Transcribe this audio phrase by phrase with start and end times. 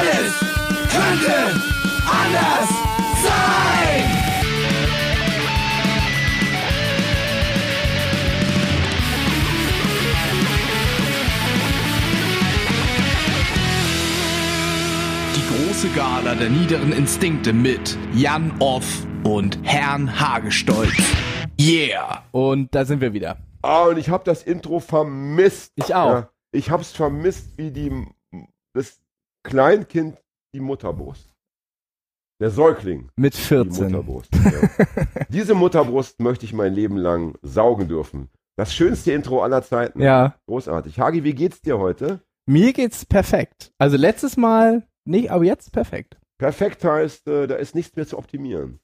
[0.00, 0.32] Alles
[0.88, 1.34] könnte
[2.06, 2.68] anders
[3.22, 4.04] sein.
[15.36, 20.94] Die große Gala der niederen Instinkte mit Jan Off und Herrn Hagestolz.
[21.60, 22.24] Yeah!
[22.32, 23.36] Und da sind wir wieder.
[23.60, 25.72] Ah, und ich habe das Intro vermisst.
[25.74, 26.24] Ich auch.
[26.52, 27.92] ich habe es vermisst, wie die
[28.72, 28.98] das
[29.42, 30.18] Kleinkind
[30.54, 31.30] die Mutterbrust.
[32.40, 33.84] Der Säugling Mit die 14.
[33.84, 34.30] Mutterbrust.
[34.34, 34.86] Ja.
[35.28, 38.30] Diese Mutterbrust möchte ich mein Leben lang saugen dürfen.
[38.56, 40.00] Das schönste Intro aller Zeiten.
[40.00, 40.36] Ja.
[40.46, 40.98] Großartig.
[40.98, 42.20] Hagi, wie geht's dir heute?
[42.46, 43.72] Mir geht's perfekt.
[43.78, 46.18] Also letztes Mal nicht, aber jetzt perfekt.
[46.38, 48.80] Perfekt heißt, äh, da ist nichts mehr zu optimieren.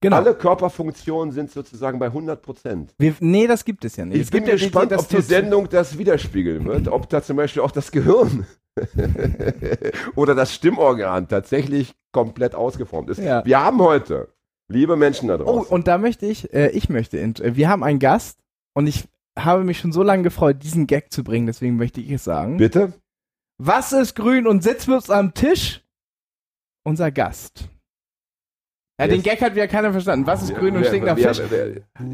[0.00, 0.16] Genau.
[0.16, 2.94] Alle Körperfunktionen sind sozusagen bei 100 Prozent.
[2.98, 4.16] Nee, das gibt es ja nicht.
[4.16, 7.22] Ich es bin gibt ja gespannt, das ob die Sendung das widerspiegeln wird, ob da
[7.22, 8.46] zum Beispiel auch das Gehirn
[10.14, 13.18] oder das Stimmorgan tatsächlich komplett ausgeformt ist.
[13.18, 13.44] Ja.
[13.44, 14.28] Wir haben heute,
[14.68, 17.82] liebe Menschen da Oh, draußen, und da möchte ich, äh, ich möchte, äh, wir haben
[17.82, 18.38] einen Gast
[18.74, 22.10] und ich habe mich schon so lange gefreut, diesen Gag zu bringen, deswegen möchte ich
[22.10, 22.56] es sagen.
[22.56, 22.92] bitte?
[23.58, 25.84] Was ist grün und sitzt uns am Tisch?
[26.84, 27.68] Unser Gast.
[29.00, 30.26] Ja, den Gag hat wieder keiner verstanden.
[30.26, 31.40] Was ist grün und stinkt nach Fisch?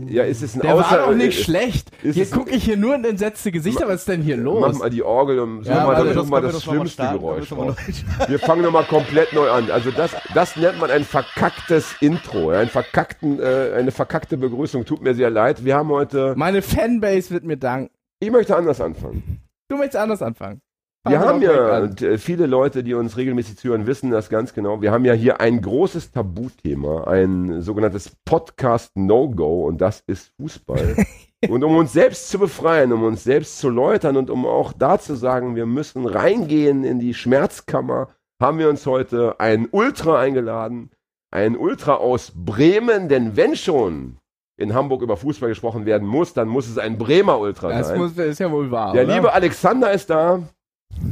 [0.06, 1.90] Ja, ist es ein Der Außer war doch nicht ist- schlecht.
[2.02, 3.88] Hier gucke ich hier nur in entsetzte Gesichter.
[3.88, 4.78] Was ist denn hier Mach los?
[4.80, 7.76] mal die Orgel und such Ja, mal, das mal das schlimmste Geräusch raus.
[7.76, 8.04] Geräusch.
[8.28, 9.70] Wir fangen nochmal komplett neu an.
[9.70, 14.84] Also das, das nennt man ein verkacktes Intro, ein verkackten, äh, eine verkackte Begrüßung.
[14.84, 15.64] Tut mir sehr leid.
[15.64, 16.34] Wir haben heute.
[16.36, 17.90] Meine Fanbase wird mir danken.
[18.20, 19.40] Ich möchte anders anfangen.
[19.68, 20.60] Du möchtest anders anfangen.
[21.06, 24.80] Wir haben ja, und äh, viele Leute, die uns regelmäßig zuhören, wissen das ganz genau.
[24.80, 30.96] Wir haben ja hier ein großes Tabuthema, ein sogenanntes Podcast-No-Go und das ist Fußball.
[31.48, 34.98] und um uns selbst zu befreien, um uns selbst zu läutern und um auch da
[34.98, 38.08] zu sagen, wir müssen reingehen in die Schmerzkammer,
[38.40, 40.90] haben wir uns heute einen Ultra eingeladen.
[41.30, 44.16] Ein Ultra aus Bremen, denn wenn schon
[44.56, 47.98] in Hamburg über Fußball gesprochen werden muss, dann muss es ein Bremer Ultra Das sein.
[47.98, 48.92] muss, ist ja wohl wahr.
[48.92, 49.14] Der oder?
[49.14, 50.40] liebe Alexander ist da.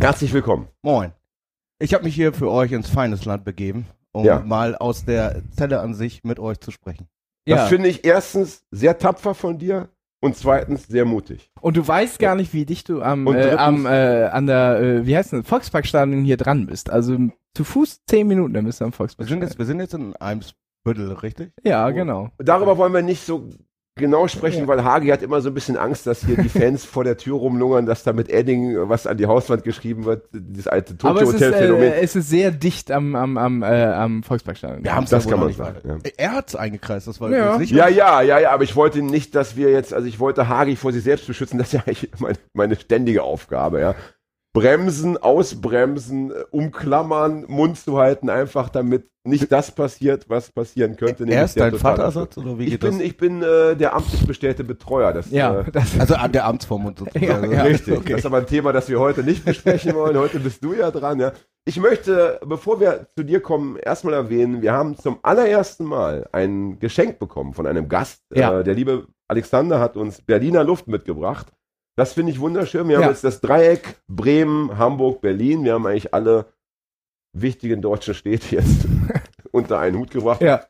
[0.00, 0.68] Herzlich willkommen.
[0.82, 1.12] Moin.
[1.78, 4.40] Ich habe mich hier für euch ins feines Land begeben, um Ja.
[4.40, 7.08] mal aus der Zelle an sich mit euch zu sprechen.
[7.46, 7.66] Das ja.
[7.66, 9.88] finde ich erstens sehr tapfer von dir
[10.20, 11.50] und zweitens sehr mutig.
[11.60, 14.80] Und du weißt gar nicht, wie dicht du am, Und äh, am äh, an der,
[14.80, 16.88] äh, wie heißt denn, Volksparkstadion hier dran bist.
[16.90, 17.16] Also
[17.54, 19.42] zu Fuß zehn Minuten, dann bist du am Wir sind Volksparkstadion.
[19.48, 21.52] jetzt, wir sind jetzt in Eimsbüttel, richtig?
[21.64, 22.30] Ja, genau.
[22.38, 23.50] Darüber wollen wir nicht so
[23.94, 27.04] genau sprechen, weil Hagi hat immer so ein bisschen Angst, dass hier die Fans vor
[27.04, 30.94] der Tür rumlungern, dass da mit Edding was an die Hauswand geschrieben wird, dieses alte
[31.02, 34.82] Aber es ist, äh, es ist sehr dicht am, am, am, äh, am Volksparkstadion.
[34.84, 36.10] Wir haben es das ja wohl kann man nicht sagen, ja.
[36.16, 37.58] Er hat's eingekreist, das war Ja.
[37.58, 37.72] nicht.
[37.72, 40.76] ja, ja, ja, ja, aber ich wollte nicht, dass wir jetzt, also ich wollte Hagi
[40.76, 43.94] vor sich selbst beschützen, das ist ja eigentlich meine, meine ständige Aufgabe, ja.
[44.52, 51.22] Bremsen, ausbremsen, äh, umklammern, Mund zu halten, einfach damit nicht das passiert, was passieren könnte.
[51.22, 53.00] Er nämlich ist dein Vaterersatz oder wie Ich geht bin, das?
[53.00, 55.12] ich bin äh, der amtlich bestellte Betreuer.
[55.12, 57.52] Das, Ja, äh, das, Also an der Amtsvormund sozusagen.
[57.52, 57.62] Ja, ja.
[57.62, 57.96] richtig.
[57.96, 58.10] okay.
[58.10, 60.18] Das ist aber ein Thema, das wir heute nicht besprechen wollen.
[60.18, 61.20] Heute bist du ja dran.
[61.20, 61.32] Ja.
[61.64, 66.80] Ich möchte, bevor wir zu dir kommen, erstmal erwähnen, wir haben zum allerersten Mal ein
[66.80, 68.22] Geschenk bekommen von einem Gast.
[68.34, 68.60] Ja.
[68.60, 71.46] Äh, der liebe Alexander hat uns Berliner Luft mitgebracht.
[71.96, 72.88] Das finde ich wunderschön.
[72.88, 73.08] Wir haben Ja.
[73.10, 75.64] jetzt das Dreieck Bremen, Hamburg, Berlin.
[75.64, 76.46] Wir haben eigentlich alle
[77.36, 78.86] wichtigen deutschen Städte jetzt
[79.52, 80.40] unter einen Hut gebracht.
[80.40, 80.62] ja.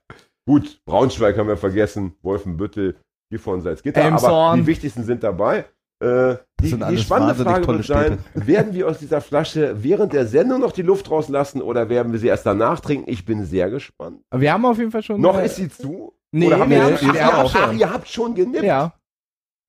[0.45, 2.97] Gut, Braunschweig haben wir vergessen, Wolfenbüttel,
[3.31, 5.67] Gifhorn, Salzgitter, aber die wichtigsten sind dabei.
[6.03, 10.61] Äh, die, die spannende Frage wird sein, werden wir aus dieser Flasche während der Sendung
[10.61, 13.09] noch die Luft rauslassen oder werden wir sie erst danach trinken?
[13.09, 14.21] Ich bin sehr gespannt.
[14.35, 15.21] Wir haben auf jeden Fall schon.
[15.21, 16.13] Noch äh, ist sie zu?
[16.33, 17.61] Nee, oder haben wir wir, haben- ach, wir ihr haben habt, schon.
[17.63, 18.65] ach, ihr habt schon genippt.
[18.65, 18.93] Ja.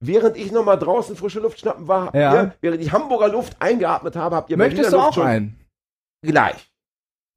[0.06, 2.34] Während ich nochmal draußen frische Luft schnappen war, Ja.
[2.34, 5.60] ihr, während ich Hamburger Luft eingeatmet habe, habt ihr Möchtest du Berliner auch Luft einen?
[6.22, 6.72] Gleich.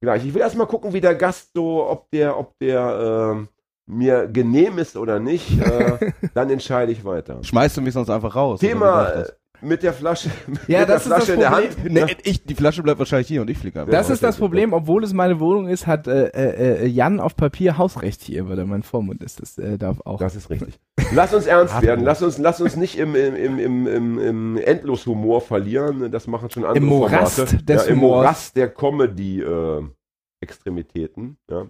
[0.01, 0.25] Gleich.
[0.25, 3.47] Ich will erst mal gucken, wie der Gast so, ob der, ob der ähm,
[3.87, 5.59] mir genehm ist oder nicht.
[5.59, 7.41] Äh, dann entscheide ich weiter.
[7.41, 8.59] Schmeißt du mich sonst einfach raus?
[8.59, 9.25] Thema
[9.61, 9.63] das?
[9.63, 11.75] äh, mit der Flasche, mit Ja, der das ist das Flasche in der Hand.
[11.75, 11.93] Problem.
[12.05, 13.91] Nee, ich, die Flasche bleibt wahrscheinlich hier und ich fliege einfach.
[13.91, 14.37] Das ist das.
[14.37, 18.47] Problem, obwohl es meine Wohnung ist, hat äh, äh, äh, Jan auf Papier Hausrecht hier,
[18.49, 19.41] weil er mein Vormund ist.
[19.41, 20.19] Das äh, darf auch.
[20.19, 20.79] Das ist richtig.
[21.13, 22.03] Lass uns ernst werden.
[22.05, 26.11] Lass uns, lass uns nicht im, im, im, im, im, im Endloshumor verlieren.
[26.11, 27.63] Das machen schon andere Im Morast Formate.
[27.63, 28.21] des ja, Im Humors.
[28.23, 31.37] Morast der Comedy-Extremitäten.
[31.49, 31.67] ja.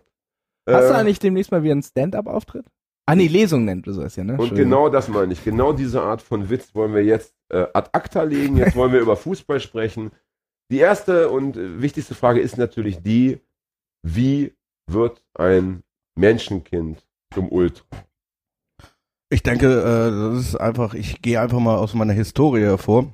[0.69, 2.65] Hast du Äh, eigentlich demnächst mal wieder einen Stand-up-Auftritt?
[3.05, 4.35] Ah, nee, Lesung nennt du sowas ja, ne?
[4.35, 5.41] Und genau das meine ich.
[5.45, 8.57] Genau diese Art von Witz wollen wir jetzt äh, ad acta legen.
[8.57, 10.11] Jetzt wollen wir über Fußball sprechen.
[10.71, 13.39] Die erste und äh, wichtigste Frage ist natürlich die,
[14.03, 14.53] wie
[14.89, 15.83] wird ein
[16.17, 17.83] Menschenkind zum Ultra?
[19.29, 23.13] Ich denke, äh, das ist einfach, ich gehe einfach mal aus meiner Historie hervor.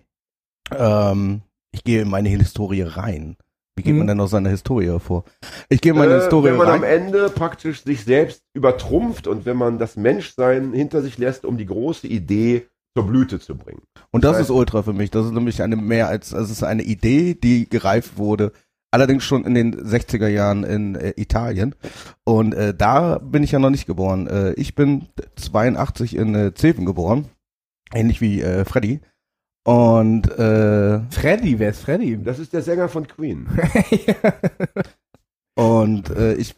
[0.72, 1.42] Ähm,
[1.72, 3.38] ich gehe in meine Historie rein.
[3.76, 4.00] Wie geht Mhm.
[4.00, 5.24] man denn aus seiner Historie hervor?
[5.70, 7.06] Ich gehe meine Äh, Historie wenn man am rein.
[7.06, 11.66] Ende praktisch sich selbst übertrumpft und wenn man das Menschsein hinter sich lässt, um die
[11.66, 13.82] große Idee zur Blüte zu bringen.
[14.12, 15.12] Und das Das ist Ultra für mich.
[15.12, 18.52] Das ist nämlich eine mehr als, also es ist eine Idee, die gereift wurde.
[18.92, 21.74] Allerdings schon in den 60er Jahren in äh, Italien.
[22.26, 24.28] Und äh, da bin ich ja noch nicht geboren.
[24.28, 27.26] Äh, ich bin 82 in äh, Zeven geboren.
[27.92, 29.02] Ähnlich wie äh, Freddy.
[29.66, 32.22] Und äh, Freddy, wer ist Freddy?
[32.22, 33.48] Das ist der Sänger von Queen.
[35.56, 36.56] Und äh, ich,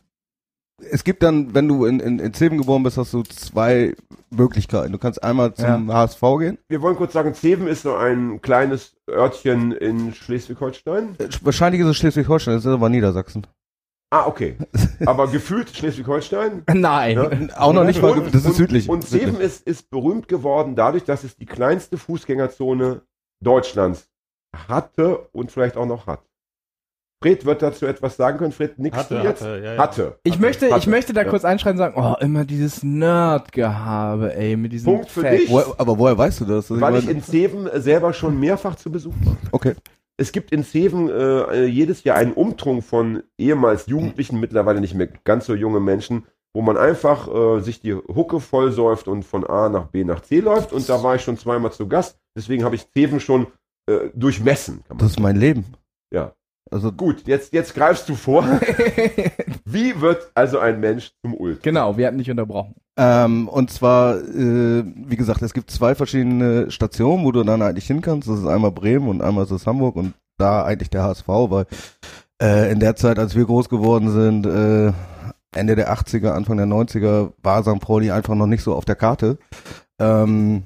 [0.81, 3.95] es gibt dann, wenn du in, in, in Zeven geboren bist, hast du zwei
[4.29, 4.91] Möglichkeiten.
[4.91, 6.57] Du kannst einmal zum HSV gehen.
[6.67, 11.15] Wir wollen kurz sagen, Zeven ist so ein kleines Örtchen in Schleswig-Holstein.
[11.19, 13.47] Äh, Wahrscheinlich ist es Schleswig-Holstein, das ist aber Niedersachsen.
[14.11, 14.55] Ah, okay.
[15.05, 16.63] Aber gefühlt Schleswig-Holstein.
[16.73, 17.17] Nein.
[17.49, 17.57] Ja.
[17.59, 18.87] Auch noch nicht mal, Und- das ist und, südlich.
[18.87, 19.01] Und.
[19.05, 23.01] Zeven ist, ist berühmt geworden dadurch, dass es die kleinste Fußgängerzone
[23.43, 24.07] Deutschlands
[24.67, 26.21] hatte und vielleicht auch noch hat.
[27.23, 28.51] Fred wird dazu etwas sagen können.
[28.51, 29.41] Fred, nix Hatte, du jetzt?
[29.41, 29.77] hatte, ja, ja.
[29.81, 30.19] Hatte.
[30.23, 30.89] Ich möchte, ich Hatte.
[30.89, 31.29] möchte da Ja.
[31.29, 35.33] kurz einschreiten und sagen, oh, immer dieses Nerd-Gehabe, ey, mit diesem Punkt für Fact.
[35.33, 35.49] dich.
[35.49, 36.69] Woher, aber woher weißt du das?
[36.71, 39.37] Also Weil ich in Zeven selber schon mehrfach zu Besuch war.
[39.51, 39.73] okay.
[40.17, 45.07] Es gibt in Zeven äh, jedes Jahr einen Umtrunk von ehemals Jugendlichen, mittlerweile nicht mehr
[45.25, 49.67] ganz so junge Menschen, wo man einfach äh, sich die Hucke vollsäuft und von A
[49.67, 50.71] nach B nach C läuft.
[50.71, 52.17] Und da war ich schon zweimal zu Gast.
[52.37, 53.47] Deswegen habe ich Zeven schon
[53.89, 54.83] äh, durchmessen.
[54.87, 55.65] Kann man Das ist mein Leben.
[56.13, 56.31] Ja.
[56.71, 58.43] Also Gut, jetzt, jetzt greifst du vor.
[59.65, 61.61] Wie wird also ein Mensch zum Ult?
[61.61, 62.75] genau, wir hatten dich unterbrochen.
[62.97, 67.87] Ähm, und zwar, äh, wie gesagt, es gibt zwei verschiedene Stationen, wo du dann eigentlich
[67.87, 68.27] hin kannst.
[68.27, 71.65] Das ist einmal Bremen und einmal ist es Hamburg und da eigentlich der HSV, weil
[72.41, 74.91] äh, in der Zeit, als wir groß geworden sind, äh,
[75.55, 77.79] Ende der 80er, Anfang der 90er, war St.
[77.79, 79.37] Pauli einfach noch nicht so auf der Karte.
[79.99, 80.63] Ähm,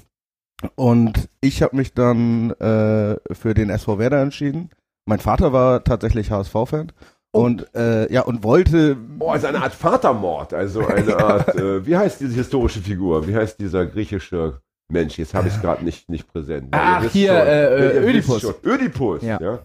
[0.75, 4.71] und ich habe mich dann äh, für den SV Werder entschieden.
[5.09, 6.91] Mein Vater war tatsächlich HSV-Fan.
[7.31, 10.53] Und äh, ja, und wollte Oh, also eine Art Vatermord.
[10.53, 13.27] Also eine Art, äh, wie heißt diese historische Figur?
[13.27, 14.61] Wie heißt dieser griechische
[14.91, 15.17] Mensch?
[15.17, 16.69] Jetzt habe ich es gerade nicht, nicht präsent.
[16.71, 17.47] Ach, hier, schon.
[17.47, 18.41] äh, wisst Ödipus.
[18.41, 18.53] schon.
[18.63, 19.39] Ödipus, Ja.
[19.41, 19.59] ja.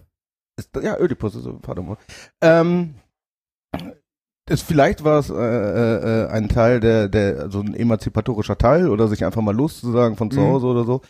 [0.57, 1.99] Ist, ja, Ödipus ist so Vatermord.
[2.41, 2.95] Ähm,
[4.49, 8.89] ist, vielleicht war es äh, äh, äh, ein Teil der, der, so ein emanzipatorischer Teil
[8.89, 10.45] oder sich einfach mal loszusagen von zu Mhm.
[10.45, 11.01] Hause oder so.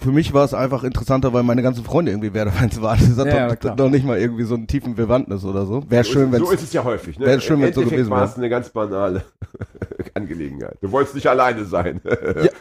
[0.00, 2.98] Für mich war es einfach interessanter, weil meine ganzen Freunde irgendwie Werder-Fans waren.
[3.00, 5.82] Das hat Ja, doch, doch nicht mal irgendwie so einen tiefen Bewandtnis oder so.
[5.88, 7.18] Wäre So schön, ist, wenn so ist es ja häufig.
[7.18, 7.26] Ne?
[7.26, 8.40] wär schön, Im wenn's so gewesen war es wäre.
[8.40, 9.24] eine ganz banale
[10.14, 10.76] Angelegenheit.
[10.80, 12.00] Du wolltest nicht alleine sein.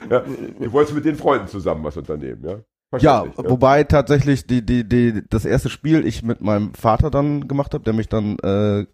[0.10, 0.24] Ja.
[0.60, 2.58] Du wolltest mit den Freunden zusammen was unternehmen, ja?
[3.00, 7.74] Ja, wobei tatsächlich die, die, die, das erste Spiel ich mit meinem Vater dann gemacht
[7.74, 8.86] habe, der mich dann äh,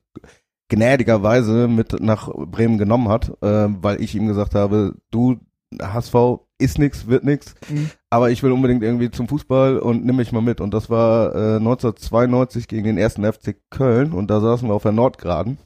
[0.69, 5.39] gnädigerweise mit nach Bremen genommen hat, äh, weil ich ihm gesagt habe, du
[5.81, 6.15] HSV
[6.57, 7.89] ist nix, wird nix, Mhm.
[8.09, 10.61] aber ich will unbedingt irgendwie zum Fußball und nimm mich mal mit.
[10.61, 14.83] Und das war äh, 1992 gegen den ersten FC Köln und da saßen wir auf
[14.83, 15.57] der Nordgraden.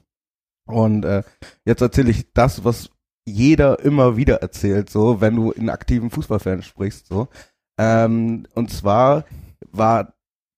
[0.66, 1.24] Und äh,
[1.66, 2.90] jetzt erzähle ich das, was
[3.26, 7.28] jeder immer wieder erzählt, so wenn du in aktiven Fußballfans sprichst, so.
[7.80, 9.26] Ähm, und zwar
[9.72, 10.13] war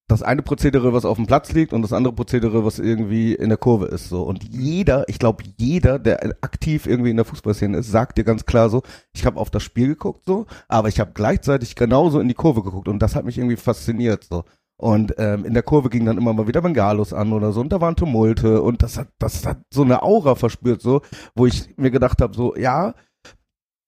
[0.07, 3.49] das eine Prozedere, was auf dem Platz liegt und das andere Prozedere, was irgendwie in
[3.49, 4.21] der Kurve ist, so.
[4.21, 8.45] Und jeder, ich glaube, jeder, der aktiv irgendwie in der Fußballszene ist, sagt dir ganz
[8.45, 12.27] klar so, ich habe auf das Spiel geguckt, so, aber ich habe gleichzeitig genauso in
[12.27, 14.43] die Kurve geguckt und das hat mich irgendwie fasziniert, so.
[14.77, 17.69] Und ähm, in der Kurve ging dann immer mal wieder Bengalos an oder so und
[17.71, 21.01] da waren Tumulte und das hat, das hat so eine Aura verspürt, so,
[21.33, 22.93] wo ich mir gedacht habe, so, ja,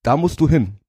[0.02, 0.80] da musst du hin.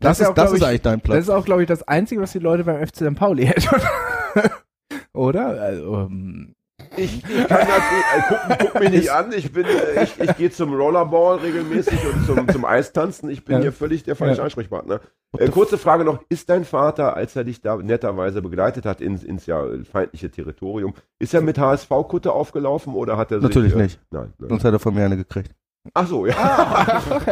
[0.00, 1.18] Das, Das ist auch, das ist ich, eigentlich dein Das Platz.
[1.24, 3.14] ist auch, glaube ich, das Einzige, was die Leute beim FC St.
[3.16, 3.68] Pauli hätten.
[5.12, 5.60] Oder?
[5.60, 6.54] Also, ähm,
[6.96, 9.32] Ich, ich kann das, äh, guck, guck mich nicht an.
[9.32, 9.66] Ich bin,
[10.02, 13.28] ich, ich gehe zum Rollerball regelmäßig und zum, zum Eistanzen.
[13.30, 13.62] Ich bin Ja.
[13.62, 14.44] hier völlig der falsche Ja.
[14.44, 15.00] Ansprechpartner.
[15.36, 19.22] Äh, kurze Frage noch: Ist dein Vater, als er dich da netterweise begleitet hat ins,
[19.24, 23.82] ins ja feindliche Territorium, ist er mit HSV-Kutte aufgelaufen oder hat er sich, Natürlich äh,
[23.82, 24.00] nicht.
[24.10, 24.32] Nein.
[24.38, 24.48] nein.
[24.48, 25.52] Sonst hätte er von mir eine gekriegt.
[25.94, 26.34] Ach so, ja.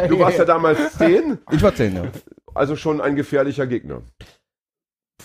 [0.07, 2.03] Du warst ja damals zehn, Ich war zehn, ja.
[2.55, 4.01] also schon ein gefährlicher Gegner.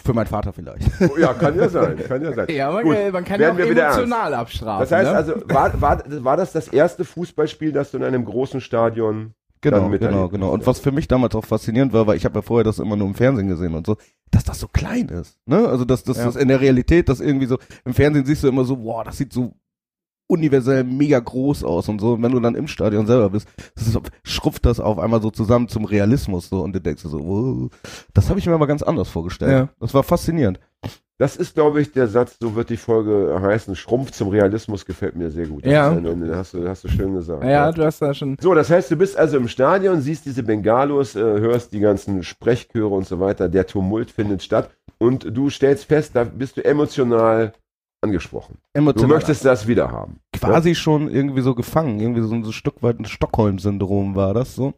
[0.05, 0.91] Für meinen Vater vielleicht.
[1.01, 2.49] Oh, ja, kann ja sein, kann ja sein.
[2.51, 4.81] ja, man, Gut, man kann ja werden auch wir wieder emotional abstrafen.
[4.81, 5.17] Das heißt ne?
[5.17, 9.89] also, war, war, war das das erste Fußballspiel, das du in einem großen Stadion Genau,
[9.91, 10.51] genau, genau.
[10.51, 12.97] Und was für mich damals auch faszinierend war, weil ich habe ja vorher das immer
[12.97, 13.97] nur im Fernsehen gesehen und so,
[14.33, 15.39] dass das so klein ist.
[15.47, 15.69] Ne?
[15.69, 16.25] Also dass das Ja.
[16.25, 19.19] das in der Realität, das irgendwie so, im Fernsehen siehst du immer so, wow, das
[19.19, 19.55] sieht so
[20.29, 22.13] universell mega groß aus und so.
[22.15, 25.31] Und wenn du dann im Stadion selber bist, das ist, schrumpft das auf einmal so
[25.31, 27.71] zusammen zum Realismus so und du denkst dir so, wow,
[28.15, 29.53] das habe ich mir mal ganz anders vorgestellt.
[29.53, 29.69] Ja.
[29.81, 30.59] Das war faszinierend.
[31.19, 33.77] Das ist, glaube ich, der Satz, so wird die Folge heißen.
[33.77, 35.65] Schrumpf zum Realismus gefällt mir sehr gut.
[35.65, 35.91] Das Ja.
[35.93, 37.45] ein- hast, du, hast du schön gesagt.
[37.45, 38.37] ja, du hast da schon.
[38.41, 42.25] So, das heißt, du bist also im Stadion, siehst diese Bengalos, äh, hörst die ganzen
[42.25, 46.65] Sprechchöre und so weiter, der Tumult findet statt und du stellst fest, da bist du
[46.65, 47.53] emotional
[48.03, 48.59] angesprochen.
[48.75, 50.21] Du möchtest das wieder haben.
[50.33, 52.01] quasi schon irgendwie so gefangen.
[52.01, 54.75] Irgendwie so ein Stück weit ein Stockholm-Syndrom war das so.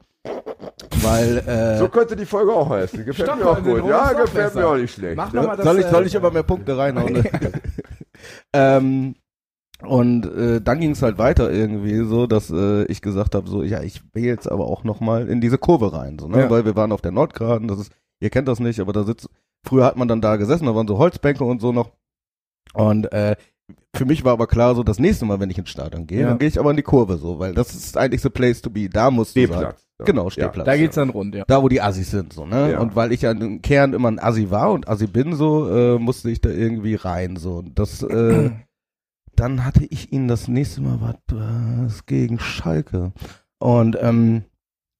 [1.03, 3.05] Weil, äh, So könnte die Folge auch heißen.
[3.05, 3.65] Gefällt mir auch gut.
[3.65, 4.69] Stockholm-Syndrom Ja, gefällt mir besser.
[4.69, 5.17] auch nicht schlecht.
[5.17, 5.41] Mach ne?
[5.41, 7.25] noch mal das, soll ich, soll äh, ich aber mehr Punkte reinhauen?
[8.53, 9.15] ähm,
[9.83, 13.63] und äh, dann ging es halt weiter irgendwie so, dass äh, ich gesagt habe, so,
[13.63, 16.41] ja, ich will jetzt aber auch noch mal in diese Kurve rein, so, ne?
[16.41, 16.51] Ja.
[16.51, 19.29] Weil wir waren auf der Nordgraden, das ist, ihr kennt das nicht, aber da sitzt,
[19.63, 21.91] früher hat man dann da gesessen, da waren so Holzbänke und so noch.
[22.75, 23.37] Und äh,
[23.95, 26.29] für mich war aber klar, so das nächste Mal, wenn ich ins Stadion gehe, Ja.
[26.29, 28.69] dann gehe ich aber in die Kurve so, weil das ist eigentlich the place to
[28.71, 28.89] be.
[28.89, 29.49] Da musst du sein.
[29.49, 29.87] Stehplatz.
[30.01, 30.05] Ja.
[30.05, 30.67] Genau, Stehplatz.
[30.67, 31.45] Da geht's dann rund, ja.
[31.47, 32.73] Da, wo die Assis sind, so, ne?
[32.73, 32.81] Ja.
[32.81, 35.99] Und weil ich ja im Kern immer ein Assi war und Assi bin, so, äh,
[36.01, 37.59] musste ich da irgendwie rein, so.
[37.59, 38.51] Und das, äh,
[39.37, 43.13] dann hatte ich ihn das nächste Mal, was, was gegen Schalke.
[43.61, 44.43] Und, ähm,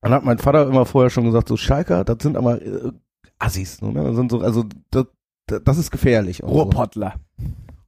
[0.01, 2.93] dann hat mein Vater immer vorher schon gesagt, so, Schalker, das sind aber äh,
[3.41, 3.93] Assis, ne?
[3.95, 5.07] Das sind so, also, das,
[5.65, 6.43] das ist gefährlich.
[6.45, 6.55] und so.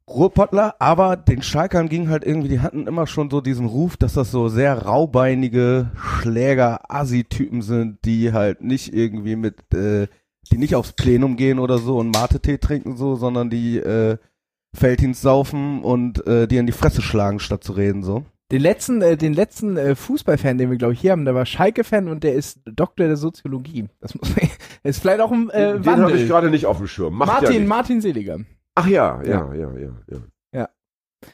[0.08, 0.76] Ruhrpottler.
[0.78, 4.30] Aber den Schalkern ging halt irgendwie, die hatten immer schon so diesen Ruf, dass das
[4.30, 10.06] so sehr raubeinige Schläger-Assi-Typen sind, die halt nicht irgendwie mit, äh,
[10.50, 14.16] die nicht aufs Plenum gehen oder so und Mate-Tee trinken so, sondern die äh,
[14.74, 18.24] Felddienst saufen und äh, dir in die Fresse schlagen, statt zu reden so.
[18.52, 21.46] Den letzten, äh, den letzten äh, Fußballfan, den wir glaube ich hier haben, der war
[21.46, 23.86] Schalke-Fan und der ist Doktor der Soziologie.
[24.00, 24.48] Das muss man,
[24.84, 26.26] ist vielleicht auch ein äh, Den habe ich Wandel.
[26.28, 27.14] gerade nicht auf dem Schirm.
[27.14, 27.68] Macht ja Martin, nichts.
[27.68, 28.38] Martin Seliger.
[28.76, 30.68] Ach ja, ja, ja, ja, ja.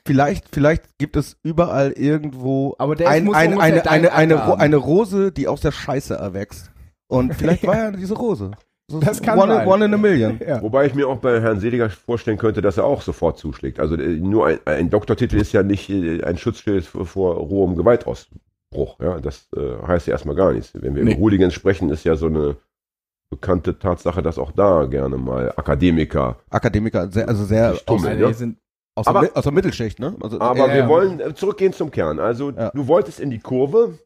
[0.06, 4.76] Vielleicht, vielleicht gibt es überall irgendwo Aber der ein, muss ein, eine, eine, eine, eine
[4.76, 6.70] Rose, die aus der Scheiße erwächst.
[7.08, 8.52] Und vielleicht war ja diese Rose.
[8.88, 9.66] So Das kann one, sein.
[9.66, 10.40] one in a million.
[10.46, 10.62] Ja.
[10.62, 13.80] Wobei ich mir auch bei Herrn Seliger vorstellen könnte, dass er auch sofort zuschlägt.
[13.80, 17.76] Also äh, nur ein, ein Doktortitel ist ja nicht äh, ein Schutzschild vor, vor rohem
[17.76, 18.98] Gewaltausbruch.
[19.00, 20.70] Ja, das äh, heißt ja erstmal gar nichts.
[20.74, 21.12] Wenn wir Nee.
[21.12, 22.56] über Hooligans sprechen, ist ja so eine
[23.36, 26.36] bekannte Tatsache, dass auch da gerne mal Akademiker.
[26.50, 28.32] Akademiker, sehr, also sehr Sich tummeln, aus, ja.
[28.34, 28.58] sind
[28.94, 30.14] aus, Aber- der, aus der Mittelschicht, ne?
[30.20, 32.18] Also, Aber Ja, wir wollen äh, zurückgehen zum Kern.
[32.20, 32.70] Also Ja.
[32.70, 33.98] du wolltest in die Kurve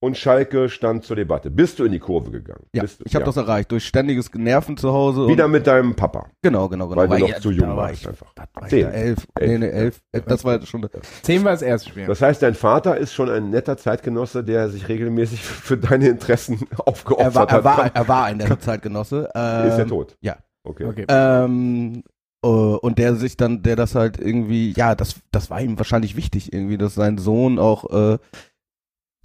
[0.00, 1.50] und Schalke stand zur Debatte.
[1.50, 2.66] Bist du in die Kurve gegangen?
[2.74, 3.26] ja, Bist du, ich habe ja.
[3.26, 5.28] das erreicht durch ständiges Nerven zu Hause.
[5.28, 7.00] Wieder mit deinem Papa, genau, genau, genau.
[7.00, 8.32] weil du Weil noch ja, zu da jung war warst ich, einfach.
[8.36, 8.82] war ich Zehn.
[8.84, 9.60] da, elf, nee, Elf.
[9.60, 10.88] nee, elf, das war schon,
[11.22, 12.06] zehn war das erste Spiel.
[12.06, 16.60] Das heißt, dein Vater ist schon ein netter Zeitgenosse, der sich regelmäßig für deine Interessen
[16.76, 17.64] aufgeopfert er war, er hat.
[17.64, 19.30] war, er war ein netter Zeitgenosse.
[19.34, 20.16] Ähm, ist er tot?
[20.20, 20.36] ja.
[20.64, 20.84] Okay.
[20.84, 21.04] okay.
[21.08, 22.02] Ähm,
[22.44, 26.16] äh, und der sich dann, der das halt irgendwie, ja, das, das war ihm wahrscheinlich
[26.16, 28.18] wichtig irgendwie, dass sein Sohn auch äh,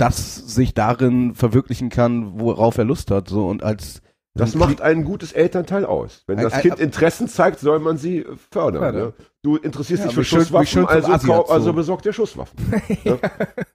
[0.01, 3.29] das sich darin verwirklichen kann, worauf er Lust hat.
[3.29, 4.01] So und als
[4.33, 6.23] Das macht ein gutes Elternteil aus.
[6.27, 8.81] Wenn das Kind Interessen zeigt, soll man sie fördern.
[8.81, 9.07] Fördern.
[9.07, 9.13] Ne?
[9.43, 12.57] Du interessierst Ja, dich für Schusswaffen, also, also besorg dir Schusswaffen.
[13.05, 13.19] ne?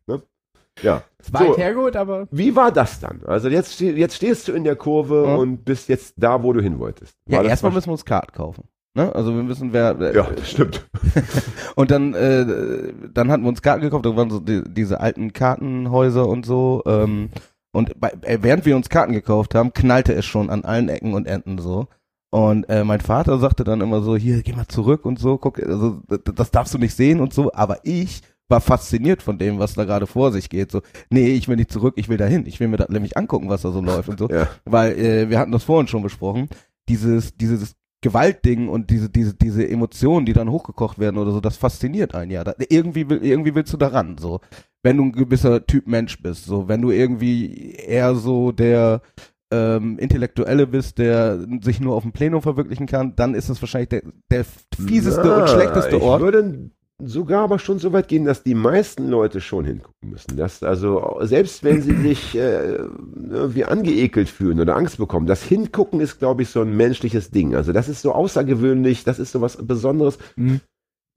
[0.06, 0.22] Ne?
[0.82, 1.02] Ja.
[1.30, 3.22] Weit So, hergeholt, aber wie war das dann?
[3.24, 5.36] Also jetzt, jetzt stehst du in der Kurve Ja.
[5.36, 7.14] und bist jetzt da, wo du hin wolltest.
[7.28, 8.64] ja, War das erstmal müssen wir uns Karten kaufen.
[8.96, 9.14] Ne?
[9.14, 9.94] Also wir wissen, wer.
[10.14, 10.88] Ja, das stimmt.
[11.76, 15.34] Und dann, äh, dann hatten wir uns Karten gekauft, da waren so die, diese alten
[15.34, 16.82] Kartenhäuser und so.
[16.86, 17.28] Ähm,
[17.72, 21.12] und bei, äh, während wir uns Karten gekauft haben, knallte es schon an allen Ecken
[21.12, 21.88] und Enden so.
[22.30, 25.62] Und äh, mein Vater sagte dann immer so, hier, geh mal zurück und so, guck,
[25.62, 27.52] also das, das darfst du nicht sehen und so.
[27.52, 30.70] Aber ich war fasziniert von dem, was da gerade vor sich geht.
[30.70, 32.46] So, nee, ich will nicht zurück, ich will dahin.
[32.46, 34.28] Ich will mir das nämlich angucken, was da so läuft und so.
[34.30, 34.48] Ja.
[34.64, 36.48] Weil äh, wir hatten das vorhin schon besprochen.
[36.88, 41.56] Dieses, dieses Gewaltding und diese, diese, diese Emotionen, die dann hochgekocht werden oder so, das
[41.56, 42.44] fasziniert einen ja.
[42.44, 44.40] Da, irgendwie, will, irgendwie willst du daran, so.
[44.82, 46.68] Wenn du ein gewisser Typ Mensch bist, so.
[46.68, 49.00] Wenn du irgendwie eher so der
[49.50, 53.88] ähm, Intellektuelle bist, der sich nur auf dem Plenum verwirklichen kann, dann ist das wahrscheinlich
[53.88, 54.44] der, der
[54.76, 56.20] fieseste Na, und schlechteste ich Ort.
[56.22, 56.70] würde
[57.02, 60.36] sogar aber schon so weit gehen, dass die meisten Leute schon hingucken müssen.
[60.36, 62.78] Dass also, selbst wenn sie sich äh,
[63.30, 67.54] irgendwie angeekelt fühlen oder Angst bekommen, das Hingucken ist, glaube ich, so ein menschliches Ding.
[67.54, 70.18] Also das ist so außergewöhnlich, das ist so was Besonderes.
[70.36, 70.60] Mhm.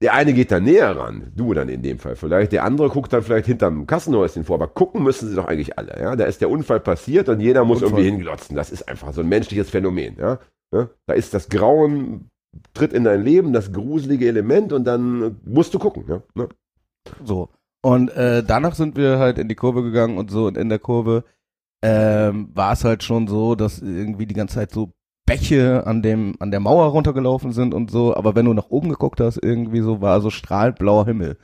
[0.02, 2.54] Der eine geht da näher ran, du dann in dem Fall vielleicht.
[2.54, 6.00] Der andere guckt dann vielleicht hinterm Kassenhäuschen vor, aber gucken müssen sie doch eigentlich alle.
[6.00, 6.16] Ja?
[6.16, 8.00] Da ist der Unfall passiert und jeder muss Unfall.
[8.00, 8.56] irgendwie hinglotzen.
[8.56, 10.16] Das ist einfach so ein menschliches Phänomen.
[10.18, 10.40] Ja?
[10.74, 10.90] Ja?
[11.06, 12.30] Da ist das Grauen
[12.74, 16.06] tritt in dein Leben, das gruselige Element und dann musst du gucken.
[16.08, 16.22] Ja?
[16.36, 16.50] Ne?
[17.24, 17.50] So.
[17.82, 20.80] Und äh, danach sind wir halt in die Kurve gegangen und so und in der
[20.80, 21.24] Kurve
[21.82, 24.92] ähm, war es halt schon so, dass irgendwie die ganze Zeit so
[25.26, 28.90] Bäche an dem an der Mauer runtergelaufen sind und so, aber wenn du nach oben
[28.90, 31.38] geguckt hast, irgendwie so war so strahlend blauer Himmel.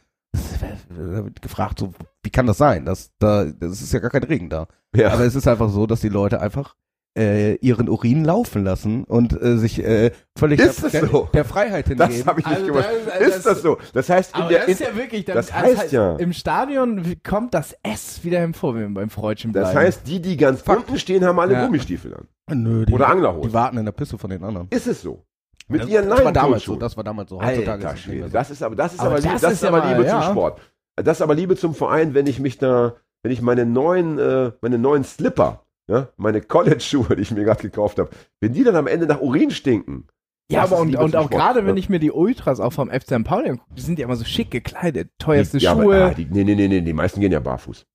[0.90, 1.94] Da wird gefragt so,
[2.24, 2.86] wie kann das sein?
[2.86, 4.68] Das da das ist ja gar kein Regen da.
[4.96, 5.12] Ja.
[5.12, 6.76] Aber es ist einfach so, dass die Leute einfach
[7.18, 11.30] äh, ihren Urin laufen lassen und äh, sich äh, völlig Ist der, das so?
[11.34, 12.10] der Freiheit hingeben.
[12.14, 12.90] das habe ich nicht Also gemacht.
[13.08, 13.78] das- ist das- das so?
[13.94, 17.54] Das heißt, in Aber der, das ist ja wirklich, das heißt ja- im Stadion kommt
[17.54, 19.68] das S wieder hervor, beim Freudchen bleiben.
[19.68, 21.66] das heißt, die, die ganz unten stehen, haben alle Ja.
[21.66, 22.28] Gummistiefel an.
[22.64, 23.50] Nö, die, Oder Anglerhosen.
[23.50, 24.68] Die warten in der Pisse von den anderen.
[24.70, 25.24] Ist es so?
[25.68, 27.42] Mit das, ihren das war damals so, das war damals so.
[27.42, 28.28] Heutzutage Alter ist so.
[28.32, 30.22] das ist aber das ist Aber aber, Liebe, das das ist ja aber Liebe ja.
[30.22, 30.62] zum Sport.
[30.96, 32.94] Das ist aber Liebe zum Verein, wenn ich mich da,
[33.24, 37.62] wenn ich meine neuen, äh, meine neuen Slipper, ja, meine College-Schuhe, die ich mir gerade
[37.62, 38.10] gekauft habe,
[38.42, 40.08] wenn die dann am Ende nach Urin stinken.
[40.52, 41.80] Ja, aber und, und auch gerade, wenn ja.
[41.80, 43.24] ich mir die Ultras auch vom FC St.
[43.24, 45.10] Pauli angucke, die sind ja immer so schick gekleidet.
[45.18, 45.96] Teuerste die, ja, Schuhe.
[45.96, 47.86] Aber, ah, die, nee, nee, nee, nee, die meisten gehen ja barfuß.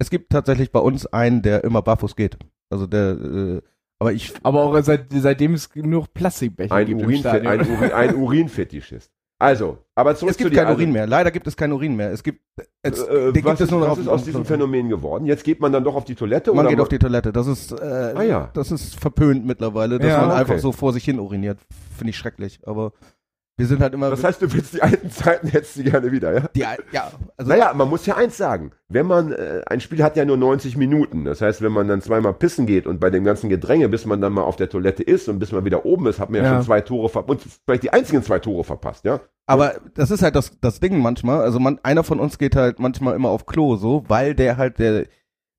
[0.00, 2.38] Es gibt tatsächlich bei uns einen, der immer barfuß geht.
[2.70, 3.62] Also der, äh,
[3.98, 7.52] aber ich, Aber auch seit, seitdem es genug Plastikbecher Ein, gibt im Urinfe Stadion.
[7.52, 9.12] ein, Urin ein Urinfetischist.
[9.40, 11.06] Also, aber zurück es gibt zu kein also, Urin mehr.
[11.06, 12.10] Leider gibt es kein Urin mehr.
[12.10, 12.40] Es gibt,
[12.82, 15.26] es, Äh, den was gibt es nur noch was auf ist aus diesem Phänomen geworden?
[15.26, 16.50] Jetzt geht man dann doch auf die Toilette?
[16.52, 17.32] Man oder geht auf die Toilette.
[17.32, 17.76] Das ist, äh,
[18.16, 18.50] Ah, ja.
[18.54, 20.40] das ist verpönt mittlerweile, dass Ja, man okay.
[20.40, 21.60] einfach so vor sich hin uriniert.
[21.96, 22.58] Finde ich schrecklich.
[22.66, 22.92] Aber
[23.58, 24.08] wir sind halt immer.
[24.08, 26.48] Das heißt, du willst die alten Zeiten, du gerne wieder, ja?
[26.54, 26.60] die,
[26.92, 28.70] ja, also Naja, man muss ja eins sagen.
[28.88, 31.24] Wenn man, äh, ein Spiel hat ja nur 90 Minuten.
[31.24, 34.20] Das heißt, wenn man dann zweimal pissen geht und bei dem ganzen Gedränge, bis man
[34.20, 36.46] dann mal auf der Toilette ist und bis man wieder oben ist, hat man ja,
[36.46, 36.54] Ja.
[36.56, 37.30] schon zwei Tore verpasst.
[37.44, 39.20] Und vielleicht die einzigen zwei Tore verpasst, ja?
[39.46, 41.40] Aber das ist halt das, das Ding manchmal.
[41.40, 44.78] Also man, einer von uns geht halt manchmal immer auf Klo so, weil der halt
[44.78, 45.06] der,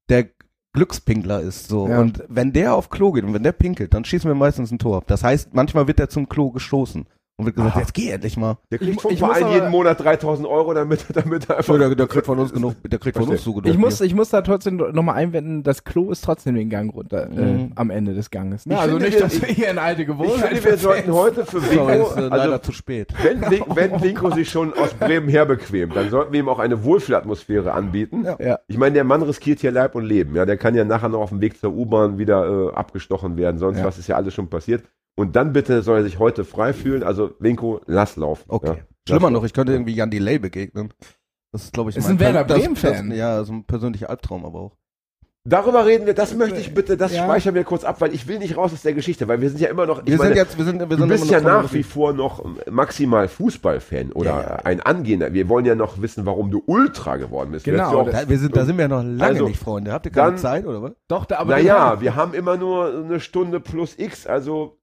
[0.08, 0.30] der
[0.74, 1.90] Glückspinkler ist so.
[1.90, 2.00] Ja.
[2.00, 4.80] Und wenn der auf Klo geht und wenn der pinkelt, dann schießen wir meistens ein
[4.80, 5.04] Tor.
[5.06, 7.08] Das heißt, manchmal wird der zum Klo gestoßen
[7.40, 7.80] und wird gesagt, Aha.
[7.80, 8.58] jetzt geh endlich mal.
[8.70, 11.58] Der kriegt Ich- vom ich muss Verein aber- jeden Monat 3000 Euro, damit, damit er
[11.60, 11.78] einfach.
[11.80, 13.54] Der, der kriegt von uns genug, der kriegt von uns Verstehe.
[13.54, 13.74] zugedacht.
[13.74, 17.30] Ich muss, ich muss da trotzdem nochmal einwenden, das Klo ist trotzdem den Gang runter,
[17.32, 17.72] äh, Mhm.
[17.76, 18.66] am Ende des Ganges.
[18.66, 21.46] Ich Also nicht, wir- dass wir hier eine alte ich Gewohnheit finde, wir sollten heute
[21.46, 23.14] für Sorry, Winko, ist äh, also leider zu spät.
[23.24, 27.72] wenn, wenn Winko sich schon aus Bremen herbequemt, dann sollten wir ihm auch eine Wohlfühlatmosphäre
[27.72, 28.26] anbieten.
[28.26, 28.36] Ja.
[28.40, 28.60] Ja.
[28.68, 30.36] Ich meine, der Mann riskiert hier Leib und Leben.
[30.36, 33.58] Ja, der kann ja nachher noch auf dem Weg zur U-Bahn wieder äh, abgestochen werden.
[33.60, 33.86] Sonst Ja.
[33.86, 34.84] was ist ja alles schon passiert.
[35.20, 37.04] Und dann bitte soll er sich heute frei fühlen.
[37.04, 38.46] Also Winko, lass laufen.
[38.48, 38.68] Okay.
[38.68, 38.76] Ja.
[39.08, 40.94] Schlimmer Lass noch, ich könnte irgendwie Jan Delay begegnen.
[41.52, 43.12] Das ist, glaube ich, Ist mein ein Werder Bremen-Fan.
[43.12, 44.76] Ja, so ein persönlicher Albtraum aber auch.
[45.46, 47.24] Darüber reden wir, das möchte ich bitte, das Ja.
[47.24, 49.60] speichern wir kurz ab, weil ich will nicht raus aus der Geschichte, weil wir sind
[49.60, 51.32] ja immer noch, ich Wir meine, sind jetzt, wir sind, wir du sind bist immer
[51.32, 54.56] ja nach wie vor noch maximal Fußballfan oder Ja, ja.
[54.66, 55.34] ein Angehender.
[55.34, 57.66] Wir wollen ja noch wissen, warum du Ultra geworden bist.
[57.66, 59.92] Du Genau, Da, wir sind, da sind wir ja noch lange Also, nicht Freunde.
[59.92, 60.92] Habt ihr keine dann- Zeit oder was?
[61.08, 64.79] Doch, da, aber naja, wir haben immer nur eine Stunde plus X, also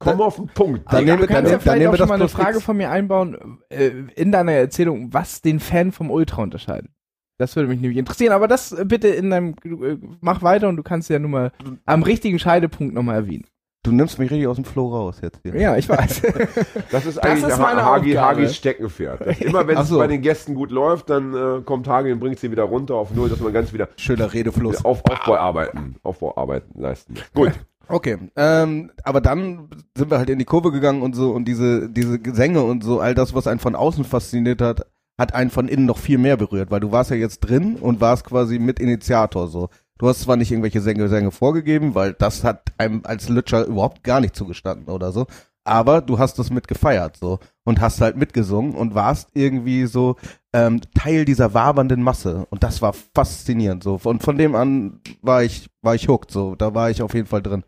[0.00, 0.92] komm Dann- auf den Punkt.
[0.92, 2.64] Dann wir- kannst dann ja dann vielleicht auch schon das mal eine Frage X.
[2.64, 6.90] von mir einbauen, äh, in deiner Erzählung, was den Fan vom Ultra unterscheidet.
[7.38, 10.76] Das würde mich nämlich interessieren, aber das äh, bitte in deinem, äh, mach weiter und
[10.76, 11.52] du kannst ja nur mal
[11.86, 13.44] am richtigen Scheidepunkt nochmal erwähnen.
[13.82, 15.56] Du nimmst mich richtig aus dem Flow raus jetzt hier.
[15.58, 16.20] Ja, ich weiß.
[16.90, 18.12] Das ist eigentlich ist Ha- meine Hagi.
[18.12, 19.22] Hagis Steckenpferd.
[19.26, 19.96] Das- Immer wenn es so.
[19.96, 23.14] bei den Gästen gut läuft, dann äh, kommt Hagi und bringt sie wieder runter auf
[23.14, 24.84] Null, dass man ganz wieder Schöner Redefluss.
[24.84, 27.14] auf Aufbauarbeiten, Aufbauarbeiten leisten.
[27.34, 27.52] Gut.
[27.90, 31.90] Okay, ähm, aber dann sind wir halt in die Kurve gegangen und so und diese,
[31.90, 34.86] diese Gesänge und so, all das, was einen von außen fasziniert hat,
[35.18, 38.00] hat einen von innen noch viel mehr berührt, weil du warst ja jetzt drin und
[38.00, 39.70] warst quasi mit Initiator so.
[39.98, 44.02] Du hast zwar nicht irgendwelche Sänge, Sänge vorgegeben, weil das hat einem als Lutscher überhaupt
[44.04, 45.26] gar nicht zugestanden oder so,
[45.64, 50.16] aber du hast das mit gefeiert so und hast halt mitgesungen und warst irgendwie so
[50.52, 55.42] ähm, Teil dieser wabernden Masse und das war faszinierend so und von dem an war
[55.42, 57.64] ich war ich hooked so, da war ich auf jeden Fall drin.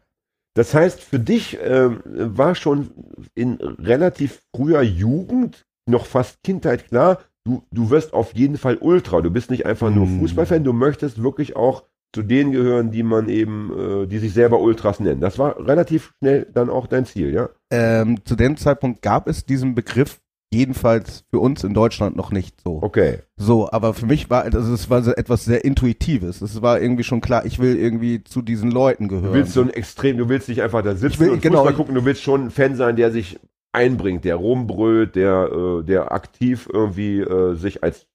[0.55, 2.91] Das heißt, für dich ähm, war schon
[3.35, 9.21] in relativ früher Jugend, noch fast Kindheit klar, du, du wirst auf jeden Fall Ultra.
[9.21, 10.21] Du bist nicht einfach nur Hm.
[10.21, 11.85] Fußballfan, du möchtest wirklich auch
[12.15, 15.21] zu denen gehören, die man eben, äh, die sich selber Ultras nennen.
[15.21, 17.49] Das war relativ schnell dann auch dein Ziel, ja?
[17.71, 20.21] ähm, zu dem Zeitpunkt gab es diesen Begriff
[20.53, 22.79] jedenfalls für uns in Deutschland noch nicht so.
[22.83, 23.19] Okay.
[23.37, 26.43] So, aber für mich war also es war etwas sehr intuitives.
[26.43, 29.33] Es war irgendwie schon klar, ich will irgendwie zu diesen Leuten gehören.
[29.33, 31.59] Du willst so ein Extrem, du willst nicht einfach da sitzen Ich will- und genau,
[31.59, 33.39] Fußball gucken, du willst schon ein Fan sein, der sich
[33.73, 38.07] einbringt, der rumbrüllt, der, äh, der aktiv irgendwie äh, sich als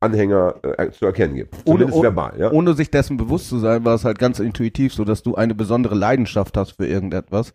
[0.00, 1.54] Anhänger äh, zu erkennen gibt.
[1.64, 2.52] Ohne- oh- verbal, ja?
[2.52, 5.54] Ohne sich dessen bewusst zu sein, war es halt ganz intuitiv so, dass du eine
[5.54, 7.54] besondere Leidenschaft hast für irgendetwas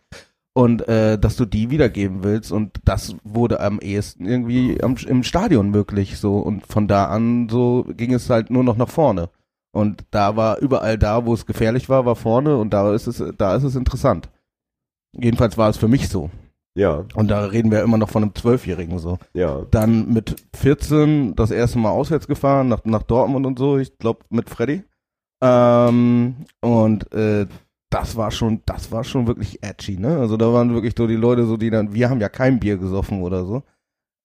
[0.52, 5.22] und äh, dass du die wiedergeben willst und das wurde am ehesten irgendwie am, im
[5.22, 9.30] Stadion möglich so und von da an so ging es halt nur noch nach vorne
[9.72, 13.22] und da war überall da, wo es gefährlich war, war vorne und da ist es
[13.38, 14.28] da ist es interessant.
[15.12, 16.30] Jedenfalls war es für mich so
[16.76, 19.18] Ja, und da reden wir immer noch von einem Zwölfjährigen so.
[19.34, 19.64] ja.
[19.70, 24.20] Dann mit 14 das erste Mal auswärts gefahren, nach, nach Dortmund und so, ich glaube
[24.30, 24.82] mit Freddy.
[25.42, 27.46] Ähm, und äh,
[27.90, 30.18] das war schon, das war schon wirklich edgy, ne?
[30.18, 32.76] Also da waren wirklich so die Leute, so die dann, wir haben ja kein Bier
[32.78, 33.62] gesoffen oder so.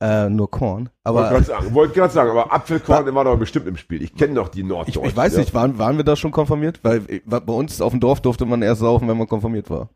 [0.03, 0.89] Äh, nur Korn.
[0.89, 4.01] Wollte Aber gerade sagen, wollte gerade sagen, aber Apfelkorn war doch bestimmt im Spiel.
[4.03, 5.05] Ich kenne doch die ich, Norddeutschen.
[5.05, 5.39] ich weiß ja.
[5.39, 6.81] nicht, waren, waren wir da schon konfirmiert?
[6.83, 9.89] Weil äh, bei uns auf dem Dorf durfte man erst saufen, wenn man konfirmiert war.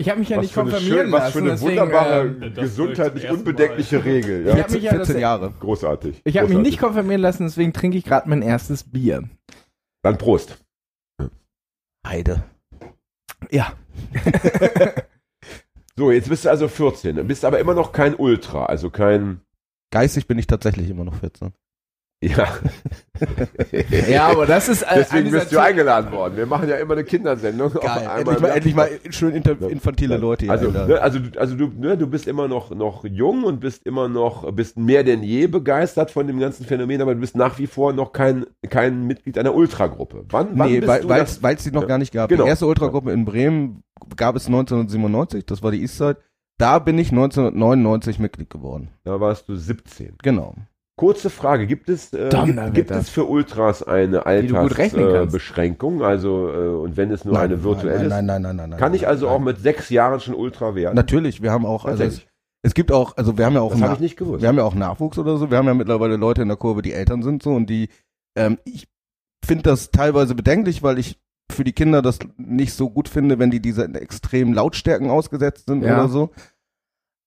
[0.00, 2.54] Ich habe mich ja Was nicht konfirmieren schön, was für lassen, eine deswegen, wunderbare, das
[2.64, 4.46] gesundheitlich unbedenkliche Regel.
[4.46, 4.62] Ich Ja?
[4.62, 5.52] hab mich ja 14 das- Jahre.
[5.60, 6.20] Großartig.
[6.24, 9.24] ich habe mich nicht konfirmieren lassen, deswegen trinke ich gerade mein erstes Bier.
[10.02, 10.56] Dann Prost.
[12.06, 12.44] Heide.
[13.50, 13.72] Ja.
[15.96, 19.40] So, jetzt bist du also 14, bist aber immer noch kein Ultra, also kein,
[19.90, 21.52] Geistig bin ich tatsächlich immer noch 14.
[22.22, 22.48] ja,
[24.08, 26.36] Ja, aber das ist äh, deswegen bist du eingeladen worden.
[26.36, 27.72] Wir machen ja immer eine Kindersendung.
[27.72, 28.08] Geil.
[28.18, 30.52] Endlich mal, endlich mal schön infantile Leute hier.
[30.52, 33.86] Also, ne, also, du- also du, ne, du bist immer noch, noch jung und bist
[33.86, 37.58] immer noch, bist mehr denn je begeistert von dem ganzen Phänomen, aber du bist nach
[37.58, 40.24] wie vor noch kein, kein Mitglied einer Ultragruppe.
[40.28, 41.22] Wann, wann nee, weil
[41.56, 41.88] es die noch Ja.
[41.88, 42.28] gar nicht gab.
[42.30, 42.44] Genau.
[42.44, 43.82] Die erste Ultragruppe in Bremen
[44.16, 46.18] gab es 1997, das war die Eastside.
[46.56, 48.88] Da bin ich 1999 Mitglied geworden.
[49.04, 50.14] Da warst du 17.
[50.22, 50.54] Genau.
[50.98, 56.00] Kurze Frage, gibt es, äh, gibt, gibt es für Ultras eine Altersbeschränkung?
[56.00, 58.10] Äh, also, äh, und wenn es nur eine virtuelle ist?
[58.10, 58.80] Nein, nein, nein, nein, nein.
[58.80, 59.34] Kann ich nein, also nein.
[59.36, 60.96] auch mit sechs Jahren schon Ultra werden?
[60.96, 62.22] Natürlich, wir haben auch, also es,
[62.62, 64.42] es gibt auch, also wir haben ja auch Das habe Na- ich nicht gewusst.
[64.42, 65.50] Wir haben ja auch Nachwuchs oder so.
[65.52, 67.90] Wir haben ja mittlerweile Leute in der Kurve, die Eltern sind so und die,
[68.36, 68.88] ähm, ich
[69.46, 73.52] finde das teilweise bedenklich, weil ich für die Kinder das nicht so gut finde, wenn
[73.52, 75.94] die diese extremen Lautstärken ausgesetzt sind Ja.
[75.94, 76.30] oder so.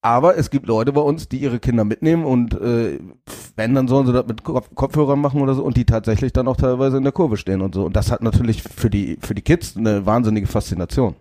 [0.04, 2.98] Aber es gibt Leute bei uns, die ihre Kinder mitnehmen und äh,
[3.54, 6.48] wenn, dann sollen sie das mit Kopf Kopfhörern machen oder so und die tatsächlich dann
[6.48, 7.84] auch teilweise in der Kurve stehen und so.
[7.84, 11.14] Und das hat natürlich für die, für die Kids eine wahnsinnige Faszination.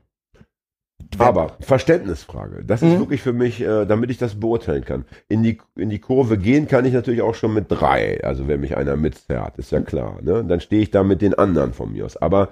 [1.17, 2.63] Aber Verständnisfrage.
[2.65, 2.99] Das ist Mhm.
[2.99, 5.05] wirklich für mich, äh, damit ich das beurteilen kann.
[5.27, 8.23] In die, in die Kurve gehen kann ich natürlich auch schon mit drei.
[8.23, 10.19] Also wenn mich einer mitzerrt, ist ja klar.
[10.21, 10.43] Ne?
[10.45, 12.17] Dann stehe ich da mit den anderen von mir aus.
[12.17, 12.49] Aber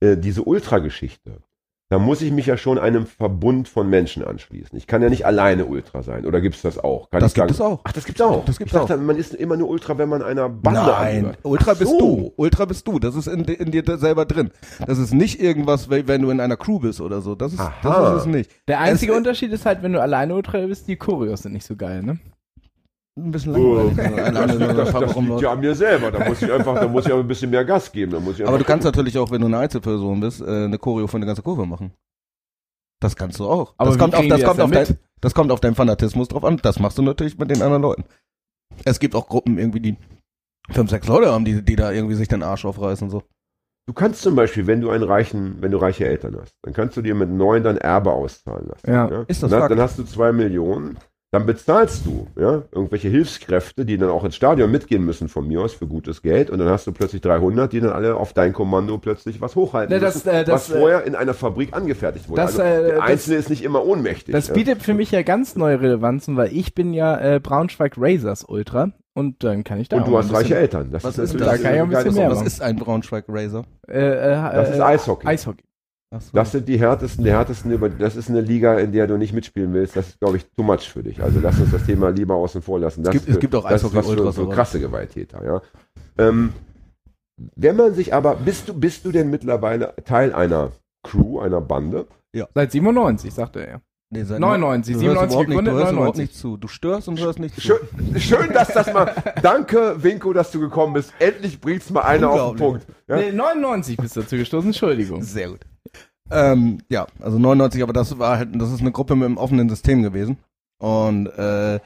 [0.00, 1.38] äh, diese Ultra-Geschichte,
[1.90, 4.76] da muss ich mich ja schon einem Verbund von Menschen anschließen.
[4.76, 6.24] Ich kann ja nicht alleine Ultra sein.
[6.26, 7.10] Oder gibt es das auch?
[7.10, 7.80] Kann Das ich sagen, gibt es auch.
[7.84, 8.44] Ach, das gibt's auch.
[8.46, 11.38] Das gibt's ich dachte, man ist immer nur Ultra, wenn man einer Bande Nein, angehört.
[11.42, 11.98] Ultra Ach bist so.
[11.98, 12.32] du.
[12.36, 12.98] Ultra bist du.
[12.98, 14.50] Das ist in, in dir selber drin.
[14.86, 17.34] Das ist nicht irgendwas, wenn wenn du in einer Crew bist oder so.
[17.34, 17.72] Das ist, Aha.
[17.82, 18.50] das ist es nicht.
[18.66, 21.66] Der einzige Es- Unterschied ist halt, wenn du alleine Ultra bist, die Choreos sind nicht
[21.66, 22.18] so geil, ne?
[23.16, 24.58] Ein bisschen Oh, langweilig.
[24.76, 25.44] das, liegt rumlaufen.
[25.44, 26.10] ja an mir selber.
[26.10, 28.10] Da muss ich einfach, da muss ich aber ein bisschen mehr Gas geben.
[28.12, 30.78] Da muss ich Aber du kannst natürlich auch, wenn du eine Einzelperson bist, äh, eine
[30.78, 31.92] Choreo von der ganzen Kurve machen.
[33.00, 33.74] Das kannst du auch.
[33.76, 36.58] Aber das kommt, auf, das, kommt auf dein, das kommt auf deinen Fanatismus drauf an.
[36.62, 38.04] Das machst du natürlich mit den anderen Leuten.
[38.84, 39.96] Es gibt auch Gruppen irgendwie, die
[40.70, 43.10] fünf, sechs Leute haben, die, die da irgendwie sich den Arsch aufreißen.
[43.10, 43.22] So.
[43.86, 46.96] Du kannst zum Beispiel, wenn du einen reichen, wenn du reiche Eltern hast, dann kannst
[46.96, 48.90] du dir mit neun dein Erbe auszahlen lassen.
[48.90, 49.06] Ja.
[49.28, 49.70] Ist das dann, Fakt?
[49.72, 50.96] dann hast du zwei Millionen,
[51.34, 55.62] dann bezahlst du ja, irgendwelche Hilfskräfte, die dann auch ins Stadion mitgehen müssen von mir
[55.62, 58.52] aus für gutes Geld und dann hast du plötzlich 300, die dann alle auf dein
[58.52, 62.28] Kommando plötzlich was hochhalten Ne, das, müssen, äh, das, was vorher in einer Fabrik angefertigt
[62.28, 62.40] wurde.
[62.40, 64.32] das, also äh, der das- Einzelne ist nicht immer ohnmächtig.
[64.32, 64.54] Das ja.
[64.54, 68.92] bietet für mich ja ganz neue Relevanzen, weil ich bin ja äh, Braunschweig Razors Ultra
[69.14, 70.92] und dann kann ich da und du hast reiche Eltern.
[70.92, 71.40] Das Was ist ist?
[71.40, 73.64] Da kann ich ein bisschen mehr Was ist ein Braunschweig Razor?
[73.88, 75.26] Äh, äh, Das ist äh, Eishockey.
[75.26, 75.64] Eishockey.
[76.12, 76.30] So.
[76.32, 79.32] Das sind die härtesten, die härtesten, über- das ist eine Liga, in der du nicht
[79.32, 79.96] mitspielen willst.
[79.96, 81.20] Das ist, glaube ich, too much für dich.
[81.20, 83.02] Also lass uns das Thema lieber außen vor lassen.
[83.02, 85.62] Das gibt- ist es gibt auch das ist was für, krasse Gewalttäter, ja.
[86.18, 86.52] Ähm,
[87.56, 90.70] wenn man sich aber, bist du, bist du denn mittlerweile Teil einer
[91.02, 92.06] Crew, einer Bande?
[92.54, 93.80] Seit 97, sagte er.
[94.10, 95.24] Nee, seit 99, du hörst 97 ne?
[95.26, 96.30] überhaupt nicht, gegründet, du hörst überhaupt 99.
[96.30, 96.56] nicht zu.
[96.56, 97.60] Du störst und hörst nicht zu.
[97.60, 97.78] Schön,
[98.20, 99.12] schön, dass das mal,
[99.42, 101.12] danke Winko, dass du gekommen bist.
[101.18, 102.86] Endlich bringt's mal einer auf den Punkt.
[103.08, 103.16] Ja?
[103.16, 105.22] Nee, 99 bist du dazu gestoßen, Entschuldigung.
[105.22, 105.60] Sehr gut.
[106.30, 109.68] Ähm, ja, also 99, aber das war halt, das ist eine Gruppe mit einem offenen
[109.68, 110.38] System gewesen.
[110.78, 111.80] Und äh,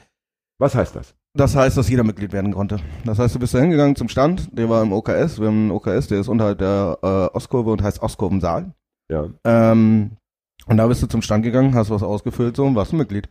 [0.59, 1.15] Was heißt das?
[1.35, 2.79] das heißt, dass jeder Mitglied werden konnte.
[3.05, 5.71] Das heißt, du bist da hingegangen zum Stand, der war im OKS, wir haben einen
[5.71, 8.73] OKS, der ist unterhalb der äh, Ostkurve und heißt Ostkurvensaal.
[9.11, 9.29] Ja.
[9.43, 10.17] Ähm,
[10.65, 13.29] und da bist du zum Stand gegangen, hast was ausgefüllt so und warst ein Mitglied.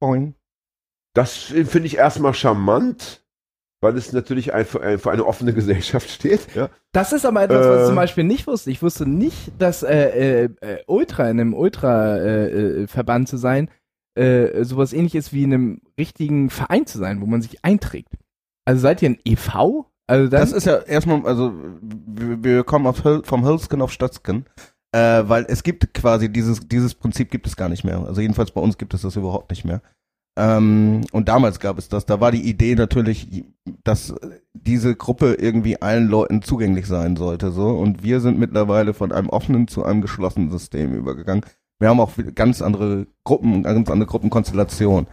[0.00, 0.34] Boing.
[1.14, 3.24] Das finde ich erstmal charmant,
[3.80, 6.54] weil es natürlich ein, für, ein, für eine offene Gesellschaft steht.
[6.54, 6.68] Ja.
[6.92, 7.80] Das ist aber etwas, was Äh.
[7.82, 8.70] ich zum Beispiel nicht wusste.
[8.70, 13.70] Ich wusste nicht, dass äh, äh, äh, Ultra in einem Ultra-Verband äh, Verband zu sein,
[14.14, 18.14] äh, sowas ähnliches wie in einem richtigen Verein zu sein, wo man sich einträgt.
[18.64, 19.84] Also seid ihr ein EV?
[20.08, 24.46] Also Das ist ja erstmal, also wir, wir kommen auf vom Hillskin auf Stadtskin,
[24.92, 27.98] äh, weil es gibt quasi dieses, dieses Prinzip gibt es gar nicht mehr.
[28.06, 29.82] Also jedenfalls bei uns gibt es das überhaupt nicht mehr.
[30.36, 32.04] Ähm, und damals gab es das.
[32.06, 33.44] Da war die Idee natürlich,
[33.84, 34.14] dass
[34.52, 37.50] diese Gruppe irgendwie allen Leuten zugänglich sein sollte.
[37.50, 41.44] So und wir sind mittlerweile von einem offenen zu einem geschlossenen System übergegangen.
[41.78, 45.08] Wir haben auch ganz andere Gruppen, ganz andere Gruppenkonstellationen.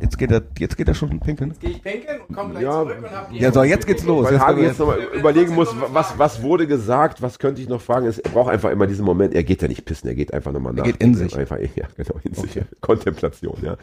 [0.00, 1.52] Jetzt geht er, jetzt geht er schon pinkeln.
[1.60, 2.80] gehe ich pinkeln und komme Ja.
[2.80, 4.26] und hab die Ja, so jetzt geht's los.
[4.26, 7.82] Weil Jetzt wir- jetzt nochmal überlegen muss, was, was wurde gesagt, was könnte ich noch
[7.82, 8.06] fragen.
[8.06, 10.72] Es braucht einfach immer diesen Moment, er geht ja nicht pissen, er geht einfach nochmal
[10.72, 10.84] nach.
[10.84, 11.36] geht in sich.
[11.36, 12.50] Einfach, ja, genau, in sich.
[12.50, 12.64] Okay.
[12.80, 13.76] Kontemplation, ja.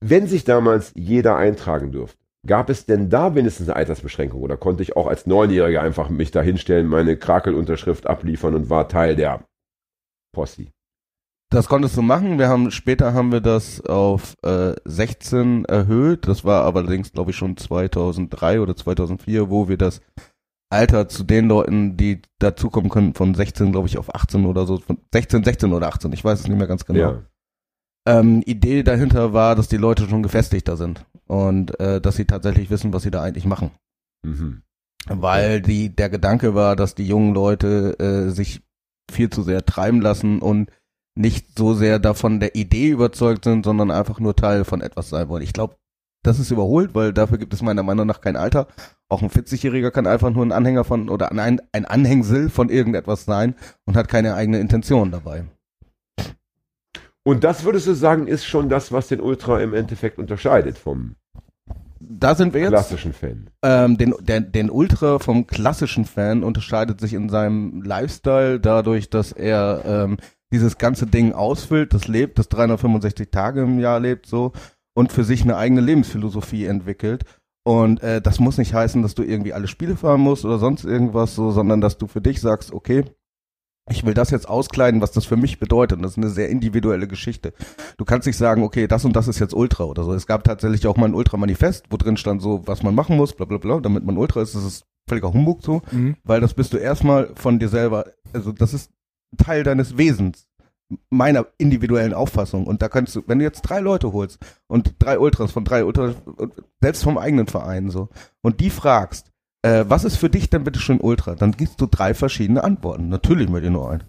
[0.00, 4.82] Wenn sich damals jeder eintragen dürfte, gab es denn da wenigstens eine Altersbeschränkung oder konnte
[4.82, 9.44] ich auch als Neunjähriger einfach mich da hinstellen, meine Krakelunterschrift abliefern und war Teil der
[10.32, 10.66] Posse?
[11.50, 12.38] Das konntest du machen.
[12.38, 16.26] Wir haben später haben wir das auf äh, 16 erhöht.
[16.26, 20.00] Das war aber allerdings, glaube ich, schon 2003 oder 2004, wo wir das
[20.68, 24.78] Alter zu den Leuten, die dazukommen können, von 16, glaube ich, auf 18 oder so,
[24.78, 26.12] von 16, 16 oder 18.
[26.12, 26.98] Ich weiß es nicht mehr ganz genau.
[26.98, 27.22] Ja.
[28.06, 32.70] Ähm, Idee dahinter war, dass die Leute schon gefestigter sind und äh, dass sie tatsächlich
[32.70, 33.70] wissen, was sie da eigentlich machen.
[34.24, 34.62] Mhm.
[35.08, 38.62] Weil die, der Gedanke war, dass die jungen Leute äh, sich
[39.10, 40.70] viel zu sehr treiben lassen und
[41.16, 45.28] nicht so sehr davon der Idee überzeugt sind, sondern einfach nur Teil von etwas sein
[45.28, 45.42] wollen.
[45.42, 45.76] Ich glaube,
[46.22, 48.66] das ist überholt, weil dafür gibt es meiner Meinung nach kein Alter.
[49.08, 53.24] Auch ein 40-Jähriger kann einfach nur ein Anhänger von oder ein, ein Anhängsel von irgendetwas
[53.24, 55.44] sein und hat keine eigene Intention dabei.
[57.26, 61.16] Und das würdest du sagen, ist schon das, was den Ultra im Endeffekt unterscheidet vom
[61.98, 62.70] Da sind wir jetzt.
[62.70, 63.50] klassischen Fan.
[63.64, 69.32] Ähm, den, der, den Ultra vom klassischen Fan unterscheidet sich in seinem Lifestyle dadurch, dass
[69.32, 70.18] er ähm,
[70.52, 74.52] dieses ganze Ding ausfüllt, das lebt, das 365 Tage im Jahr lebt so
[74.94, 77.24] und für sich eine eigene Lebensphilosophie entwickelt.
[77.64, 80.84] Und äh, das muss nicht heißen, dass du irgendwie alle Spiele fahren musst oder sonst
[80.84, 83.02] irgendwas so, sondern dass du für dich sagst, okay,
[83.88, 85.98] ich will das jetzt auskleiden, was das für mich bedeutet.
[85.98, 87.52] Und das ist eine sehr individuelle Geschichte.
[87.98, 90.12] Du kannst nicht sagen, okay, das und das ist jetzt Ultra oder so.
[90.12, 93.34] Es gab tatsächlich auch mal ein Ultra-Manifest, wo drin stand so, was man machen muss,
[93.34, 94.54] bla bla bla, damit man Ultra ist.
[94.54, 96.16] Das ist völliger Humbug so, Mhm.
[96.24, 98.90] weil das bist du erstmal von dir selber, also das ist
[99.38, 100.48] Teil deines Wesens,
[101.10, 102.66] meiner individuellen Auffassung.
[102.66, 105.84] Und da kannst du, wenn du jetzt drei Leute holst und drei Ultras von drei
[105.84, 106.16] Ultras,
[106.80, 108.08] selbst vom eigenen Verein so,
[108.42, 109.30] und die fragst,
[109.66, 111.34] äh, was ist für dich denn bitte schön Ultra?
[111.34, 113.08] Dann gibst du drei verschiedene Antworten.
[113.08, 114.04] Natürlich mit dir nur ein.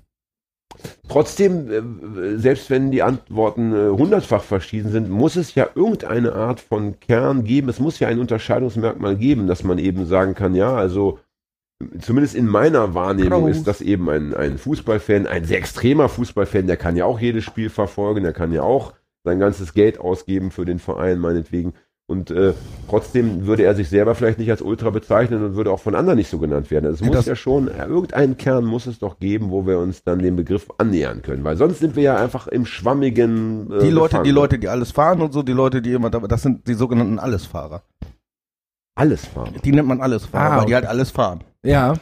[1.08, 6.60] Trotzdem, äh, selbst wenn die Antworten äh, hundertfach verschieden sind, muss es ja irgendeine Art
[6.60, 7.70] von Kern geben.
[7.70, 11.20] Es muss ja ein Unterscheidungsmerkmal geben, dass man eben sagen kann, ja, also
[12.00, 13.58] zumindest in meiner Wahrnehmung Kraus.
[13.58, 17.44] ist das eben ein, ein Fußballfan, ein sehr extremer Fußballfan, der kann ja auch jedes
[17.44, 18.94] Spiel verfolgen, der kann ja auch
[19.24, 21.74] sein ganzes Geld ausgeben für den Verein meinetwegen.
[22.10, 22.54] Und äh,
[22.88, 26.18] trotzdem würde er sich selber vielleicht nicht als Ultra bezeichnen und würde auch von anderen
[26.18, 26.86] nicht so genannt werden.
[26.86, 29.68] Also es Ja, muss das- ja schon, äh, irgendeinen Kern muss es doch geben, wo
[29.68, 31.44] wir uns dann dem Begriff annähern können.
[31.44, 33.70] Weil sonst sind wir ja einfach im schwammigen.
[33.74, 34.24] Äh, Die Leute, gefangen.
[34.24, 36.76] die Leute, die alles fahren und so, die Leute, die immer, da- das sind die
[36.76, 37.84] sogenannten Allesfahrer.
[38.96, 39.56] Alles fahren.
[39.66, 41.44] Die nennt man Allesfahrer, Ah, weil die halt alles fahren.
[41.64, 41.94] Ja.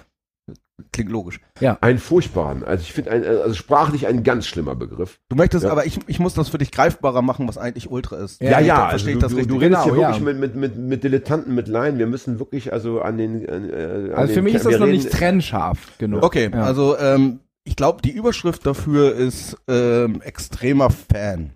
[0.91, 1.39] Klingt logisch.
[1.81, 2.63] Einen furchtbaren.
[2.65, 5.19] Also ich finde, ein, also sprachlich ein ganz schlimmer Begriff.
[5.29, 5.71] Du möchtest, Ja.
[5.71, 8.41] aber ich, ich muss das für dich greifbarer machen, was eigentlich Ultra ist.
[8.41, 9.53] Ja, Ja, ja, dann also verstehe ich du, das du, richtig.
[9.53, 10.25] du redest hier Genau, wirklich ja.
[10.25, 11.97] mit, mit, mit, mit Dilettanten, mit Laien.
[11.97, 13.49] Wir müssen wirklich also an den.
[13.49, 16.23] An, äh, an Also für den, mich ist das noch nicht trennscharf genug.
[16.23, 16.63] Okay, Ja.
[16.63, 21.53] also ähm, ich glaube, die Überschrift dafür ist ähm, extremer Fan.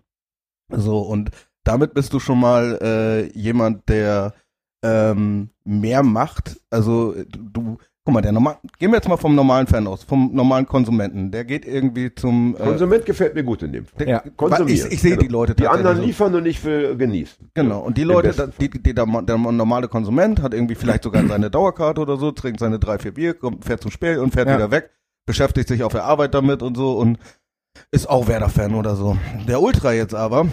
[0.72, 1.32] So, und
[1.66, 4.34] damit bist du schon mal äh, jemand, der
[4.82, 6.58] ähm, mehr macht.
[6.70, 7.78] Also du,
[8.10, 11.30] guck mal, der normal, gehen wir jetzt mal vom normalen Fan aus, vom normalen Konsumenten.
[11.32, 13.98] Der geht irgendwie zum äh, Konsument gefällt mir gut in dem Fall.
[14.00, 14.24] der, Ja.
[14.36, 14.88] Konsumieren.
[14.88, 15.40] Ich, ich sehe die Genau.
[15.42, 16.04] Leute Die anderen so.
[16.04, 17.52] liefern und ich will genießen.
[17.54, 21.24] Genau, und die Leute, da, die, die, der, der normale Konsument hat irgendwie vielleicht sogar
[21.28, 24.48] seine Dauerkarte oder so, trinkt seine drei, vier Bier, kommt, fährt zum Spiel und fährt
[24.48, 24.56] Ja.
[24.56, 24.90] wieder weg,
[25.28, 27.20] beschäftigt sich auf der Arbeit damit und so und
[27.92, 29.18] ist auch Werder-Fan oder so.
[29.48, 30.48] Der Ultra jetzt aber,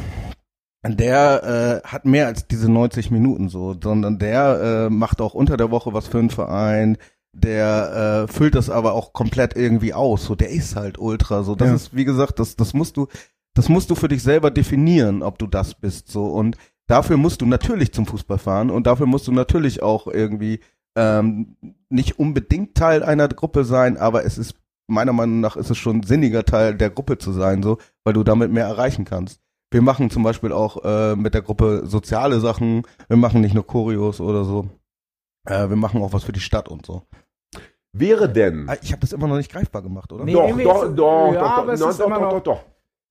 [0.87, 5.57] der äh, hat mehr als diese 90 Minuten so, sondern der äh, macht auch unter
[5.57, 6.97] der Woche was für einen Verein,
[7.43, 10.25] der äh, füllt das aber auch komplett irgendwie aus.
[10.25, 11.43] So, der ist halt Ultra.
[11.43, 11.75] So, das Ja.
[11.75, 13.07] ist, wie gesagt, das, das musst du,
[13.55, 16.09] das musst du für dich selber definieren, ob du das bist.
[16.09, 20.07] So und dafür musst du natürlich zum Fußball fahren und dafür musst du natürlich auch
[20.07, 20.61] irgendwie
[20.97, 21.57] ähm,
[21.91, 24.55] nicht unbedingt Teil einer Gruppe sein, aber es ist
[24.89, 28.23] meiner Meinung nach ist es schon sinniger Teil der Gruppe zu sein, so, weil du
[28.23, 29.41] damit mehr erreichen kannst.
[29.71, 32.83] Wir machen zum Beispiel auch äh, mit der Gruppe soziale Sachen.
[33.09, 34.69] Wir machen nicht nur Choreos oder so.
[35.45, 37.03] Äh, wir machen auch was für die Stadt und so.
[37.99, 38.69] Wäre denn.
[38.69, 40.25] Ah, Ich habe das immer noch nicht greifbar gemacht, oder?
[40.25, 42.65] Nee, doch, doch, ist- doch, ja, doch, doch, doch, doch, noch- doch, doch.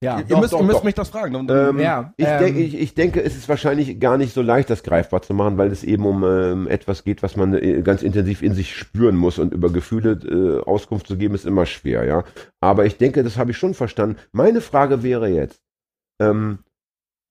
[0.04, 0.20] Ja.
[0.20, 0.84] ihr doch, müsst, doch, ihr müsst doch.
[0.84, 1.34] mich das fragen.
[1.50, 4.70] Ähm, Ja, ich, ähm, denke, ich, ich denke, es ist wahrscheinlich gar nicht so leicht,
[4.70, 8.04] das greifbar zu machen, weil es eben um ähm, etwas geht, was man äh, ganz
[8.04, 12.04] intensiv in sich spüren muss und über Gefühle äh, Auskunft zu geben, ist immer schwer,
[12.04, 12.24] ja.
[12.60, 14.18] Aber ich denke, das habe ich schon verstanden.
[14.34, 15.62] Meine Frage wäre jetzt,
[16.22, 16.60] ähm,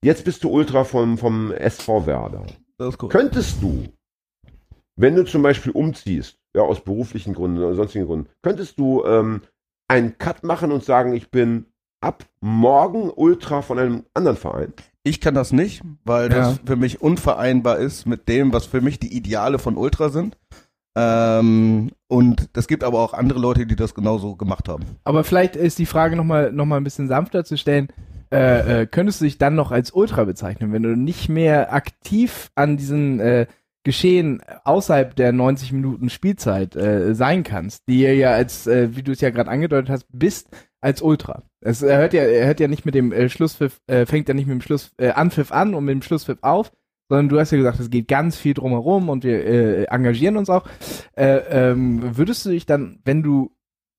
[0.02, 2.44] jetzt bist du Ultra vom, vom SV Werder.
[2.78, 3.08] das ist cool.
[3.10, 3.84] Könntest du,
[4.96, 9.42] wenn du zum Beispiel umziehst, ja, aus beruflichen Gründen oder sonstigen Gründen, könntest du ähm,
[9.88, 11.66] einen Cut machen und sagen, ich bin
[12.00, 14.72] ab morgen Ultra von einem anderen Verein?
[15.02, 16.36] Ich kann das nicht, weil Ja.
[16.36, 20.38] das für mich unvereinbar ist mit dem, was für mich die Ideale von Ultra sind.
[20.96, 24.84] Ähm, und es gibt aber auch andere Leute, die das genauso gemacht haben.
[25.02, 27.88] Aber vielleicht ist die Frage nochmal noch mal ein bisschen sanfter zu stellen.
[28.32, 32.50] Äh, äh, könntest du dich dann noch als Ultra bezeichnen, wenn du nicht mehr aktiv
[32.54, 33.46] an diesen äh,
[33.84, 39.02] Geschehen außerhalb der 90 Minuten Spielzeit äh, sein kannst, die ihr ja als, äh, wie
[39.02, 40.48] du es ja gerade angedeutet hast, bist
[40.80, 41.42] als Ultra.
[41.60, 44.34] Es er hört ja, er hört ja nicht mit dem äh, Schlusspfiff, äh, fängt ja
[44.34, 46.72] nicht mit dem Schluss äh, Anpfiff an und mit dem Schlusspfiff auf,
[47.08, 50.50] sondern du hast ja gesagt, es geht ganz viel drumherum und wir äh, engagieren uns
[50.50, 50.66] auch.
[51.16, 53.53] Äh, ähm, würdest du dich dann, wenn du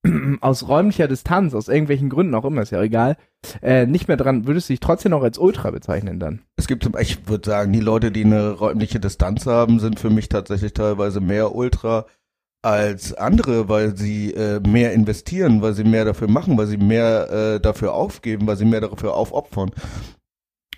[0.42, 3.18] aus räumlicher Distanz, aus irgendwelchen Gründen auch immer, ist ja egal,
[3.62, 6.42] äh, nicht mehr dran, würdest du dich trotzdem noch als Ultra bezeichnen dann?
[6.56, 10.30] Es gibt, ich würde sagen, die Leute, die eine räumliche Distanz haben, sind für mich
[10.30, 12.06] tatsächlich teilweise mehr Ultra
[12.62, 17.30] als andere, weil sie äh, mehr investieren, weil sie mehr dafür machen, weil sie mehr
[17.30, 19.72] äh, dafür aufgeben, weil sie mehr dafür aufopfern.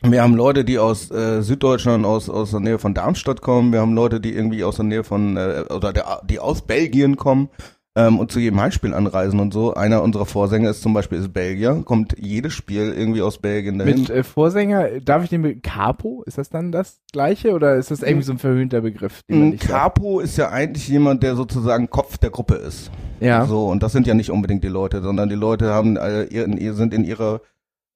[0.04, 3.72] Wir haben Leute, die aus äh, Süddeutschland, aus, aus der Nähe von Darmstadt kommen.
[3.72, 7.16] Wir haben Leute, die irgendwie aus der Nähe von, äh, oder der, die aus Belgien
[7.16, 7.50] kommen
[7.98, 9.74] ähm, und zu jedem Heimspiel anreisen und so.
[9.74, 14.02] Einer unserer Vorsänger ist zum Beispiel ist Belgier, kommt jedes Spiel irgendwie aus Belgien dahin.
[14.02, 17.90] Mit äh, Vorsänger, darf ich den Be Capo, ist das dann das gleiche oder ist
[17.90, 19.24] das irgendwie so ein verhöhnter Begriff?
[19.60, 22.92] Capo ist ja eigentlich jemand, der sozusagen Kopf der Gruppe ist.
[23.20, 23.48] Ja.
[23.48, 26.94] So, und das sind ja nicht unbedingt die Leute, sondern die Leute haben äh, sind
[26.94, 27.42] in ihrer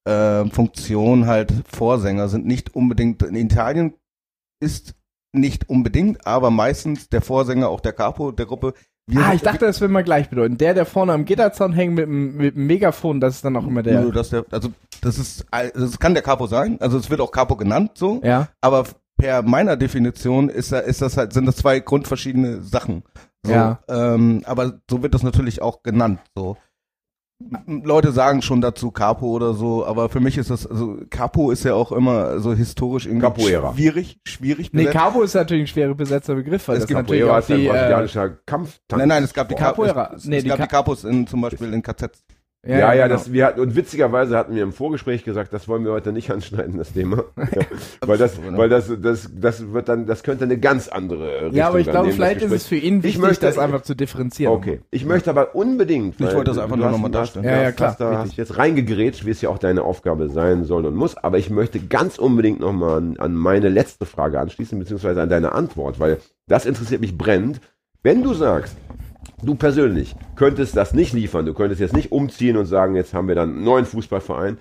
[0.05, 3.93] äh, Funktion halt Vorsänger, sind nicht unbedingt in Italien
[4.59, 4.95] ist
[5.33, 8.73] nicht unbedingt, aber meistens der Vorsänger auch der Capo der Gruppe.
[9.11, 10.57] Wir ah, ich dachte, das würde mal gleich bedeuten.
[10.57, 13.67] Der, der vorne am Gitterzaun hängt mit dem, mit dem Megafon, das ist dann auch
[13.67, 14.01] immer der.
[14.01, 14.69] Nö, dass der, also
[15.01, 18.21] das ist, all- das kann der Capo sein, also es wird auch Capo genannt so,
[18.23, 18.47] Ja.
[18.61, 18.85] aber
[19.17, 23.03] per meiner Definition ist, ist das halt, sind das zwei grundverschiedene Sachen.
[23.43, 23.79] So, Ja.
[23.89, 26.19] ähm, aber so wird das natürlich auch genannt.
[26.35, 26.57] So.
[27.67, 31.63] Leute sagen schon dazu Capo oder so, aber für mich ist das, also Capo ist
[31.63, 33.73] ja auch immer so historisch irgendwie Capoeira.
[33.73, 34.71] schwierig, schwierig.
[34.73, 34.97] Nee, besetzt.
[34.97, 37.51] Capo ist natürlich ein schwerer besetzer Begriff, weil Es das gibt natürlich Capoeira auch ist
[37.51, 38.99] ein die, äh, brasilianischer Kampftanz.
[38.99, 39.93] nein, nein, es gab die Capoeira.
[40.05, 42.23] Capos, es, Nee, es die gab Ca- die Capos in, zum Beispiel in KZs.
[42.63, 43.15] Ja, ja, genau.
[43.17, 46.29] das, wir hatten, und witzigerweise hatten wir im Vorgespräch gesagt, das wollen wir heute nicht
[46.29, 47.23] anschneiden, das Thema.
[48.05, 51.69] weil das, weil das, das, das wird dann, das könnte eine ganz andere Richtung Ja,
[51.69, 54.53] aber ich glaube, vielleicht ist es für ihn Ich wichtig, möchte- das einfach zu differenzieren.
[54.53, 54.81] Okay.
[54.91, 56.19] Ich möchte aber unbedingt.
[56.19, 57.45] Ich weil wollte das einfach nur hast- noch mal du hast- darstellen.
[57.45, 58.29] Ja, ja, klar, Hast, da richtig.
[58.29, 61.17] hast jetzt reingegrätscht, wie es ja auch deine Aufgabe sein soll und muss.
[61.17, 65.53] Aber ich möchte ganz unbedingt nochmal an, an meine letzte Frage anschließen, beziehungsweise an deine
[65.53, 67.59] Antwort, weil das interessiert mich brennend.
[68.03, 68.75] Wenn du sagst,
[69.43, 73.27] du persönlich könntest das nicht liefern, du könntest jetzt nicht umziehen und sagen, jetzt haben
[73.27, 74.59] wir dann einen neuen Fußballverein.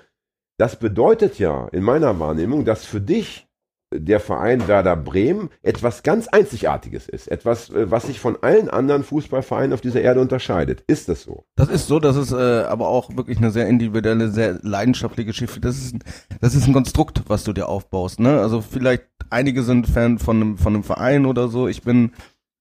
[0.59, 3.47] Das bedeutet ja in meiner Wahrnehmung, dass für dich
[3.93, 7.27] der Verein Werder Bremen etwas ganz Einzigartiges ist.
[7.27, 10.85] Etwas, äh, was sich von allen anderen Fußballvereinen auf dieser Erde unterscheidet.
[10.87, 11.45] Ist das so?
[11.57, 12.37] Das ist so, das ist äh,
[12.69, 15.59] aber auch wirklich eine sehr individuelle, sehr leidenschaftliche Geschichte.
[15.61, 16.05] Das ist, ein-
[16.41, 18.21] das ist ein Konstrukt, was du dir aufbaust.
[18.21, 18.41] Ne?
[18.41, 21.67] Also vielleicht einige sind Fan von einem, von einem Verein oder so.
[21.67, 22.13] Ich bin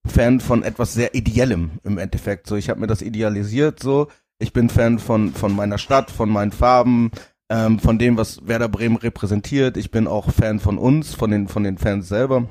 [0.06, 2.48] Fan von etwas sehr Ideellem im Endeffekt.
[2.48, 3.82] So, ich habe mir das idealisiert.
[3.82, 4.08] So,
[4.40, 7.12] ich bin Fan von von meiner Stadt, von meinen Farben,
[7.50, 9.78] ähm, von dem, was Werder Bremen repräsentiert.
[9.78, 12.48] Ich bin auch Fan von uns, von den von den Fans selber.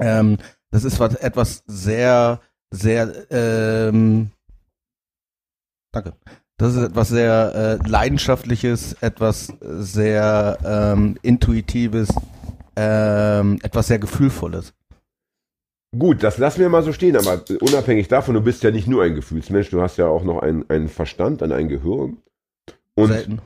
[0.00, 0.38] Ähm,
[0.70, 4.30] das ist was etwas sehr sehr ähm,
[5.92, 6.14] Danke.
[6.56, 12.08] Das ist etwas sehr äh, leidenschaftliches, etwas sehr ähm, intuitives,
[12.76, 14.72] ähm, etwas sehr gefühlvolles.
[15.96, 19.02] Gut, das lassen wir mal so stehen, aber unabhängig davon, du bist ja nicht nur
[19.02, 22.16] ein Gefühlsmensch, du hast ja auch noch einen, einen Verstand, ein Gehirn.
[22.94, 23.42] Und Selten.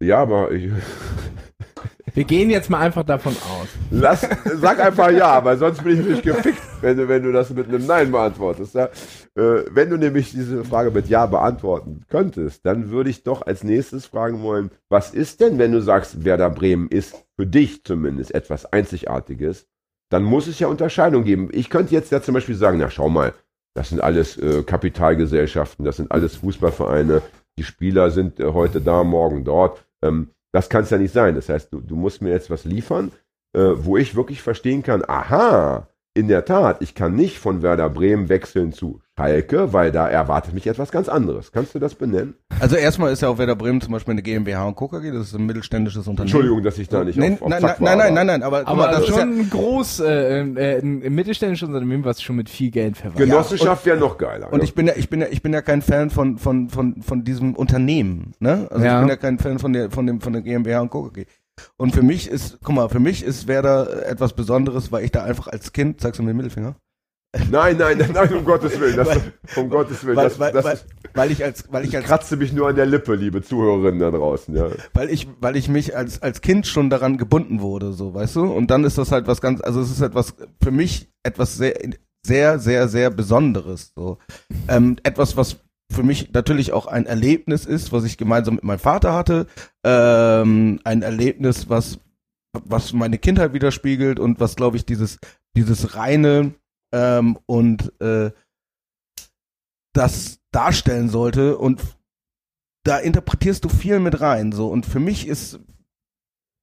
[0.00, 0.70] ja, aber ich,
[2.14, 3.68] Wir gehen jetzt mal einfach davon aus.
[3.90, 7.50] lass, sag einfach ja, weil sonst bin ich nicht gefickt, wenn du, wenn du das
[7.50, 8.74] mit einem Nein beantwortest.
[8.74, 8.86] Ja?
[9.36, 13.62] Äh, wenn du nämlich diese Frage mit Ja beantworten könntest, dann würde ich doch als
[13.62, 18.34] nächstes fragen wollen, was ist denn, wenn du sagst, Werder Bremen ist für dich zumindest
[18.34, 19.66] etwas Einzigartiges,
[20.10, 21.48] dann muss es ja Unterscheidung geben.
[21.52, 23.34] Ich könnte jetzt ja zum Beispiel sagen, na schau mal,
[23.74, 27.22] das sind alles äh, Kapitalgesellschaften, das sind alles Fußballvereine,
[27.58, 29.84] die Spieler sind äh, heute da, morgen dort.
[30.02, 31.34] Ähm, das kann es ja nicht sein.
[31.34, 33.12] Das heißt, du, du musst mir jetzt was liefern,
[33.54, 35.88] äh, wo ich wirklich verstehen kann, aha,
[36.18, 40.52] in der Tat, ich kann nicht von Werder Bremen wechseln zu Schalke, weil da erwartet
[40.52, 41.52] mich etwas ganz anderes.
[41.52, 42.34] Kannst du das benennen?
[42.60, 44.88] Also erstmal ist ja auch Werder Bremen zum Beispiel eine GmbH und Co.
[44.88, 46.22] KG, das ist ein mittelständisches Unternehmen.
[46.22, 48.24] Entschuldigung, dass ich da nicht nein, auf, auf nein, Zack nein, war, nein, nein, aber-
[48.24, 51.68] nein, nein, aber, Aber mal, das ist ja, schon ein groß, äh, äh, ein mittelständisches
[51.68, 53.28] Unternehmen, was schon mit viel Geld verwaltet.
[53.30, 54.52] Genossenschaft wäre noch geiler.
[54.52, 54.64] und ja.
[54.64, 57.22] ich bin ja, ich bin ja, ich bin ja kein Fan von, von, von, von
[57.22, 58.66] diesem Unternehmen, ne?
[58.70, 58.94] Also Ja.
[58.96, 61.04] ich bin ja kein Fan von der, von dem, von der GmbH und Co.
[61.10, 61.26] KG.
[61.76, 65.24] Und für mich ist, guck mal, für mich ist Werder etwas Besonderes, weil ich da
[65.24, 66.76] einfach als Kind, zeigst du mir den Mittelfinger?
[67.50, 68.96] Nein, nein, nein, nein, um Gottes Willen.
[68.96, 70.16] Das, Weil- um Gottes Willen.
[70.16, 70.78] Weil, Das, weil, das weil,
[71.12, 74.00] weil ich als, weil ich ich als kratze mich nur an der Lippe, liebe Zuhörerinnen
[74.00, 74.56] da draußen.
[74.56, 74.68] Ja.
[74.94, 78.44] weil ich, weil ich mich als, als Kind schon daran gebunden wurde, so, weißt du?
[78.44, 81.74] Und dann ist das halt was ganz, also es ist etwas, für mich etwas sehr,
[82.24, 84.16] sehr, sehr, sehr Besonderes, so.
[84.66, 85.58] Ähm, etwas, was
[85.90, 89.46] für mich natürlich auch ein Erlebnis ist, was ich gemeinsam mit meinem Vater hatte,
[89.84, 91.98] ähm, ein Erlebnis, was,
[92.52, 95.18] was meine Kindheit widerspiegelt und was, glaube ich, dieses,
[95.56, 96.54] dieses reine,
[96.92, 98.30] ähm, und, äh,
[99.94, 101.82] das darstellen sollte und
[102.84, 104.52] da interpretierst du viel mit rein.
[104.52, 104.68] So.
[104.68, 105.60] Und für mich ist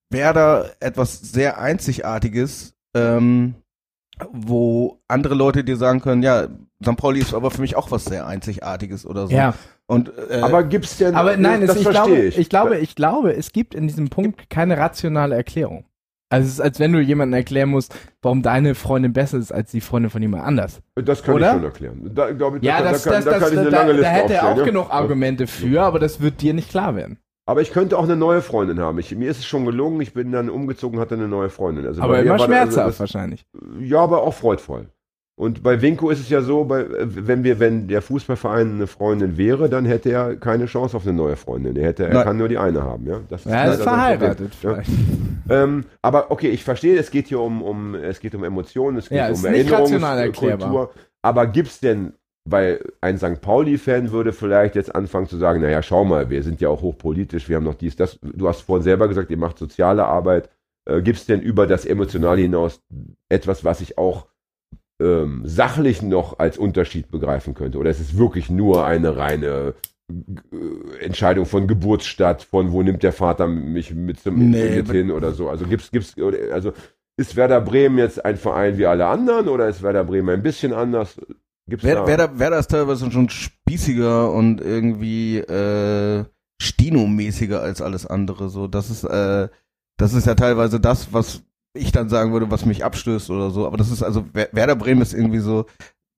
[0.10, 3.56] Werder etwas sehr Einzigartiges, ähm,
[4.32, 6.48] wo andere Leute dir sagen können, ja,
[6.84, 6.98] St.
[6.98, 9.36] Pauli ist aber für mich auch was sehr Einzigartiges oder so.
[9.36, 9.54] Ja,
[9.88, 12.38] Und äh, Aber gibt's denn, aber nein, es, das ich, verstehe glaube, ich.
[12.38, 12.50] ich.
[12.50, 15.86] glaube, ich glaube, es gibt in diesem Punkt keine rationale Erklärung.
[16.30, 19.72] Also es ist, als wenn du jemandem erklären musst, warum deine Freundin besser ist als
[19.72, 20.82] die Freundin von jemand anders.
[20.96, 21.48] Das kann Oder?
[21.48, 22.12] ich schon erklären.
[22.16, 23.78] Da, glaub ich, Ja, da, das, da, kann, das, da das, kann ich eine da,
[23.78, 24.64] lange Liste da hätte er auch ja.
[24.66, 27.20] genug Argumente für, aber das wird dir nicht klar werden.
[27.48, 28.98] Aber ich könnte auch eine neue Freundin haben.
[28.98, 31.86] Ich, mir ist es schon gelungen, ich bin dann umgezogen, hatte eine neue Freundin.
[31.86, 33.46] Also aber immer das- schmerzhaft also wahrscheinlich.
[33.54, 34.88] das, Ja, aber auch freudvoll.
[35.38, 39.38] Und bei Winko ist es ja so, bei, wenn wir, wenn der Fußballverein eine Freundin
[39.38, 41.76] wäre, dann hätte er keine Chance auf eine neue Freundin.
[41.76, 42.24] Er hätte, er Nein.
[42.24, 43.20] kann nur die eine haben, ja.
[43.28, 43.94] Das Er ist sein Problem.
[44.00, 44.80] verheiratet Ja.
[45.64, 49.10] Ähm, aber okay, ich verstehe, es geht hier um, um, es geht um Emotionen, es
[49.10, 50.92] geht Ja, um ist Erinnerungskultur.
[51.22, 52.14] Aber gibt's denn,
[52.48, 53.42] weil ein St.
[53.42, 57.50] Pauli-Fan würde vielleicht jetzt anfangen zu sagen, naja, schau mal, wir sind ja auch hochpolitisch,
[57.50, 58.20] wir haben noch dies, das.
[58.22, 60.50] Du hast vorhin selber gesagt, ihr macht soziale Arbeit.
[60.88, 62.82] Äh, gibt's denn über das Emotionale hinaus
[63.30, 64.28] etwas, was ich auch
[65.02, 67.80] ähm, sachlich noch als Unterschied begreifen könnte?
[67.80, 69.74] Oder ist es wirklich nur eine reine
[70.10, 75.10] äh, Entscheidung von Geburtsstadt, von wo nimmt der Vater mich mit zum Nee, mit hin
[75.12, 75.50] oder so?
[75.50, 76.74] Also gibt's, gibt's, oder- also
[77.18, 80.74] ist Werder Bremen jetzt ein Verein wie alle anderen oder ist Werder Bremen ein bisschen
[80.74, 81.20] anders?
[81.68, 82.08] Gibt's Wer, da?
[82.08, 86.26] Werder, Werder ist teilweise schon spießiger und irgendwie äh,
[86.62, 88.50] Stino-mäßiger als alles andere.
[88.50, 89.50] So, das ist, äh,
[89.98, 91.44] das ist ja teilweise das, was
[91.76, 93.66] ich dann sagen würde, was mich abstößt oder so.
[93.66, 95.66] Aber das ist also Wer- Werder Bremen ist irgendwie so,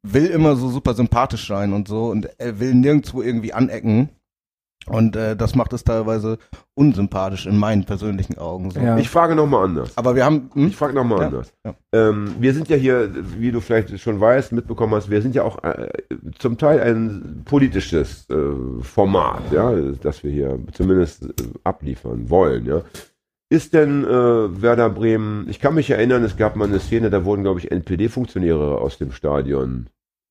[0.06, 4.10] will immer so super sympathisch sein und so und er will nirgendwo irgendwie anecken.
[4.86, 6.38] Und äh, das macht es teilweise
[6.73, 8.71] unsympathisch in meinen persönlichen Augen.
[8.71, 8.80] So.
[8.80, 8.97] Ja.
[8.97, 9.97] Ich frage nochmal anders.
[9.97, 10.67] Aber wir haben, hm?
[10.67, 11.53] Ich frage nochmal Ja, anders.
[11.65, 11.73] ja.
[11.91, 15.43] Ähm, wir sind ja hier, wie du vielleicht schon weißt, mitbekommen hast, wir sind ja
[15.43, 15.89] auch äh,
[16.39, 18.36] zum Teil ein politisches äh,
[18.82, 21.34] Format, ja, das wir hier zumindest äh,
[21.65, 22.82] abliefern wollen, ja.
[23.49, 27.23] Ist denn äh, Werder Bremen, ich kann mich erinnern, es gab mal eine Szene, da
[27.25, 29.88] wurden, glaube ich, NPD-Funktionäre aus dem Stadion.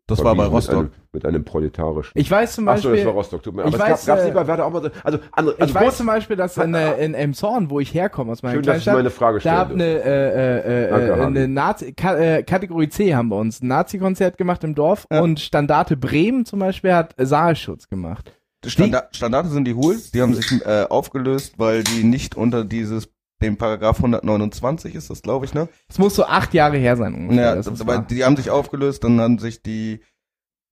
[0.09, 0.75] Das war bei Rostock.
[0.75, 2.13] Mit einem, mit einem proletarischen.
[2.15, 4.17] Ich weiß zum Achso, Beispiel, das war Rostock, tut mir ich Aber es weiß, gab,
[4.19, 6.37] gab's äh, bei Werder auch mal so, also andere, also ich weiß kurz- zum Beispiel,
[6.37, 9.11] dass in, äh, in Elmshorn, wo ich herkomme, aus meiner schön, dass ich Kleinstadt, meine
[9.11, 9.75] Frage da stelle.
[9.75, 13.69] eine, äh, äh, Danke, äh, eine Nazi Ka äh, Kategorie C haben wir uns ein
[13.69, 15.21] Nazi-Konzert gemacht im Dorf Ja.
[15.23, 18.33] und Standarte Bremen zum Beispiel hat Saalschutz gemacht.
[18.65, 23.09] Standa Standarte sind die Hools, die haben sich äh, aufgelöst, weil die nicht unter dieses,
[23.43, 25.69] dem Paragraph 129 ist das, glaube ich, ne?
[25.89, 27.57] Es muss so acht Jahre her sein ungefähr.
[27.57, 30.01] Ja, aber die haben sich aufgelöst, dann haben sich die,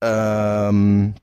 [0.03, 1.15] ähm,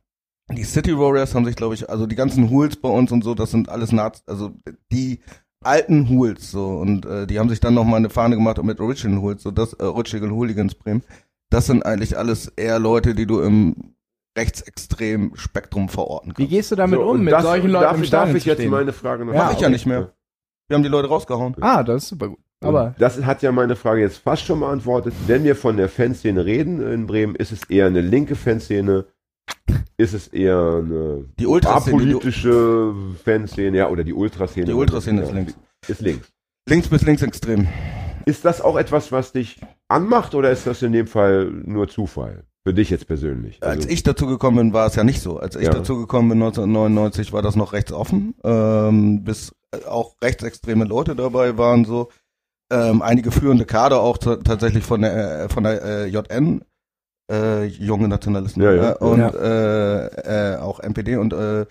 [0.52, 3.34] die City Warriors haben sich, glaube ich, also die ganzen Hools bei uns und so,
[3.36, 4.52] das sind alles Naz, also
[4.92, 5.20] die
[5.64, 8.80] alten Hools so und äh, die haben sich dann noch mal eine Fahne gemacht mit
[8.80, 11.04] Original Hools, so das äh, Original Hooligans Bremen.
[11.52, 13.96] Das sind eigentlich alles eher Leute, die du im
[14.38, 16.50] rechtsextremen Spektrum verorten Wie kannst.
[16.52, 18.46] gehst du damit So, um, mit das, solchen Leuten darf, im ich- darf Stadion ich
[18.46, 20.14] jetzt meine Frage noch Ja, Mach ich ja nicht mehr.
[20.72, 21.54] Wir haben die Leute rausgehauen.
[21.60, 22.40] Ah, das ist super gut.
[22.64, 25.14] Aber das hat ja meine Frage jetzt fast schon beantwortet.
[25.28, 29.04] Wenn wir von der Fanszene reden in Bremen, ist es eher eine linke Fanszene?
[29.98, 33.78] Ist es eher eine Die Ultraszene, die- apolitische Fanszene?
[33.78, 34.66] Ja, oder die Ultraszene?
[34.66, 35.56] Die Ultraszene ja, ist links.
[35.90, 36.32] Ist links.
[36.70, 37.68] Links bis links extrem.
[38.26, 39.60] Ist das auch etwas, was dich
[39.90, 42.46] anmacht oder ist das in dem Fall nur Zufall?
[42.66, 43.62] Für dich jetzt persönlich?
[43.62, 45.38] Als Also- ich dazu gekommen bin, war es ja nicht so.
[45.38, 45.72] Als ich Ja.
[45.74, 49.52] dazu gekommen bin 1999, war das noch rechtsoffen, ähm, bis
[49.88, 52.10] auch rechtsextreme Leute dabei waren so.
[52.72, 56.64] Ähm, einige führende Kader auch tatsächlich von der äh, von der äh, JN,
[57.30, 58.92] äh, junge Nationalisten Ja, ja.
[58.92, 59.30] äh, und Ja.
[59.30, 61.66] Äh, äh, auch NPD und äh,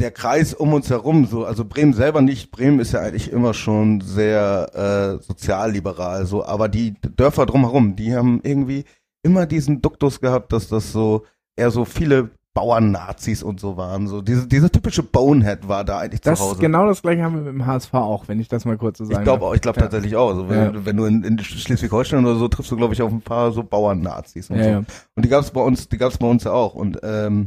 [0.00, 2.52] der Kreis um uns herum, so also Bremen selber nicht.
[2.52, 8.14] Bremen ist ja eigentlich immer schon sehr äh, sozialliberal, so, aber die Dörfer drumherum, die
[8.14, 8.84] haben irgendwie
[9.24, 14.08] immer diesen Duktus gehabt, dass das so eher so viele Bauern-Nazis und so waren.
[14.08, 16.60] So diese, diese typische Bonehead war da eigentlich das zu Hause.
[16.60, 19.04] genau das gleiche haben wir mit dem HSV auch, wenn ich das mal kurz so
[19.04, 19.82] sagen ich glaube auch, ich glaube Ja.
[19.86, 20.30] tatsächlich auch.
[20.30, 20.84] Also wenn, Ja.
[20.86, 23.62] wenn du in, in Schleswig-Holstein oder so triffst du, glaube ich, auf ein paar so
[23.62, 24.84] Bauern-Nazis und Ja, so.
[25.14, 26.74] Und die gab es bei uns, die gab es bei uns ja auch.
[26.74, 27.46] Und ähm,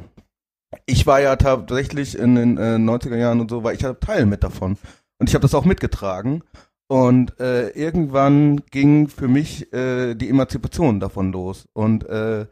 [0.86, 4.26] ich war ja tatsächlich in den äh, 90er Jahren und so, war ich ja Teil
[4.26, 4.78] mit davon.
[5.20, 6.44] Und ich habe das auch mitgetragen.
[6.88, 11.68] Und äh, irgendwann ging für mich äh, die Emanzipation davon los.
[11.74, 12.46] Und äh,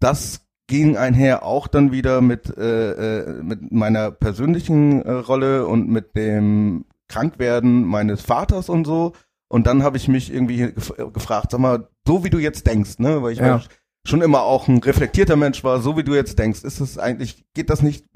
[0.00, 0.40] das
[0.70, 2.92] ging einher auch dann wieder mit, äh,
[3.22, 9.12] äh, mit meiner persönlichen äh, Rolle und mit dem Krankwerden meines Vaters und so.
[9.48, 13.00] Und dann habe ich mich irgendwie gef gefragt, sag mal, so wie du jetzt denkst,
[13.00, 13.20] ne?
[13.20, 13.60] Weil ich Ja.
[14.06, 17.44] schon immer auch ein reflektierter Mensch war, so wie du jetzt denkst, ist es eigentlich,
[17.52, 18.06] geht das nicht,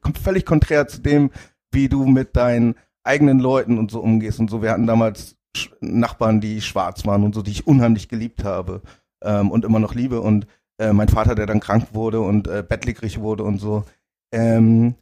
[0.00, 1.30] kommt völlig konträr zu dem,
[1.70, 2.74] wie du mit deinen
[3.04, 4.62] eigenen Leuten und so umgehst und so.
[4.62, 5.36] Wir hatten damals
[5.80, 8.82] Nachbarn, die schwarz waren und so, die ich unheimlich geliebt habe
[9.22, 12.64] ähm, und immer noch liebe und äh, mein Vater, der dann krank wurde und äh,
[12.66, 13.84] bettlägerig wurde und so.
[14.32, 14.94] Ähm,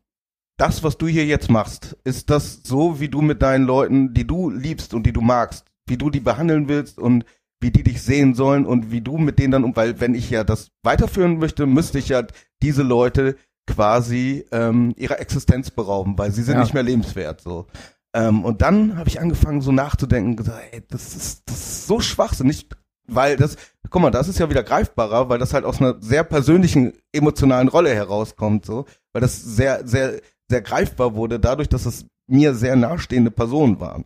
[0.58, 4.26] das, was du hier jetzt machst, ist das so, wie du mit deinen Leuten, die
[4.26, 7.24] du liebst und die du magst, wie du die behandeln willst und
[7.60, 10.30] wie die dich sehen sollen und wie du mit denen dann um, weil wenn ich
[10.30, 12.24] ja das weiterführen möchte, müsste ich ja
[12.60, 16.60] diese Leute quasi ähm, ihrer Existenz berauben, weil sie sind Ja.
[16.62, 17.66] nicht mehr lebenswert so.
[18.14, 22.00] Ähm, und dann habe ich angefangen so nachzudenken, gesagt, ey, das ist das ist so
[22.00, 22.68] schwachsinnig,
[23.06, 23.56] weil das,
[23.90, 27.68] guck mal, das ist ja wieder greifbarer, weil das halt aus einer sehr persönlichen emotionalen
[27.68, 32.76] Rolle herauskommt so, weil das sehr sehr sehr greifbar wurde dadurch, dass es mir sehr
[32.76, 34.04] nahestehende Personen waren.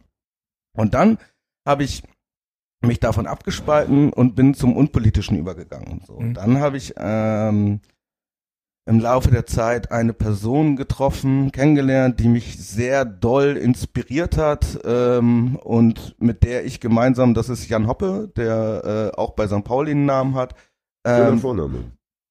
[0.77, 1.19] Und dann
[1.67, 2.03] habe ich
[2.83, 6.03] mich davon abgespalten und bin zum Unpolitischen übergegangen.
[6.07, 6.21] So.
[6.21, 6.35] Mhm.
[6.35, 7.81] Dann habe ich ähm,
[8.87, 15.57] im Laufe der Zeit eine Person getroffen, kennengelernt, die mich sehr doll inspiriert hat ähm,
[15.57, 19.65] und mit der ich gemeinsam, das ist Jan Hoppe, der äh, auch bei St.
[19.65, 20.55] Pauli einen Namen hat.
[21.05, 21.79] Schöner Ähm, Vorname.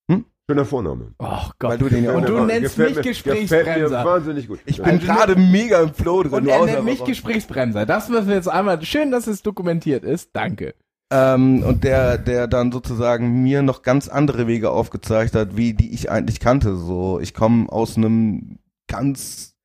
[0.10, 0.26] Hm?
[0.50, 1.14] Schöner Vorname.
[1.20, 1.26] Oh
[1.60, 1.82] weil Gott.
[1.82, 4.06] du den ja Und du nennst gefällt mich Gesprächsbremser.
[4.06, 4.60] wahnsinnig gut.
[4.66, 6.34] ich bin gerade mega im Flow drin.
[6.34, 7.04] Und du er nennt mich.
[7.04, 7.86] Gesprächsbremser.
[7.86, 8.82] Das müssen wir jetzt einmal.
[8.82, 10.30] Schön, dass es dokumentiert ist.
[10.34, 10.74] Danke.
[11.12, 15.94] Ähm, und der, der dann sozusagen mir noch ganz andere Wege aufgezeigt hat, wie die
[15.94, 16.76] ich eigentlich kannte.
[16.76, 19.56] So, ich komme aus einem ganz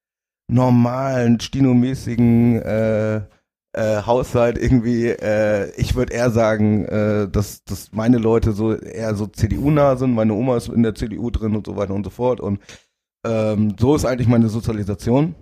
[0.49, 3.23] normalen, stinomäßigen äh,
[3.73, 5.09] äh, Haushalt irgendwie.
[5.09, 10.15] Äh, ich würde eher sagen, äh, dass, dass meine Leute so eher so CDU-nah sind.
[10.15, 12.41] Meine Oma ist in der CDU drin und so weiter und so fort.
[12.41, 12.61] Und
[13.25, 15.35] ähm, so ist eigentlich meine Sozialisation.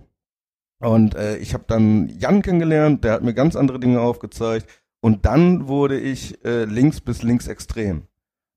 [0.81, 4.67] Und äh, ich habe dann Jan kennengelernt, der hat mir ganz andere Dinge aufgezeigt.
[5.01, 8.03] Und dann wurde ich äh, links bis linksextrem.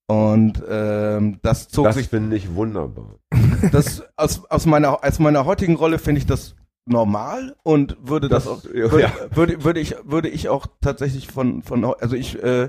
[0.09, 3.19] Und ähm, das zog Das sich finde ich wunderbar.
[3.73, 8.45] das aus, aus meiner aus meiner heutigen Rolle finde ich das normal und würde das,
[8.45, 8.91] Das- auch, ja.
[8.91, 12.69] würde, würde, würde ich würde ich auch tatsächlich von von also ich äh,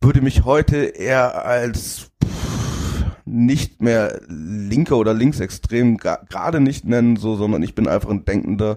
[0.00, 7.36] würde mich heute eher als pff, nicht mehr linker oder linksextrem gerade nicht nennen so
[7.36, 8.76] sondern ich bin einfach ein denkender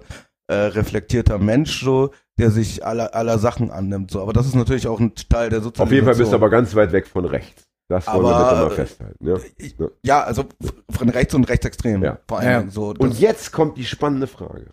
[0.49, 4.87] äh, reflektierter Mensch so der sich aller aller Sachen annimmt so aber das ist natürlich
[4.87, 7.25] auch ein Teil der Sozialisation Auf jeden Fall bist du aber ganz weit weg von
[7.25, 7.65] rechts.
[7.91, 9.27] Das wollen wir Aber, bitte mal äh, festhalten.
[9.27, 9.37] Ja?
[9.57, 9.87] ich, Ja.
[10.05, 10.45] ja also
[10.91, 12.19] von rechts und rechtsextrem Ja.
[12.27, 12.71] vor allem Ja.
[12.71, 14.67] so Und jetzt kommt die spannende Frage.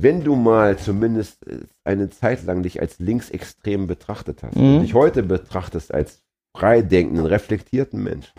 [0.00, 4.76] Wenn du mal zumindest äh, eine Zeit lang dich als linksextrem betrachtet hast Mhm.
[4.76, 6.22] und dich heute betrachtest als
[6.56, 8.34] freidenkenden, reflektierten Menschen,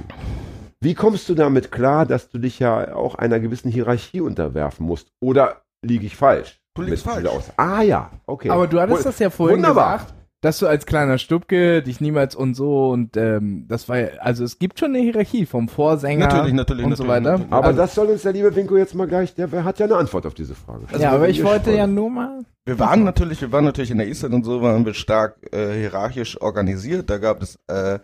[0.81, 5.09] wie kommst du damit klar, dass du dich ja auch einer gewissen Hierarchie unterwerfen musst?
[5.21, 6.59] Oder liege ich falsch?
[6.75, 7.29] Du liegst falsch.
[7.57, 8.49] ah ja, okay.
[8.49, 9.97] Aber du hattest Wun- das ja vorhin wunderbar.
[9.99, 14.07] gesagt, dass du als kleiner Stubke dich niemals und so und ähm, das war ja,
[14.19, 17.31] also es gibt schon eine Hierarchie vom Vorsänger Natürlich, natürlich, und so natürlich, weiter.
[17.37, 17.53] natürlich.
[17.53, 19.95] Aber also, das soll uns der liebe Winko jetzt mal gleich, der hat ja eine
[19.95, 20.85] Antwort auf diese Frage.
[20.91, 22.39] Also ja, aber ich wollte ja nur mal.
[22.65, 25.73] Wir waren natürlich, wir waren natürlich in der Eastern und so waren wir stark äh,
[25.79, 27.09] hierarchisch organisiert.
[27.09, 27.99] Da gab es äh,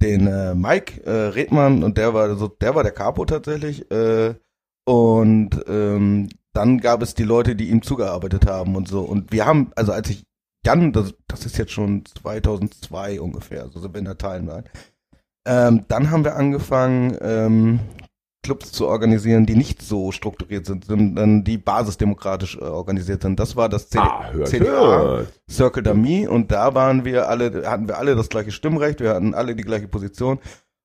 [0.00, 3.90] den äh, Mike äh, Redmann und der war so, der war der Capo tatsächlich.
[3.90, 4.34] Äh,
[4.84, 9.00] und ähm, dann gab es die Leute, die ihm zugearbeitet haben und so.
[9.00, 10.24] Und wir haben, also als ich
[10.64, 14.64] Jan, das, das ist jetzt schon 2002 ungefähr, so sind wir in der Timeline.
[15.44, 17.80] Ähm, dann haben wir angefangen, ähm,
[18.44, 23.38] Clubs zu organisieren, die nicht so strukturiert sind, sondern die basisdemokratisch äh, organisiert sind.
[23.40, 24.70] Das war das CD Ah, hört, CDA.
[24.70, 25.40] hört.
[25.50, 29.34] Circle d'Ami und da waren wir alle, hatten wir alle das gleiche Stimmrecht, wir hatten
[29.34, 30.38] alle die gleiche Position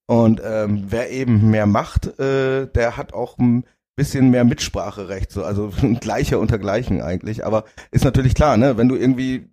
[0.08, 3.66] und ähm, wer eben mehr macht, äh, der hat auch ein
[3.98, 8.88] bisschen mehr Mitspracherecht, so also gleicher unter gleichen eigentlich, aber ist natürlich klar, ne, wenn
[8.88, 9.50] du irgendwie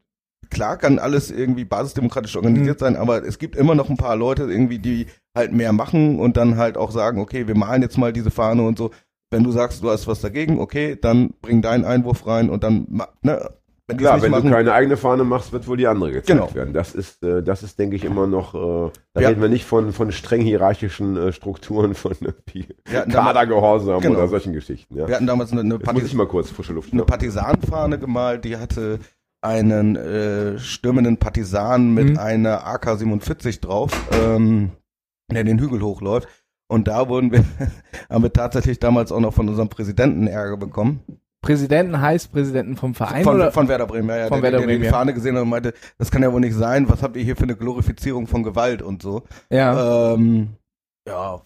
[0.51, 4.45] klar kann alles irgendwie basisdemokratisch organisiert sein, aber es gibt immer noch ein paar Leute
[4.45, 8.13] irgendwie, die halt mehr machen und dann halt auch sagen, okay, wir malen jetzt mal
[8.13, 8.91] diese Fahne und so.
[9.31, 13.03] Wenn du sagst, du hast was dagegen, okay, dann bring deinen Einwurf rein und dann,
[13.23, 13.51] ne,
[13.87, 16.55] wenn Klar, wenn machen, du keine eigene Fahne machst, wird wohl die andere gezeigt Genau.
[16.55, 16.73] werden.
[16.73, 19.29] Das ist, äh, das ist, denke ich, immer noch, äh, da Ja.
[19.29, 22.63] reden wir nicht von, von streng hierarchischen äh, Strukturen, von äh,
[23.11, 24.15] Kadergehorsam Genau.
[24.19, 24.97] oder solchen Geschichten.
[24.97, 25.07] Ja.
[25.09, 27.05] Wir hatten damals eine, eine, Partis mal kurz frische Luft eine.
[27.05, 29.01] Partisanfahne gemalt, die hatte
[29.43, 32.19] einen äh, stürmenden Partisan mit Mhm.
[32.19, 34.71] einer AK-47 drauf, ähm,
[35.31, 36.29] der den Hügel hochläuft.
[36.67, 37.45] Und da wurden wir,
[38.11, 41.01] haben wir tatsächlich damals auch noch von unserem Präsidenten Ärger bekommen.
[41.45, 43.53] Präsidenten heißt Präsidenten vom Verein Von, oder?
[43.53, 44.89] von Werder Bremen, ja, ja, Von der, Werder der, der Bremen, die.
[44.89, 47.37] Fahne gesehen hat und meinte, das kann ja wohl nicht sein, was habt ihr hier
[47.37, 49.25] für eine Glorifizierung von Gewalt und so.
[49.51, 50.15] ja.
[50.15, 50.57] Ähm,
[51.07, 51.43] ja.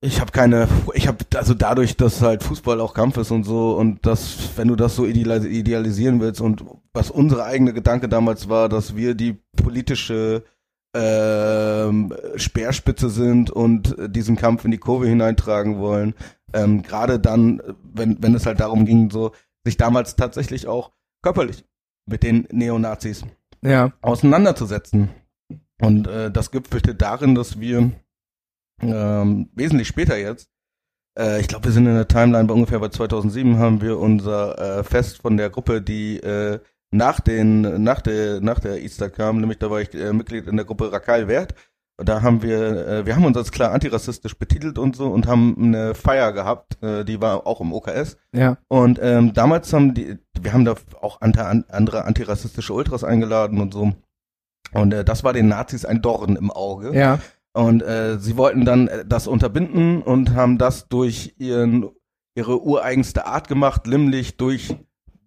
[0.00, 3.72] Ich habe keine, ich habe also dadurch, dass halt Fußball auch Kampf ist und so
[3.76, 8.48] und das, wenn du das so idealis idealisieren willst und was unsere eigene Gedanke damals
[8.48, 10.44] war, dass wir die politische
[10.94, 16.14] ähm, Speerspitze sind und diesen Kampf in die Kurve hineintragen wollen.
[16.52, 19.32] Ähm, Gerade dann, wenn, wenn es halt darum ging, so
[19.64, 20.92] sich damals tatsächlich auch
[21.22, 21.64] körperlich
[22.06, 23.24] mit den Neonazis
[23.62, 23.92] ja.
[24.00, 25.10] auseinanderzusetzen.
[25.80, 27.92] Und äh, das gipfelte darin, dass wir
[28.80, 30.50] ähm, wesentlich später jetzt,
[31.18, 34.78] äh, ich glaube, wir sind in der Timeline bei ungefähr bei 2007, haben wir unser
[34.78, 39.40] äh, Fest von der Gruppe, die äh, nach den, nach der, nach der Easter kam,
[39.40, 41.54] nämlich da war ich äh, Mitglied in der Gruppe Rakal Wert.
[42.00, 45.56] Da haben wir, äh, wir haben uns als klar antirassistisch betitelt und so und haben
[45.58, 48.16] eine Feier gehabt, äh, die war auch im OKS.
[48.32, 48.56] Ja.
[48.68, 53.92] Und ähm, damals haben die, wir haben da auch andere antirassistische Ultras eingeladen und so.
[54.72, 56.96] Und äh, das war den Nazis ein Dorn im Auge.
[56.96, 57.18] Ja.
[57.52, 61.88] Und äh, sie wollten dann äh, das unterbinden und haben das durch ihren,
[62.36, 64.76] ihre ureigenste Art gemacht, nämlich durch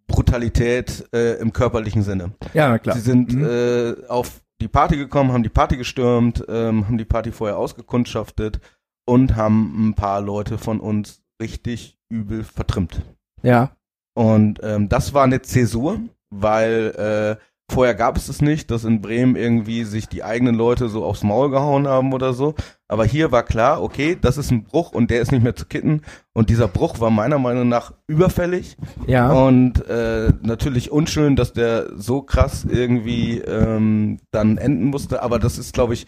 [0.08, 2.32] Brutalität äh, im körperlichen Sinne.
[2.54, 2.96] Ja, klar.
[2.96, 3.44] Sie sind Mhm.
[3.46, 8.62] äh, auf die Party gekommen, haben die Party gestürmt, ähm, haben die Party vorher ausgekundschaftet
[9.06, 13.02] und haben ein paar Leute von uns richtig übel vertrimmt.
[13.44, 13.76] ja.
[14.14, 17.42] Und ähm, das war eine Zäsur, weil äh,
[17.72, 21.24] vorher gab es es nicht, dass in Bremen irgendwie sich die eigenen Leute so aufs
[21.24, 22.54] Maul gehauen haben oder so.
[22.88, 25.66] Aber hier war klar, okay, das ist ein Bruch und der ist nicht mehr zu
[25.66, 26.02] kitten.
[26.34, 29.32] Und dieser Bruch war meiner Meinung nach überfällig Ja.
[29.32, 35.24] und äh, natürlich unschön, dass der so krass irgendwie ähm, dann enden musste.
[35.24, 36.08] Aber das ist, glaube ich,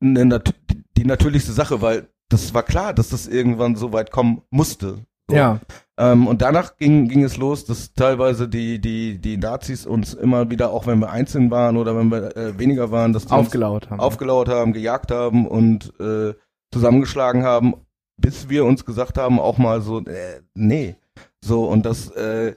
[0.00, 0.54] nat
[0.96, 4.98] die natürlichste Sache, weil das war klar, dass das irgendwann so weit kommen musste.
[5.28, 5.36] So.
[5.36, 5.60] ja.
[6.00, 10.48] Ähm, und danach ging, ging es los, dass teilweise die, die, die Nazis uns immer
[10.48, 13.90] wieder, auch wenn wir einzeln waren oder wenn wir äh, weniger waren, dass die Aufgelauert
[13.90, 14.00] haben.
[14.00, 16.32] aufgelauert haben, gejagt haben und äh,
[16.72, 17.74] zusammengeschlagen haben,
[18.16, 20.96] bis wir uns gesagt haben, auch mal so, äh, nee.
[21.44, 22.56] So, und das äh,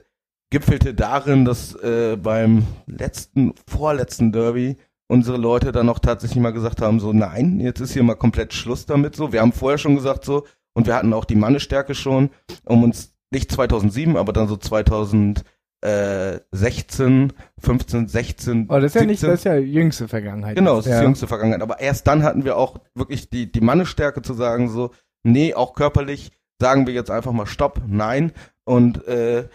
[0.50, 6.80] gipfelte darin, dass äh, beim letzten, vorletzten Derby unsere Leute dann auch tatsächlich mal gesagt
[6.80, 9.34] haben, so, nein, jetzt ist hier mal komplett Schluss damit so.
[9.34, 12.30] Wir haben vorher schon gesagt so, und wir hatten auch die Mannestärke schon,
[12.64, 19.20] um uns nicht 2007, aber dann so 2016, 15, 16, Oh, das ist ja nicht,
[19.20, 19.30] 17.
[19.30, 20.56] das ist ja jüngste Vergangenheit.
[20.56, 20.94] Genau, das ja.
[20.94, 21.62] ist die jüngste Vergangenheit.
[21.62, 24.90] Aber erst dann hatten wir auch wirklich die, die Mannestärke zu sagen, so,
[25.24, 28.32] nee, auch körperlich sagen wir jetzt einfach mal Stopp, nein.
[28.64, 29.48] Und äh,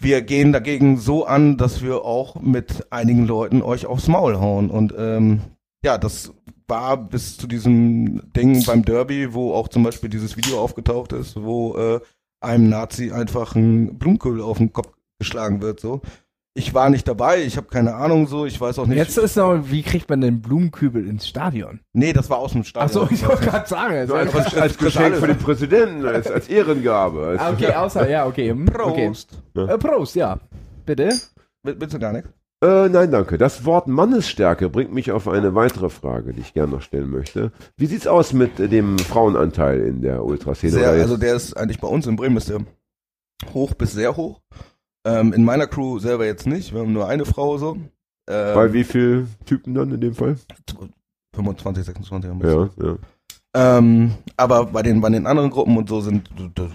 [0.00, 4.70] wir gehen dagegen so an, dass wir auch mit einigen Leuten euch aufs Maul hauen.
[4.70, 5.42] Und ähm,
[5.84, 6.32] ja, das
[6.66, 11.42] war bis zu diesem Ding beim Derby, wo auch zum Beispiel dieses Video aufgetaucht ist,
[11.42, 12.00] wo äh,
[12.40, 15.80] einem Nazi einfach ein Blumenkohl auf den Kopf geschlagen wird.
[15.80, 16.00] So,
[16.54, 18.96] ich war nicht dabei, ich habe keine Ahnung so, ich weiß auch nicht.
[18.98, 21.80] Jetzt ist noch, wie kriegt man den Blumenkübel ins Stadion?
[21.92, 23.04] Nee, das war aus dem Stadion.
[23.04, 24.06] Achso, ich wollte gerade sagen.
[24.08, 27.26] So Also, als, als Geschenk für den Präsidenten, als, als Ehrengabe.
[27.26, 28.50] Als, Ah, okay, außer, ja, okay.
[28.50, 29.06] hm, okay.
[29.06, 29.42] Prost.
[29.56, 30.38] Äh, Prost, ja.
[30.86, 31.10] Bitte?
[31.62, 32.30] Will- Willst du gar nichts?
[32.62, 33.38] Äh, nein, danke.
[33.38, 37.52] Das Wort Mannesstärke bringt mich auf eine weitere Frage, die ich gerne noch stellen möchte.
[37.76, 40.72] Wie sieht's aus mit dem Frauenanteil in der Ultraszene?
[40.72, 42.60] Sehr, also der ist eigentlich bei uns in Bremen ist der
[43.54, 44.42] hoch bis sehr hoch.
[45.06, 46.74] Ähm, in meiner Crew selber jetzt nicht.
[46.74, 47.78] Wir haben nur eine Frau so.
[48.28, 50.36] Ähm, bei wie viel Typen dann in dem Fall?
[51.34, 52.70] 25, 26 haben wir.
[52.78, 52.98] Ja, ja.
[53.52, 56.30] Ähm, aber bei den, bei den anderen Gruppen und so sind,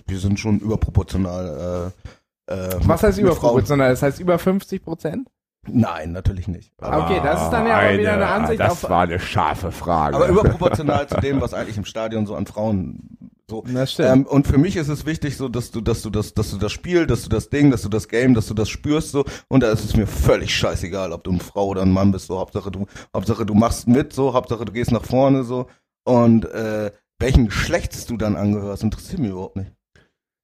[0.07, 1.93] wir sind schon überproportional.
[2.49, 3.91] Äh, äh, Was heißt überproportional?
[3.91, 5.29] Das heißt über 50 Prozent?
[5.67, 6.71] Nein, natürlich nicht.
[6.81, 9.71] Aber, Okay, das ist dann ja aber wieder eine Ansicht das auf- war eine scharfe
[9.71, 10.15] Frage.
[10.15, 13.17] aber überproportional zu dem, was eigentlich im Stadion so an Frauen
[13.49, 13.63] so.
[13.71, 14.09] Das stimmt.
[14.09, 16.57] Ähm, und für mich ist es wichtig, so dass du, dass du das, dass du
[16.57, 19.23] das Spiel, dass du das Ding, dass du das Game, dass du das spürst, so.
[19.49, 22.25] Und da ist es mir völlig scheißegal, ob du eine Frau oder ein Mann bist,
[22.27, 22.39] so.
[22.39, 24.33] Hauptsache du, Hauptsache du machst mit, so.
[24.33, 25.67] Hauptsache du gehst nach vorne, so.
[26.05, 29.71] Und äh, welchen Geschlechts du dann angehörst, interessiert mich überhaupt nicht.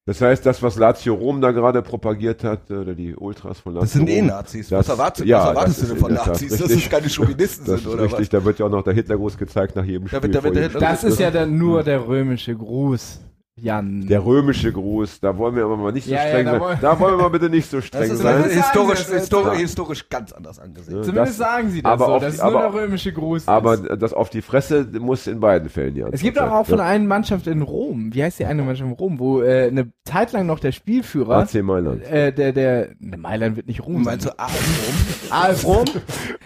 [0.06, 3.84] Das heißt, das, was Lazio Rom da gerade propagiert hat, oder die Ultras von Lazio
[3.86, 4.70] Das sind eh Rom, Nazis.
[4.70, 6.50] Das- was erwartest, ja, was erwartest das du denn ist von Nazis?
[6.52, 6.84] Dass richtig.
[6.86, 9.38] es keine Chauvinisten das sind, ist oder richtig, da wird ja auch noch der Hitlergruß
[9.38, 10.24] gezeigt nach jedem Da Spiel.
[10.24, 11.10] wird- da wird das Spiel.
[11.12, 13.20] ist ja dann nur der römische Gruß,
[13.62, 14.08] Jan.
[14.08, 16.62] der römische Gruß, da wollen wir aber mal nicht so Ja, ja, streng da sein.
[16.62, 18.44] wollen- Da wollen wir mal bitte nicht so streng sein.
[18.44, 19.60] Das historisch, historisch, Ja.
[19.60, 20.98] historisch ganz anders angesehen.
[20.98, 21.04] Ja.
[21.04, 23.14] Zumindest das- sagen sie das aber so, auf dass die- es nur aber- der römische
[23.14, 23.84] Gruß Aber ist.
[24.02, 26.08] das auf die Fresse muss in beiden Fällen ja.
[26.12, 28.96] Es gibt auch, auch von einer Mannschaft in Rom, wie heißt die eine Mannschaft in
[28.96, 32.04] Rom, wo äh, eine Zeit lang noch der Spielführer, AC Mailand.
[32.04, 34.52] äh, der, der, ne, Mailand wird nicht Rom Meinst du AS
[35.30, 35.86] AS Rom?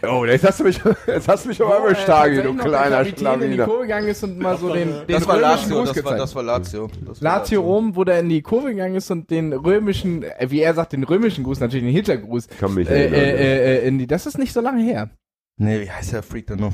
[0.07, 2.89] Oh, jetzt hast du mich, jetzt hast du mich auf einmal äh, stark, du kleiner
[3.03, 3.66] der Kapitän in die Schlawiner.
[3.66, 6.89] Kurve gegangen ist und mal so den, den Das war Lazio, das war Lazio.
[7.20, 10.74] Lazio Rom, wo der in die Kurve gegangen ist und den römischen, äh, wie er
[10.74, 13.20] sagt, den römischen Gruß, natürlich den Hitlergruß, Kann mich äh, erinnern.
[13.20, 15.10] äh, äh, in die, das ist nicht so lange her.
[15.58, 16.74] Nee, wie heißt der Freak denn noch?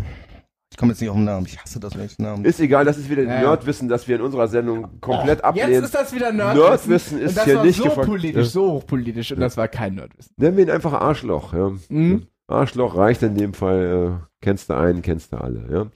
[0.71, 1.45] Ich komme jetzt nicht auf den Namen.
[1.45, 2.45] Ich hasse das, wenn ich den Namen.
[2.45, 3.41] Ist egal, das ist wieder Ja.
[3.41, 5.84] Nerdwissen, das wir in unserer Sendung komplett Jetzt ablehnen.
[5.84, 6.69] ist das wieder Nerdwissen.
[6.69, 8.07] Nerdwissen ist und das hier war nicht so gefragt.
[8.07, 8.51] politisch, Ja.
[8.51, 10.34] so hochpolitisch und das war kein Nerdwissen.
[10.38, 11.53] Nennen wir ihn einfach Arschloch.
[11.53, 11.71] Ja.
[11.89, 12.27] Mhm.
[12.47, 14.21] Arschloch reicht in dem Fall.
[14.21, 15.67] Äh, kennst du einen, kennst du alle.
[15.71, 15.88] Ja.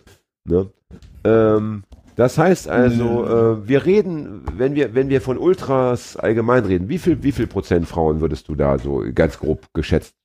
[0.47, 0.69] Ne?
[1.23, 1.83] Ähm,
[2.16, 6.97] das heißt also, äh, wir reden, wenn wir, wenn wir von Ultras allgemein reden, wie
[6.97, 10.16] viel, wie viel Prozent Frauen würdest du da so ganz grob geschätzt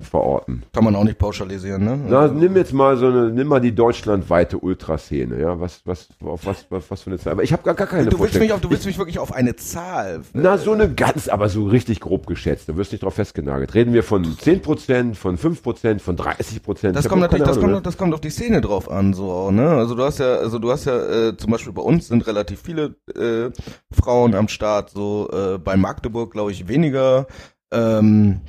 [0.00, 0.62] verorten.
[0.72, 1.98] Kann man auch nicht pauschalisieren, ne?
[2.08, 6.46] Na, nimm jetzt mal so eine, nimm mal die deutschlandweite Ultraszene, ja, was, was, auf
[6.46, 7.34] was, was, was für eine Zahl.
[7.34, 9.32] Aber ich habe gar, gar keine du willst, mich auf, du willst mich wirklich auf
[9.32, 10.22] eine Zahl.
[10.32, 12.68] Na, so eine ganz, aber so richtig grob geschätzt.
[12.68, 13.74] Du wirst nicht drauf festgenagelt.
[13.74, 16.92] Reden wir von 10%, von 5%, von 30%?
[16.92, 19.30] Das Ich kommt natürlich, das Ahnung, kommt, das kommt auf die Szene drauf an, so,
[19.30, 19.68] auch, ne?
[19.68, 22.60] Also du hast ja, also du hast ja, äh, zum Beispiel bei uns sind relativ
[22.60, 23.50] viele äh,
[23.92, 27.26] Frauen am Start, so äh, bei Magdeburg glaube ich weniger.
[27.72, 28.40] Ähm,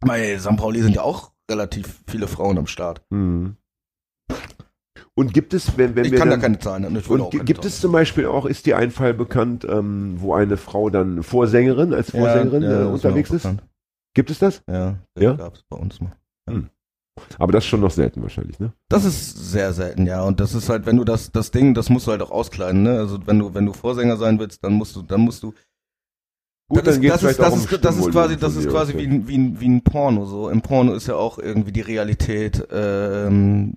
[0.00, 0.56] bei St.
[0.56, 3.02] Pauli sind ja auch relativ viele Frauen am Start.
[3.10, 3.56] Mhm.
[5.14, 6.96] Und gibt es, wenn, wenn Ich wir kann da dann, keine Zahlen nennen.
[6.96, 7.68] Ich und gibt Zahlen.
[7.68, 11.94] es zum Beispiel auch, ist dir ein Fall bekannt, ähm, wo eine Frau dann Vorsängerin,
[11.94, 13.48] als Vorsängerin ja, äh, das mir unterwegs ist?
[14.14, 14.62] Gibt es das?
[14.68, 15.32] Ja, das Ja?
[15.34, 16.12] gab's bei uns mal.
[17.38, 18.72] Aber das ist schon noch selten wahrscheinlich, ne?
[18.90, 20.22] Das ist sehr selten, ja.
[20.22, 22.82] Und das ist halt, wenn du das, das Ding, das musst du halt auch auskleiden,
[22.82, 22.98] ne?
[22.98, 25.54] Also wenn du, wenn du Vorsänger sein willst, dann musst du, dann musst du.
[26.68, 28.68] Gut, das dann ist, geht's das ist, das um ist, das ist quasi, das ist
[28.68, 30.48] quasi wie ein, wie ein, wie ein Porno, so.
[30.48, 33.76] Im Porno ist ja auch irgendwie die Realität, ähm,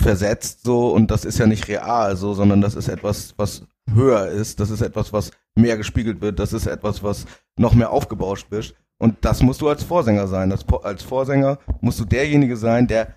[0.00, 0.88] versetzt, so.
[0.88, 4.60] Und das ist ja nicht real, so, sondern das ist etwas, was höher ist.
[4.60, 6.38] Das ist etwas, was mehr gespiegelt wird.
[6.38, 8.74] Das ist etwas, was noch mehr aufgebauscht wird.
[8.98, 10.50] Und das musst du als Vorsänger sein.
[10.50, 13.14] Das, als Vorsänger musst du derjenige sein, der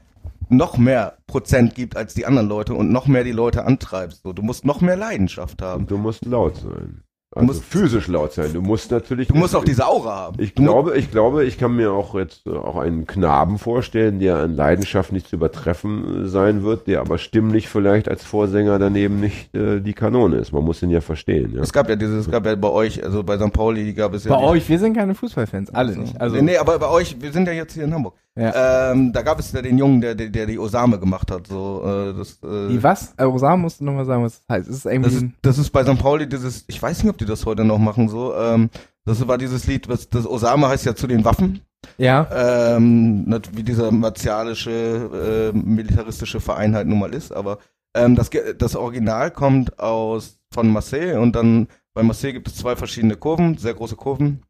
[0.49, 4.23] noch mehr Prozent gibt als die anderen Leute und noch mehr die Leute antreibst.
[4.23, 5.83] So, du musst noch mehr Leidenschaft haben.
[5.83, 7.03] Und du musst laut sein.
[7.35, 8.53] Also musst- physisch laut sein.
[8.53, 9.27] Du musst natürlich.
[9.27, 10.41] Du musst auch diese Aura haben.
[10.41, 14.19] Ich Du glaube, ich glaube, ich kann mir auch jetzt äh, auch einen Knaben vorstellen,
[14.19, 18.79] der an Leidenschaft nicht zu übertreffen äh, sein wird, der aber stimmlich vielleicht als Vorsänger
[18.79, 20.53] daneben nicht äh, die Kanone ist.
[20.53, 21.53] Man muss ihn ja verstehen.
[21.53, 21.61] Ja.
[21.63, 23.51] Es gab ja dieses, es gab ja bei euch, also bei St.
[23.51, 24.33] Pauli gab es ja.
[24.35, 26.21] Bei euch, wir sind keine Fußballfans, alle Also, nicht.
[26.21, 28.13] Also, nee, nee, aber bei euch, wir sind ja jetzt hier in Hamburg.
[28.37, 28.91] Ja.
[28.91, 31.47] Ähm, da gab es ja den Jungen, der, der, der die Osame gemacht hat.
[31.47, 33.13] So, äh, das, äh, Die was?
[33.17, 34.69] Äh, Osam musst du nochmal sagen, was das heißt.
[34.69, 35.97] Ist es irgendwie das, ist, das ist bei St.
[35.97, 38.69] Pauli dieses, ich weiß nicht, ob die das heute noch machen, so, ähm,
[39.05, 41.61] das war dieses Lied, was, das Osame heißt ja zu den Waffen,
[41.97, 47.57] ja, ähm, wie dieser martialische, äh, militaristische Verein halt nun mal ist, aber
[47.95, 52.75] ähm, das, das Original kommt aus, von Marseille und dann, bei Marseille gibt es zwei
[52.75, 54.43] verschiedene Kurven, sehr große Kurven,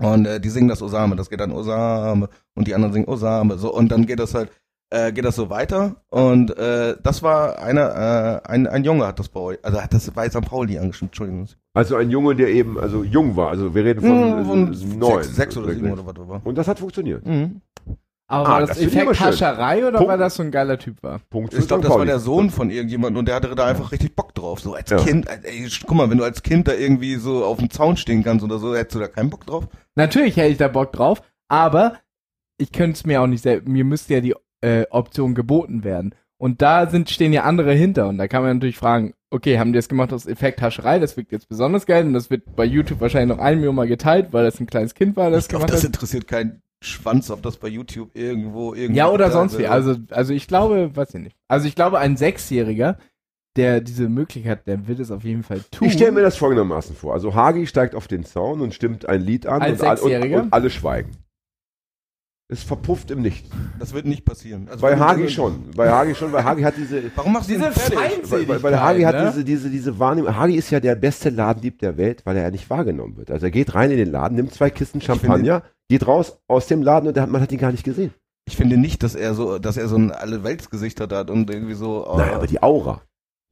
[0.00, 3.58] und äh, die singen das Osame, das geht dann Osame und die anderen singen Osame,
[3.58, 4.50] so und dann geht das halt,
[4.90, 9.18] äh, geht das so weiter und äh, das war einer, äh, ein, ein Junge hat
[9.18, 10.40] das bei euch, also hat das bei St.
[10.42, 11.46] Pauli angeschrieben, Entschuldigung.
[11.74, 13.50] Also ein Junge, der eben also jung war.
[13.50, 15.22] Also wir reden von, Von äh, neun.
[15.22, 16.40] sechs, sechs oder sieben oder was war.
[16.44, 17.24] Und das hat funktioniert.
[17.26, 17.60] Mhm.
[18.26, 19.26] aber Ah, war das das, Effekt schön.
[19.26, 20.08] Hascherei oder Punkt.
[20.10, 21.20] war das so ein geiler Typ war?
[21.30, 22.08] Punkt Ich glaube, das war Pauli.
[22.08, 24.58] der Sohn von irgendjemandem und der hatte da einfach richtig Bock drauf.
[24.60, 24.96] So als Ja.
[24.98, 28.24] Kind, ey, guck mal, wenn du als Kind da irgendwie so auf dem Zaun stehen
[28.24, 29.68] kannst oder so, hättest du da keinen Bock drauf.
[29.98, 31.98] Natürlich hätte ich da Bock drauf, aber
[32.56, 36.14] ich könnte es mir auch nicht selbst, mir müsste ja die äh, Option geboten werden.
[36.38, 39.72] Und da sind, stehen ja andere hinter und da kann man natürlich fragen, okay, haben
[39.72, 42.64] die das gemacht aus Effekt Hascherei, das wirkt jetzt besonders geil und das wird bei
[42.64, 45.48] YouTube wahrscheinlich noch ein Million Mal geteilt, weil das ein kleines Kind war, das ich
[45.48, 45.88] glaube, gemacht das hat.
[45.88, 49.66] interessiert keinen Schwanz, ob das bei YouTube irgendwo irgendwo Ja, oder sonst wie.
[49.66, 51.36] Also, also ich glaube, weiß ich nicht.
[51.48, 52.98] Also ich glaube, ein Sechsjähriger,
[53.58, 55.86] der diese Möglichkeit, der wird es auf jeden Fall tun.
[55.88, 57.12] Ich stelle mir das folgendermaßen vor.
[57.12, 60.34] Also Hagi steigt auf den Zaun und stimmt ein Lied an Als und, all, und,
[60.34, 61.10] und alle schweigen.
[62.50, 63.50] Es verpufft im Nichts.
[63.78, 64.68] das wird nicht passieren.
[64.70, 65.70] Also Bei Hagi schon.
[65.76, 67.02] Bei Hagi schon, weil Hagi hat diese.
[67.14, 67.70] Warum machst du Diese?
[67.70, 69.26] Feindseligkeit, Weil, weil Hagi hat ne?
[69.30, 70.34] diese, diese, diese Wahrnehmung.
[70.34, 73.30] Hagi ist ja der beste Ladendieb der Welt, weil er ja nicht wahrgenommen wird.
[73.30, 76.80] Also er geht rein in den Laden, nimmt zwei Kisten Champagner, geht raus aus dem
[76.80, 78.14] Laden und der hat, man hat ihn gar nicht gesehen.
[78.46, 81.74] Ich finde nicht, dass er so, dass er so ein alle Weltsgesicht hat und irgendwie
[81.74, 82.08] so.
[82.08, 83.02] oh, Nein, aber die Aura.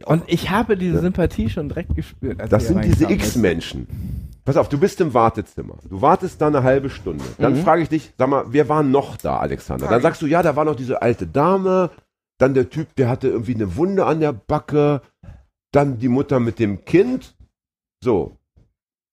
[0.05, 1.01] Und ich habe diese Ja.
[1.01, 2.41] Sympathie schon direkt gespürt.
[2.41, 3.11] als Das sind diese.
[3.11, 3.87] X-Menschen.
[4.45, 5.79] Pass auf, du bist im Wartezimmer.
[5.89, 7.25] Du wartest da eine halbe Stunde.
[7.39, 7.63] Dann Mhm.
[7.63, 9.89] frage ich dich, sag mal, wer war noch da, Alexander?
[9.89, 11.91] Dann sagst du, ja, da war noch diese alte Dame,
[12.39, 15.01] dann der Typ, der hatte irgendwie eine Wunde an der Backe,
[15.73, 17.35] dann die Mutter mit dem Kind.
[18.05, 18.37] So.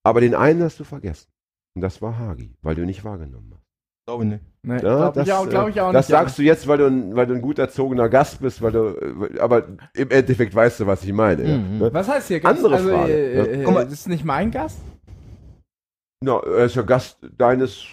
[0.03, 1.29] Aber den einen hast du vergessen.
[1.75, 3.63] Und das war Hagi, weil du ihn nicht wahrgenommen hast.
[4.05, 4.43] Glaube ich nicht.
[4.65, 6.17] Nee, Ja, glaub das, ich auch, glaub ich auch äh, das nicht.
[6.17, 8.95] sagst du jetzt, weil du, ein, weil du ein gut erzogener Gast bist, weil du,
[9.33, 11.43] äh, aber im Endeffekt weißt du, was ich meine.
[11.43, 11.77] ja, Mhm.
[11.79, 11.89] ne?
[11.93, 12.57] Was heißt hier Gast?
[12.63, 13.43] Andere also, Frage, Äh, ja.
[13.43, 13.83] äh, Guck mal.
[13.83, 14.77] das ist nicht mein Gast?
[16.23, 17.83] Na, er ist ja Gast deines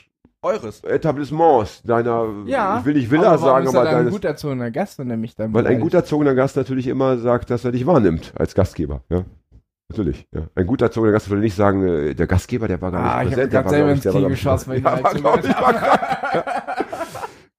[0.42, 0.84] Eures.
[0.84, 2.78] Etablissements, deiner, Ja.
[2.78, 4.98] ich will nicht Villa aber warum sagen, ist aber er ein deines, gut erzogener Gast,
[5.00, 7.84] wenn er mich dann weil ein gut erzogener Gast natürlich immer sagt, dass er dich
[7.86, 9.24] wahrnimmt als Gastgeber, ja.
[9.90, 10.42] Natürlich, ja.
[10.54, 13.22] Ein gut erzogener Gast würde nicht sagen, äh, der Gastgeber, der war gar nicht Ah,
[13.22, 14.84] ich habe präsent, der gerade war, selber ins ich, der war, Knie ich, geschossen, ich
[14.84, 16.54] ja, war, glaub ich, war habe.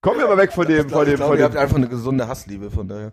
[0.02, 1.76] Kommen wir mal weg von dem, Ich von dem, ich glaub, von ihr habt einfach
[1.76, 3.12] eine gesunde Hassliebe, von daher.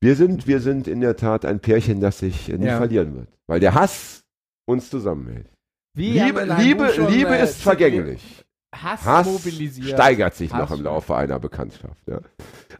[0.00, 2.76] Wir sind, wir sind in der Tat ein Pärchen, das sich nie Ja.
[2.76, 3.28] verlieren wird.
[3.46, 4.24] Weil der Hass
[4.66, 5.48] uns zusammenhält.
[5.94, 8.44] Wie Liebe, Liebe, Liebe äh, ist vergänglich.
[8.74, 9.88] Hass, Hass mobilisiert.
[9.88, 12.06] steigert sich noch Hass im Laufe einer Bekanntschaft.
[12.06, 12.20] Ja.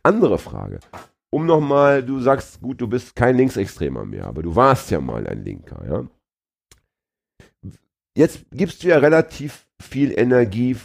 [0.02, 0.80] Andere Frage.
[1.36, 5.26] Um nochmal, du sagst, gut, du bist kein Linksextremer mehr, aber du warst ja mal
[5.26, 5.84] ein Linker.
[5.86, 7.70] Ja.
[8.16, 10.78] Jetzt gibst du ja relativ viel Energie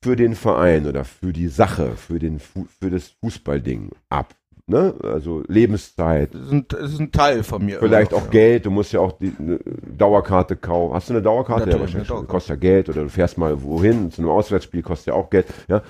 [0.00, 4.32] für den Verein oder für die Sache, für, den Fu für das Fußballding ab.
[4.68, 4.94] Ne?
[5.02, 7.80] Also Lebenszeit, Das ist, ein, das ist ein Teil von mir.
[7.80, 9.58] vielleicht auch noch, Geld, du musst ja auch die eine
[9.98, 10.94] Dauerkarte kaufen.
[10.94, 11.62] Hast du eine Dauerkarte?
[11.62, 12.08] Natürlich, ja, wahrscheinlich.
[12.08, 12.30] Dauerkarte.
[12.30, 15.48] Kostet ja Geld oder du fährst mal wohin, zu einem Auswärtsspiel kostet ja auch Geld.
[15.66, 15.82] Ja?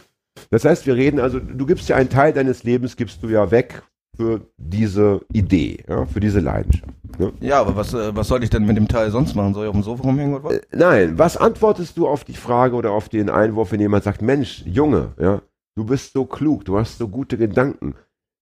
[0.48, 3.50] Das heißt, wir reden also, du gibst ja einen Teil deines Lebens, gibst du ja
[3.50, 3.82] weg
[4.20, 6.04] für diese Idee, ja?
[6.04, 6.92] für diese Leidenschaft.
[7.18, 7.32] Ne?
[7.40, 9.54] Ja, aber was, äh, was soll ich denn mit dem Teil sonst machen?
[9.54, 10.52] Soll ich auf dem Sofa rumhängen oder was?
[10.52, 14.20] Äh, Nein, was antwortest du auf die Frage oder auf den Einwurf, wenn jemand sagt,
[14.20, 15.40] Mensch, Junge, ja,
[15.74, 17.94] du bist so klug, du hast so gute Gedanken.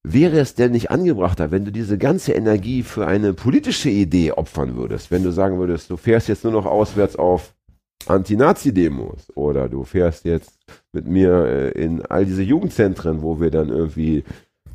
[0.03, 4.76] Wäre es denn nicht angebrachter, wenn du diese ganze Energie für eine politische Idee opfern
[4.76, 5.12] würdest?
[5.12, 7.55] Wenn du sagen würdest, du fährst jetzt nur noch auswärts auf
[8.07, 10.59] Anti-Nazi-Demos oder du fährst jetzt
[10.93, 14.24] mit mir äh, in all diese Jugendzentren, wo wir dann irgendwie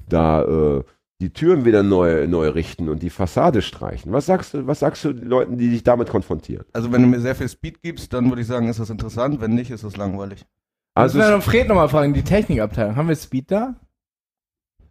[0.07, 0.83] da äh,
[1.21, 4.11] die Türen wieder neu, neu richten und die Fassade streichen.
[4.11, 6.65] Was sagst du, was sagst du den Leuten, die dich damit konfrontieren?
[6.73, 9.39] Also wenn du mir sehr viel Speed gibst, dann würde ich sagen, ist das interessant.
[9.39, 10.45] Wenn nicht, ist das langweilig.
[10.95, 12.95] Also Also müssen wir noch Fred nochmal fragen, die Technikabteilung.
[12.95, 13.75] Haben wir Speed da?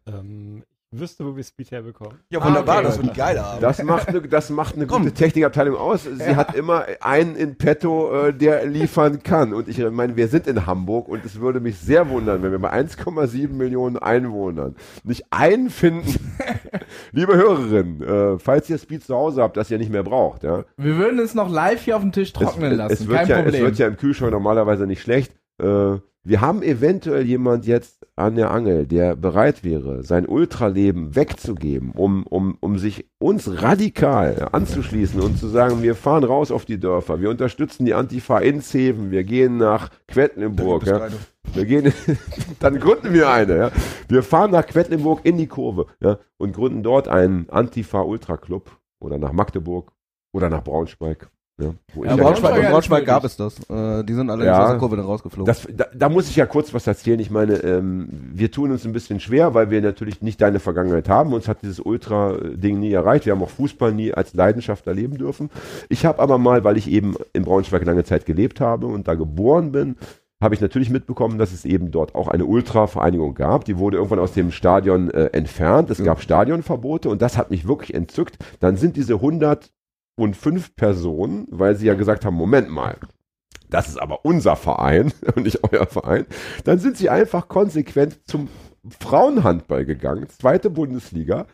[0.06, 2.18] Ähm, wüsste, wo wir Speed herbekommen.
[2.30, 2.84] Ja, Ah, wunderbar, okay.
[2.86, 3.62] das wird ein geiler Abend.
[3.62, 6.04] Das macht eine, das macht eine gute Technikabteilung aus.
[6.04, 6.36] Sie Ja.
[6.36, 9.52] hat immer einen in petto, äh, der liefern kann.
[9.54, 12.58] Und ich meine, wir sind in Hamburg und es würde mich sehr wundern, wenn wir
[12.58, 16.14] bei 1,7 Millionen Einwohnern nicht einen finden.
[17.12, 20.64] Liebe Hörerinnen, äh, falls ihr Speed zu Hause habt, das ihr nicht mehr braucht, ja.
[20.76, 22.92] Wir würden es noch live hier auf dem Tisch trocknen es, lassen.
[22.94, 23.54] Es wird, Kein ja, Problem.
[23.54, 25.32] es wird ja im Kühlschrank normalerweise nicht schlecht.
[25.60, 31.92] Äh, wir haben eventuell jemand jetzt an der Angel, der bereit wäre, sein Ultraleben wegzugeben,
[31.92, 36.78] um, um, um sich uns radikal anzuschließen und zu sagen, wir fahren raus auf die
[36.78, 41.08] Dörfer, wir unterstützen die Antifa in Zeven, wir gehen nach Quedlinburg, ja.
[41.54, 41.92] Wir gehen,
[42.60, 43.70] dann gründen wir eine, ja.
[44.08, 48.70] Wir fahren nach Quedlinburg in die Kurve, ja, und gründen dort einen Antifa-Ultra-Club
[49.00, 49.92] oder nach Magdeburg
[50.32, 51.28] oder nach Braunschweig,
[51.62, 51.74] ja.
[51.94, 53.58] Wo In Braunschweig- Braunschweig, in Braunschweig gab es das.
[53.70, 54.62] Äh, die sind alle Ja.
[54.64, 55.46] aus der Kurve dann rausgeflogen.
[55.46, 57.20] Das, da, da muss ich ja kurz was erzählen.
[57.20, 61.08] Ich meine, ähm, wir tun uns ein bisschen schwer, weil wir natürlich nicht deine Vergangenheit
[61.08, 61.32] haben.
[61.32, 63.26] Uns hat dieses Ultra-Ding nie erreicht.
[63.26, 65.50] Wir haben auch Fußball nie als Leidenschaft erleben dürfen.
[65.88, 69.14] Ich habe aber mal, weil ich eben in Braunschweig lange Zeit gelebt habe und da
[69.14, 69.96] geboren bin,
[70.42, 73.64] habe ich natürlich mitbekommen, dass es eben dort auch eine Ultra-Vereinigung gab.
[73.64, 75.88] Die wurde irgendwann aus dem Stadion äh, entfernt.
[75.88, 78.38] Es gab Stadionverbote und das hat mich wirklich entzückt.
[78.58, 79.20] Dann sind diese
[80.16, 82.98] 105 Personen, weil sie ja gesagt haben, Moment mal,
[83.68, 86.26] das ist aber unser Verein und nicht euer Verein,
[86.64, 88.48] dann sind sie einfach konsequent zum
[89.00, 91.46] Frauenhandball gegangen, zweite Bundesliga.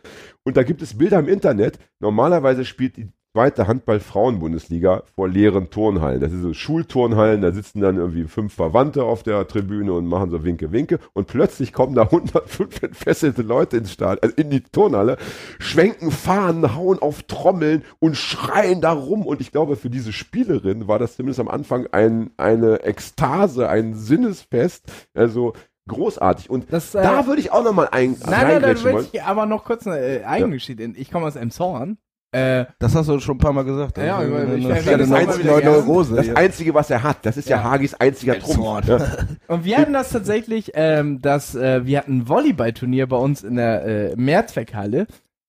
[0.45, 1.79] Und da gibt es Bilder im Internet.
[2.01, 6.21] Normalerweise spielt die zweite Handball-Frauen-Bundesliga vor leeren Turnhallen.
[6.21, 10.29] Das sind so Schulturnhallen, da sitzen dann irgendwie fünf Verwandte auf der Tribüne und machen
[10.31, 10.99] so Winke, Winke.
[11.13, 15.19] Und plötzlich kommen da 105 entfesselte Leute ins Stadion, also in die Turnhalle,
[15.61, 19.25] schwenken Fahnen, hauen auf Trommeln und schreien da rum.
[19.25, 23.95] Und ich glaube, für diese Spielerin war das zumindest am Anfang ein, eine Ekstase, ein
[23.95, 24.83] Sinnesfest.
[25.15, 25.53] Also
[25.87, 26.51] großartig.
[26.51, 29.47] Und Das, äh, da würde ich auch nochmal ein Nein, nein, da würde ich aber
[29.47, 30.83] noch kurz eine äh, Eigengeschichte.
[30.83, 30.97] in.
[30.97, 31.99] Ich komme aus Emshorn.
[32.31, 33.97] Äh, Das hast du schon ein paar Mal gesagt.
[33.99, 35.63] Ja, Das ist ich- ich kleine das Neu- gerne.
[35.63, 36.15] Neurose.
[36.17, 36.29] Das.
[36.37, 37.65] Einzige, was er hat, das ist ja, Ja.
[37.65, 38.87] Hagis einziger Trumpf.
[38.87, 38.99] Ja.
[39.49, 43.57] und wir hatten das tatsächlich, ähm, dass äh, wir hatten ein Volleyballturnier bei uns in
[43.57, 45.07] der äh, Mehrzweckhalle.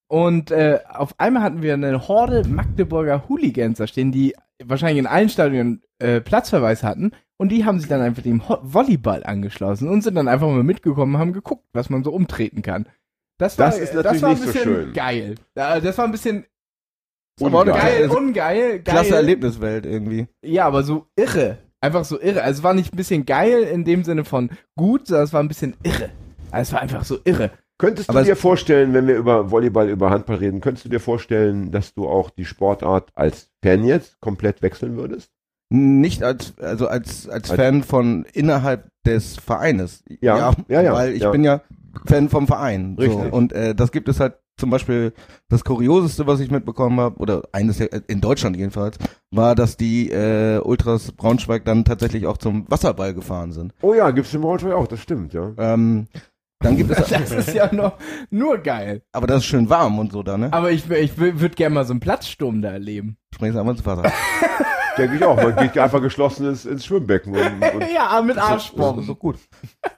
[0.07, 5.05] Und äh, auf einmal hatten wir eine Horde Magdeburger Hooligans da stehen, die wahrscheinlich in
[5.07, 7.11] allen Stadien äh, Platzverweis hatten.
[7.38, 10.63] Und die haben sich dann einfach dem Ho Volleyball angeschlossen und sind dann einfach mal
[10.63, 12.88] mitgekommen, haben geguckt, was man so umtreten kann.
[13.38, 14.93] Das, war, Das ist natürlich war ein nicht so bisschen schön.
[14.93, 15.36] geil.
[15.55, 16.45] Ja, Das war ein bisschen
[17.45, 17.65] Ungeil.
[17.65, 18.79] geil, Also, ungeil, geil.
[18.83, 20.27] Klasse Erlebniswelt irgendwie.
[20.43, 21.57] Ja, aber so irre.
[21.81, 22.41] Einfach so irre.
[22.43, 25.41] Also es war nicht ein bisschen geil in dem Sinne von gut, sondern es war
[25.41, 26.09] ein bisschen irre.
[26.51, 27.51] Also es war einfach so irre.
[27.77, 30.89] Könntest du Aber es- dir vorstellen, wenn wir über Volleyball, über Handball reden, könntest du
[30.89, 35.31] dir vorstellen, dass du auch die Sportart als Fan jetzt komplett wechseln würdest?
[35.71, 40.03] Nicht als, also als, als Als- Fan von innerhalb des Vereines.
[40.19, 41.31] Ja, ja, ja, Weil ich ja.
[41.31, 41.61] bin ja
[42.05, 42.95] Fan vom Verein.
[42.99, 43.03] So.
[43.05, 43.31] Richtig.
[43.31, 45.14] Und äh, das gibt es halt zum Beispiel,
[45.49, 48.97] das Kurioseste, was ich mitbekommen habe, oder eines der, in Deutschland jedenfalls,
[49.32, 53.74] war, dass die äh, Ultras Braunschweig dann tatsächlich auch zum Wasserball gefahren sind.
[53.82, 55.51] Oh ja, gibt's im Braunschweig auch, das stimmt, ja.
[55.57, 56.07] Ähm,
[56.62, 57.93] dann gibt es, Das ist ja noch
[58.30, 59.01] nur geil.
[59.14, 60.51] aber das ist schön warm und so da, ne?
[60.51, 63.18] Aber ich, ich würde gerne mal so einen Platzsturm da erleben.
[63.34, 64.03] Springst einfach ins Wasser.
[65.00, 65.36] Denke ich auch.
[65.41, 67.34] Man geht einfach geschlossen ins, ins Schwimmbecken.
[67.34, 69.04] Und, und ja, mit Das ist Arschbomben.
[69.06, 69.38] so gut.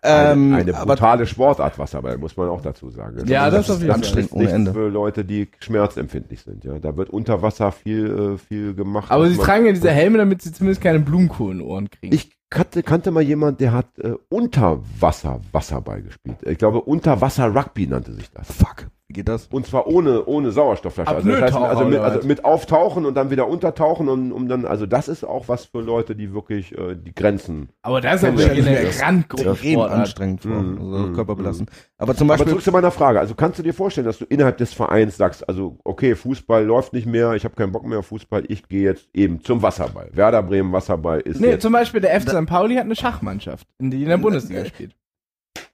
[0.02, 3.26] eine, Ähm, eine aber brutale Sportart, Wasserball, muss man auch dazu sagen.
[3.28, 3.96] Ja, das auf jeden Fall.
[3.96, 4.74] anstrengend ohne Ende.
[4.74, 6.64] für Leute, die schmerzempfindlich sind.
[6.64, 9.12] Ja, da wird unter Wasser viel, äh, viel gemacht.
[9.12, 11.90] Aber was sie tragen ja diese Helme, damit sie zumindest keine Blumenkohl in den Ohren
[11.90, 12.14] kriegen.
[12.14, 16.38] Ich kannte, kannte mal jemand, der hat äh, unter Wasser Wasserball gespielt.
[16.44, 18.52] Ich glaube, unter Wasser Rugby nannte sich das.
[18.52, 18.88] Fuck.
[19.12, 19.48] Geht das?
[19.52, 21.10] Und zwar ohne, ohne Sauerstoffflasche.
[21.16, 24.66] Also, das heißt, also, mit, also mit auftauchen und dann wieder untertauchen und um dann,
[24.66, 27.70] also das ist auch was für Leute, die wirklich äh, die Grenzen.
[27.82, 28.90] Aber das ist aber eine.
[29.02, 29.92] Randgruppe.
[29.92, 31.70] Anstrengend vor, Mhm, also mhm, körperbelastend.
[31.98, 33.20] Aber zum Aber Beispiel, zurück zu meiner Frage.
[33.20, 36.94] Also kannst du dir vorstellen, dass du innerhalb des Vereins sagst, also okay, Fußball läuft
[36.94, 40.10] nicht mehr, ich habe keinen Bock mehr auf Fußball, ich gehe jetzt eben zum Wasserball.
[40.14, 41.62] Werder Bremen Wasserball ist Nee, jetzt.
[41.62, 42.46] zum Beispiel der FC St.
[42.46, 44.96] Pauli hat eine Schachmannschaft, in die in der Bundesliga spielt.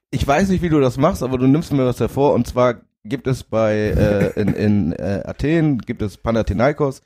[0.09, 2.33] ich weiß nicht, wie du das machst, aber du nimmst mir was hervor.
[2.33, 2.75] Und zwar
[3.09, 7.01] gibt es bei äh, in, in äh, Athen gibt es Panathinaikos.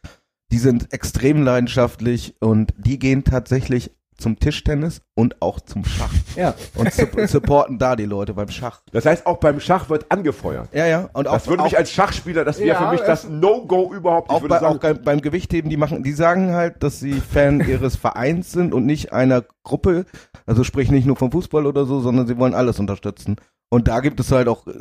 [0.52, 6.54] Die sind extrem leidenschaftlich und die gehen tatsächlich zum Tischtennis und auch zum Schach Ja.
[6.76, 8.82] und su supporten da die Leute beim Schach.
[8.92, 10.70] Das heißt, auch beim Schach wird angefeuert.
[10.74, 11.10] Ja, ja.
[11.14, 13.92] Und auch, Das würde auch, mich als Schachspieler, das wäre Ja, für mich das No-Go
[13.94, 14.30] überhaupt.
[14.30, 17.00] Ich auch, würde bei, sagen, auch beim, beim Gewichtheben, die machen, die sagen halt, dass
[17.00, 20.06] sie Fan ihres Vereins sind und nicht einer Gruppe.
[20.46, 23.38] Also sprich nicht nur vom Fußball oder so, sondern sie wollen alles unterstützen.
[23.70, 24.74] Und da gibt es halt auch äh,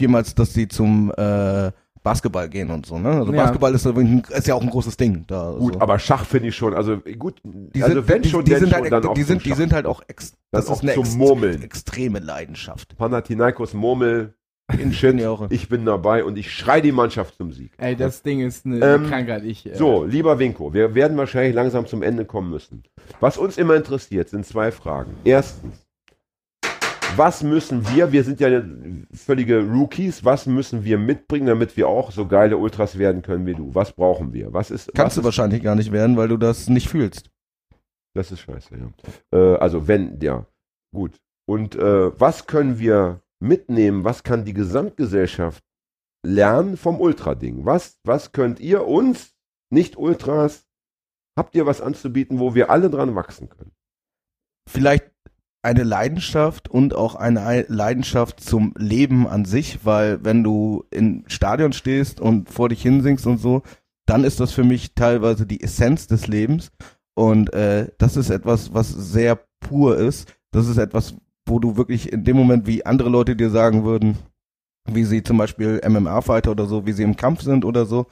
[0.00, 1.70] vielmals, dass sie zum äh,
[2.02, 2.98] Basketball gehen und so.
[2.98, 3.10] Ne?
[3.10, 3.42] Also Ja.
[3.42, 5.52] Basketball ist, ist ja auch ein großes Ding da.
[5.58, 5.80] gut, so.
[5.80, 8.70] aber Schach finde ich schon, also gut, die also sind, wenn die, schon, die sind
[8.70, 10.94] schon, halt, dann auch die sind, die sind halt auch ex, das auch ist eine
[10.94, 11.62] zum ex Murmeln.
[11.62, 12.96] extreme Leidenschaft.
[12.96, 14.34] Panathinaikos Murmel,
[14.78, 15.48] In Schönjahre.
[15.50, 17.72] ich bin dabei und ich schrei die Mannschaft zum Sieg.
[17.76, 19.42] Ey, das Ding ist eine Ähm, Krankheit.
[19.44, 22.84] Ich, äh, So, lieber Winko, wir werden wahrscheinlich langsam zum Ende kommen müssen.
[23.18, 25.10] Was uns immer interessiert, sind zwei Fragen.
[25.24, 25.84] Erstens,
[27.16, 28.62] was müssen wir, wir sind ja
[29.12, 33.54] völlige Rookies, was müssen wir mitbringen, damit wir auch so geile Ultras werden können wie
[33.54, 33.74] du?
[33.74, 34.52] Was brauchen wir?
[34.52, 37.30] Was ist, Kannst was du ist, wahrscheinlich gar nicht werden, weil du das nicht fühlst.
[38.14, 39.38] Das ist scheiße, ja.
[39.38, 40.46] Äh, also wenn, ja,
[40.94, 41.20] gut.
[41.46, 44.04] Und äh, was können wir mitnehmen?
[44.04, 45.62] Was kann die Gesamtgesellschaft
[46.26, 47.64] lernen vom Ultra-Ding?
[47.64, 49.34] Was, was könnt ihr uns,
[49.72, 50.66] nicht Ultras,
[51.38, 53.72] habt ihr was anzubieten, wo wir alle dran wachsen können?
[54.70, 55.10] vielleicht
[55.62, 61.24] eine Leidenschaft und auch eine Ei- Leidenschaft zum Leben an sich, weil wenn du im
[61.26, 63.62] Stadion stehst und vor dich hinsingst und so,
[64.06, 66.70] dann ist das für mich teilweise die Essenz des Lebens
[67.14, 70.32] und äh, das ist etwas, was sehr pur ist.
[70.52, 71.14] Das ist etwas,
[71.46, 74.16] wo du wirklich in dem Moment, wie andere Leute dir sagen würden,
[74.88, 78.06] wie sie zum Beispiel MMA-Fighter oder so, wie sie im Kampf sind oder so,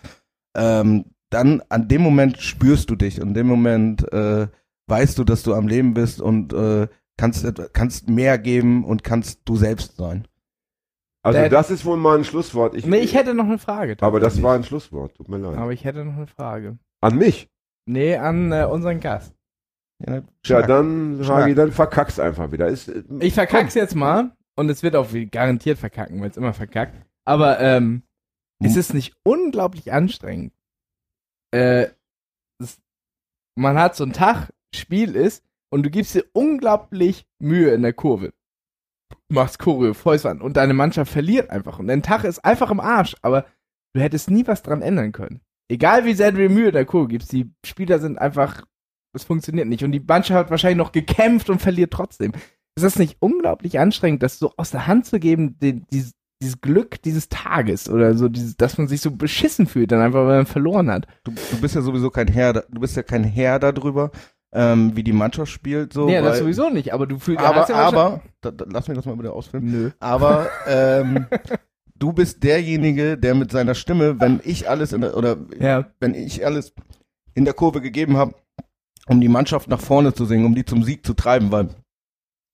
[0.57, 3.19] ähm, dann an dem Moment spürst du dich.
[3.19, 4.49] In dem Moment äh,
[4.89, 6.89] weißt du, dass du am Leben bist und äh,
[7.19, 10.27] kannst, kannst mehr geben und kannst du selbst sein.
[11.23, 12.75] Also Der- das ist wohl mal ein Schlusswort.
[12.75, 13.97] Ich, nee, ich hätte noch eine Frage.
[14.01, 15.59] aber das war ein Schlusswort, tut mir leid.
[15.59, 16.79] Aber ich hätte noch eine Frage.
[17.03, 17.51] An mich?
[17.87, 19.35] Nee, an äh, unseren Gast.
[20.07, 21.21] Ja, Ja, dann.
[21.27, 22.69] Hagi, dann verkack's einfach wieder.
[22.69, 26.37] Ist, äh, Ich verkack's jetzt mal und es wird auch wie- garantiert verkacken, weil es
[26.37, 26.95] immer verkackt.
[27.25, 28.03] Aber ähm,
[28.63, 30.53] ist es nicht unglaublich anstrengend?
[31.53, 31.89] Äh,
[32.63, 32.79] es,
[33.57, 37.93] man hat so einen Tag, Spiel ist und du gibst dir unglaublich Mühe in der
[37.93, 38.33] Kurve.
[39.31, 41.79] Machst Choreo, Fäustern und deine Mannschaft verliert einfach.
[41.79, 43.47] Und dein Tag ist einfach im Arsch, aber
[43.95, 45.41] du hättest nie was dran ändern können.
[45.71, 48.65] Egal wie sehr du dir Mühe in der Kurve gibst, die Spieler sind einfach,
[49.15, 49.85] es funktioniert nicht.
[49.85, 52.33] Und die Mannschaft hat wahrscheinlich noch gekämpft und verliert trotzdem.
[52.77, 56.61] Ist das nicht unglaublich anstrengend, das so aus der Hand zu geben, den, dieses, dieses
[56.61, 60.37] Glück dieses Tages oder so, dieses, dass man sich so beschissen fühlt, dann einfach, weil
[60.39, 61.07] man verloren hat.
[61.25, 64.11] Du, du bist ja sowieso kein Herr, du bist ja kein Herr darüber,
[64.53, 65.93] ähm, wie die Mannschaft spielt.
[65.93, 68.97] So, nee, das sowieso nicht, aber du fühlst Aber, ja aber, da, da, lass mich
[68.97, 69.65] das mal wieder ausführen.
[69.71, 69.91] Nö.
[70.01, 71.27] Aber ähm,
[71.97, 75.87] du bist derjenige, der mit seiner Stimme, wenn ich alles in der, oder Ja.
[76.01, 76.73] wenn ich alles
[77.35, 78.35] in der Kurve gegeben habe,
[79.07, 81.69] um die Mannschaft nach vorne zu singen, um die zum Sieg zu treiben, weil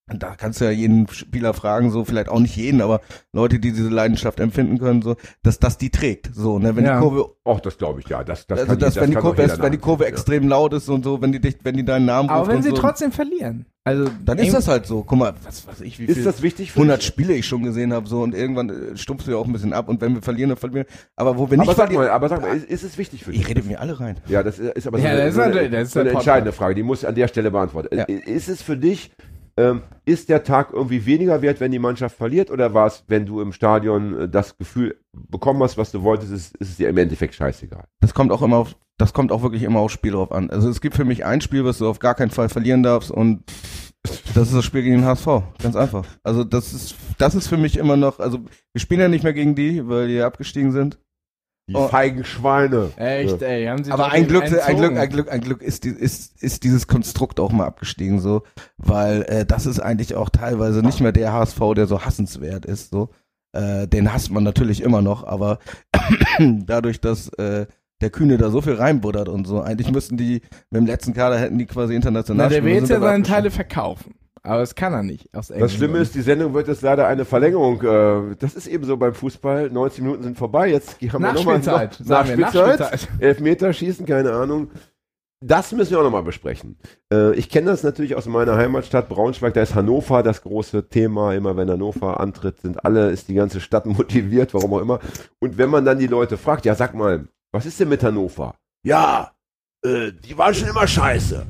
[0.06, 3.00] da kannst du ja jeden Spieler fragen, so vielleicht auch nicht jeden, aber
[3.32, 6.34] Leute, die diese Leidenschaft empfinden können, so, dass das die trägt.
[6.34, 6.96] So, ne, wenn Ja.
[6.96, 8.22] die Kurve, Och, das glaube ich, ja.
[8.22, 10.14] Das, das also kann dass die, wenn die kann Kurve, jeder wenn die Kurve nachvollziehen,
[10.14, 12.56] extrem laut ist und so, wenn die dich, wenn die deinen Namen Aber ruft wenn
[12.58, 13.66] und sie so, trotzdem verlieren.
[13.86, 15.02] Also dann ist das halt so.
[15.04, 16.08] Guck mal, was weiß ich, wie ja.
[16.08, 17.06] viel Ist das wichtig für 100 dich?
[17.06, 19.74] Spiele ich schon gesehen habe so und irgendwann äh, stumpfst du ja auch ein bisschen
[19.74, 20.94] ab und wenn wir verlieren, dann verlieren wir.
[21.16, 23.24] Aber wo wir nicht Aber sag verlieren, mal, aber sag mal, ist, ist es wichtig
[23.24, 23.40] für dich?
[23.42, 24.16] ich rede mir alle rein.
[24.26, 26.74] Ja, das ist aber so Ja, eine, das ist eine, das ist eine entscheidende Frage,
[26.74, 27.94] die muss ich an der Stelle beantworten.
[27.96, 28.04] Ja.
[28.04, 29.10] Ist es für dich,
[29.56, 33.26] ähm, ist der Tag irgendwie weniger wert, wenn die Mannschaft verliert oder war es, wenn
[33.26, 36.88] du im Stadion äh, das Gefühl bekommen hast, was du wolltest, ist, ist es dir
[36.88, 37.84] im Endeffekt scheißegal?
[38.00, 40.50] Das kommt auch immer auf, das kommt auch wirklich immer aufs Spiel drauf an.
[40.50, 43.10] Also es gibt für mich ein Spiel, was du auf gar keinen Fall verlieren darfst
[43.10, 43.44] und
[44.34, 45.26] das ist das Spiel gegen den HSV.
[45.62, 46.04] Ganz einfach.
[46.22, 48.40] Also das ist, das ist für mich immer noch, also
[48.72, 50.98] wir spielen ja nicht mehr gegen die, weil die abgestiegen sind.
[51.66, 51.88] Die Oh.
[51.88, 52.90] feigen Schweine.
[52.96, 54.76] Echt, ey, haben sie Aber ein Glück, ein.
[54.76, 58.42] Glück, ein Glück, ein Glück ist, die, ist, ist dieses Konstrukt auch mal abgestiegen, so,
[58.76, 62.90] weil äh, das ist eigentlich auch teilweise nicht mehr der HSV, der so hassenswert ist,
[62.90, 63.08] so.
[63.52, 65.58] Äh, den hasst man natürlich immer noch, aber
[66.38, 67.66] dadurch, dass äh,
[68.00, 71.38] der Kühne da so viel reinbuddert und so, eigentlich müssten die mit dem letzten Kader
[71.38, 73.22] hätten die quasi international Na, der will jetzt ja seine.
[73.22, 74.16] Teile verkaufen.
[74.44, 75.34] Aber das kann er nicht.
[75.34, 77.80] Aus Das Schlimme ist, die Sendung wird jetzt leider eine Verlängerung.
[77.82, 79.70] Äh, das ist eben so beim Fußball.
[79.70, 80.68] 90 Minuten sind vorbei.
[80.68, 82.00] Jetzt haben wir nochmal Nachspielzeit.
[82.00, 82.80] noch, Nachspielzeit.
[82.80, 83.20] Nachspielzeit.
[83.20, 84.70] Elfmeter schießen, keine Ahnung.
[85.42, 86.76] Das müssen wir auch nochmal besprechen.
[87.10, 89.54] Äh, ich kenne das natürlich aus meiner Heimatstadt Braunschweig.
[89.54, 91.34] Da ist Hannover das große Thema.
[91.34, 95.00] Immer wenn Hannover antritt, sind alle, ist die ganze Stadt motiviert, warum auch immer.
[95.40, 98.54] Und wenn man dann die Leute fragt, ja, sag mal, was ist denn mit Hannover?
[98.84, 99.32] Ja,
[99.82, 101.46] äh, die waren schon immer scheiße.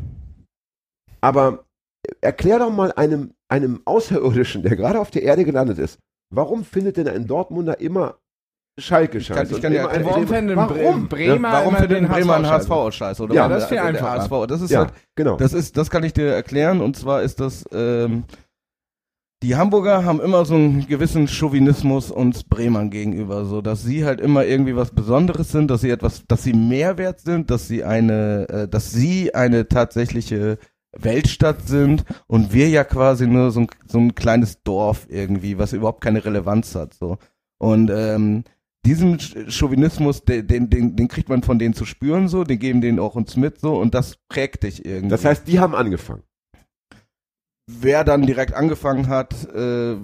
[1.21, 1.65] Aber
[2.21, 5.99] erklär doch mal einem, einem Außerirdischen, der gerade auf der Erde gelandet ist,
[6.31, 8.19] warum findet denn ein Dortmunder immer
[8.79, 9.55] Schalke kann- scheiße?
[9.55, 11.09] ich kann ja immer erklären, einen- Warum finden Warum?
[11.09, 13.23] Bre Bremer warum immer findet den Bremer einen HSV HSV aus Scheiße?
[13.23, 14.11] Oder Ja, warum das ist viel einfacher.
[14.23, 15.37] HSV, das ist Ja, halt, genau.
[15.37, 18.25] das ist, das kann ich dir erklären und zwar ist das, ähm,
[19.43, 24.21] die Hamburger haben immer so einen gewissen Chauvinismus uns Bremern gegenüber, so dass sie halt
[24.21, 28.49] immer irgendwie was Besonderes sind, dass sie etwas, dass sie Mehrwert sind, dass sie eine,
[28.49, 30.59] äh, dass sie eine tatsächliche
[30.97, 35.73] Weltstadt sind und wir ja quasi nur so ein, so ein kleines Dorf irgendwie, was
[35.73, 37.19] überhaupt keine Relevanz hat, so.
[37.59, 38.45] Und ähm,
[38.85, 42.81] diesen Chauvinismus, den, den, den, den kriegt man von denen zu spüren, so, den geben
[42.81, 45.09] denen auch uns mit, so, und das prägt dich irgendwie.
[45.09, 46.23] Das heißt, die haben angefangen.
[47.67, 49.97] wer dann direkt angefangen hat, äh,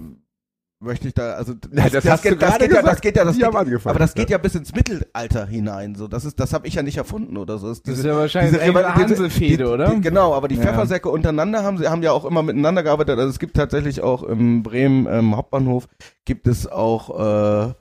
[0.80, 2.00] möchte ich da, also Ja, das du
[2.30, 3.44] geht, das geht ja, das geht ja, das geht,
[3.86, 6.82] aber das geht ja bis ins Mittelalter hinein, so, das ist, das habe ich ja
[6.82, 7.68] nicht erfunden oder so.
[7.68, 9.94] Das, Das ist ja wahrscheinlich diese eine Hansefehde, oder?
[9.94, 10.62] Die, genau, aber die Ja.
[10.62, 13.18] Pfeffersäcke untereinander haben sie haben ja auch immer miteinander gearbeitet.
[13.18, 15.86] Also es gibt tatsächlich auch im Bremen ähm, Hauptbahnhof
[16.24, 17.74] gibt es auch äh,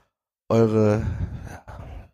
[0.50, 1.02] eure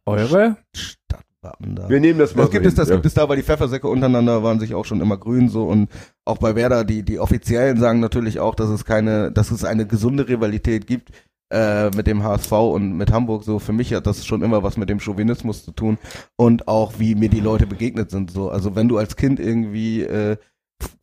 [0.08, 0.56] Eure?
[0.72, 1.25] Stadtwappen
[1.58, 1.88] da.
[1.88, 2.94] Wir nehmen das mal Das so gibt es, hin, das ja.
[2.94, 5.88] gibt es da, weil die Pfeffersäcke untereinander waren sich auch schon immer grün so und
[6.24, 9.86] auch bei Werder, die, die Offiziellen sagen natürlich auch, dass es keine, dass es eine
[9.86, 11.10] gesunde Rivalität gibt
[11.52, 13.58] äh, mit dem HSV und mit Hamburg so.
[13.58, 15.98] Für mich hat das schon immer was mit dem Chauvinismus zu tun
[16.36, 18.50] und auch wie mir die Leute begegnet sind so.
[18.50, 20.36] Also wenn du als Kind irgendwie äh,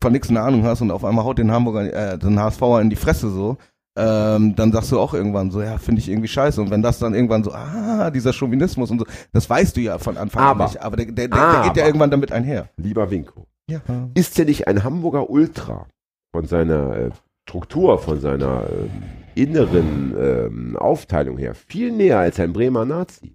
[0.00, 2.90] von nichts eine Ahnung hast und auf einmal haut den Hamburger, äh, den HSVer in
[2.90, 3.56] die Fresse so,
[3.96, 6.60] ähm, dann sagst du auch irgendwann so, ja, finde ich irgendwie scheiße.
[6.60, 9.98] Und wenn das dann irgendwann so, ah, dieser Chauvinismus und so, das weißt du ja
[9.98, 10.82] von Anfang Aber- an nicht.
[10.82, 12.68] Aber der, der, der, der geht ja aber- irgendwann damit einher.
[12.76, 13.80] Lieber Winko, Ja.
[14.14, 15.86] ist ja nicht ein Hamburger Ultra
[16.34, 17.10] von seiner äh,
[17.48, 23.34] Struktur, von seiner äh, inneren ähm, Aufteilung her viel näher als ein Bremer Nazi?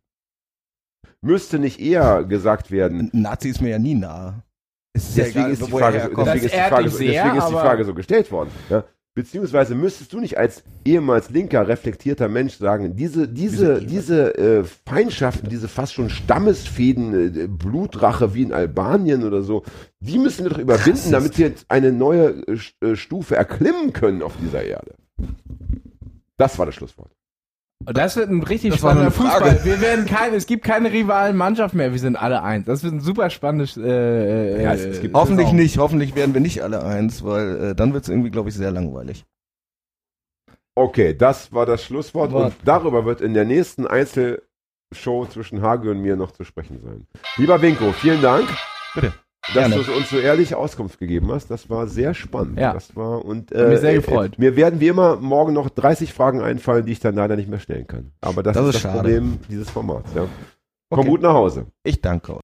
[1.21, 4.41] Müsste nicht eher gesagt werden, Ein Nazi ist mir ja nie nahe.
[4.93, 5.75] Es ist deswegen ist die deswegen
[6.85, 8.49] ist deswegen ist aber- Frage so gestellt worden.
[8.69, 8.83] Ja?
[9.15, 15.49] Beziehungsweise müsstest du nicht als ehemals linker, reflektierter Mensch sagen, diese, diese, diese äh, Feindschaften,
[15.49, 19.63] diese fast schon Stammesfäden, äh, Blutrache wie in Albanien oder so,
[19.99, 23.91] die müssen wir doch überwinden, damit wir jetzt eine neue äh, St- äh, Stufe erklimmen
[23.93, 24.93] können auf dieser Erde.
[26.37, 27.11] Das war das Schlusswort.
[27.85, 29.09] Das wird ein richtig Das spannender.
[29.09, 29.63] Fußball.
[29.63, 31.91] Wir werden kein, es gibt keine rivalen Mannschaft mehr.
[31.93, 32.65] Wir sind alle eins.
[32.65, 33.77] Das wird ein super spannendes.
[33.77, 35.55] Äh, Ja, äh, es- es gibt- Hoffentlich Saison.
[35.59, 38.55] nicht, hoffentlich werden wir nicht alle eins, weil äh, dann wird es irgendwie, glaube ich,
[38.55, 39.25] sehr langweilig.
[40.75, 42.45] Okay, das war das Schlusswort Wort.
[42.47, 47.07] und darüber wird in der nächsten Einzelshow zwischen Hage und mir noch zu sprechen sein.
[47.37, 48.47] Lieber Winko, vielen Dank.
[48.93, 49.13] Bitte.
[49.47, 49.83] Dass Gerne.
[49.83, 52.59] du uns so ehrlich Auskunft gegeben hast, das war sehr spannend.
[52.59, 52.73] Ja.
[52.73, 54.37] Das war und Hat mich sehr gefreut.
[54.37, 57.59] Mir werden wie immer morgen noch 30 Fragen einfallen, die ich dann leider nicht mehr
[57.59, 58.11] stellen kann.
[58.21, 58.93] Aber das, Das ist ist das.
[58.93, 60.11] Problem dieses Formats.
[60.13, 60.25] Ja.
[60.91, 61.09] Komm Okay.
[61.09, 61.67] gut nach Hause.
[61.83, 62.37] Ich danke euch.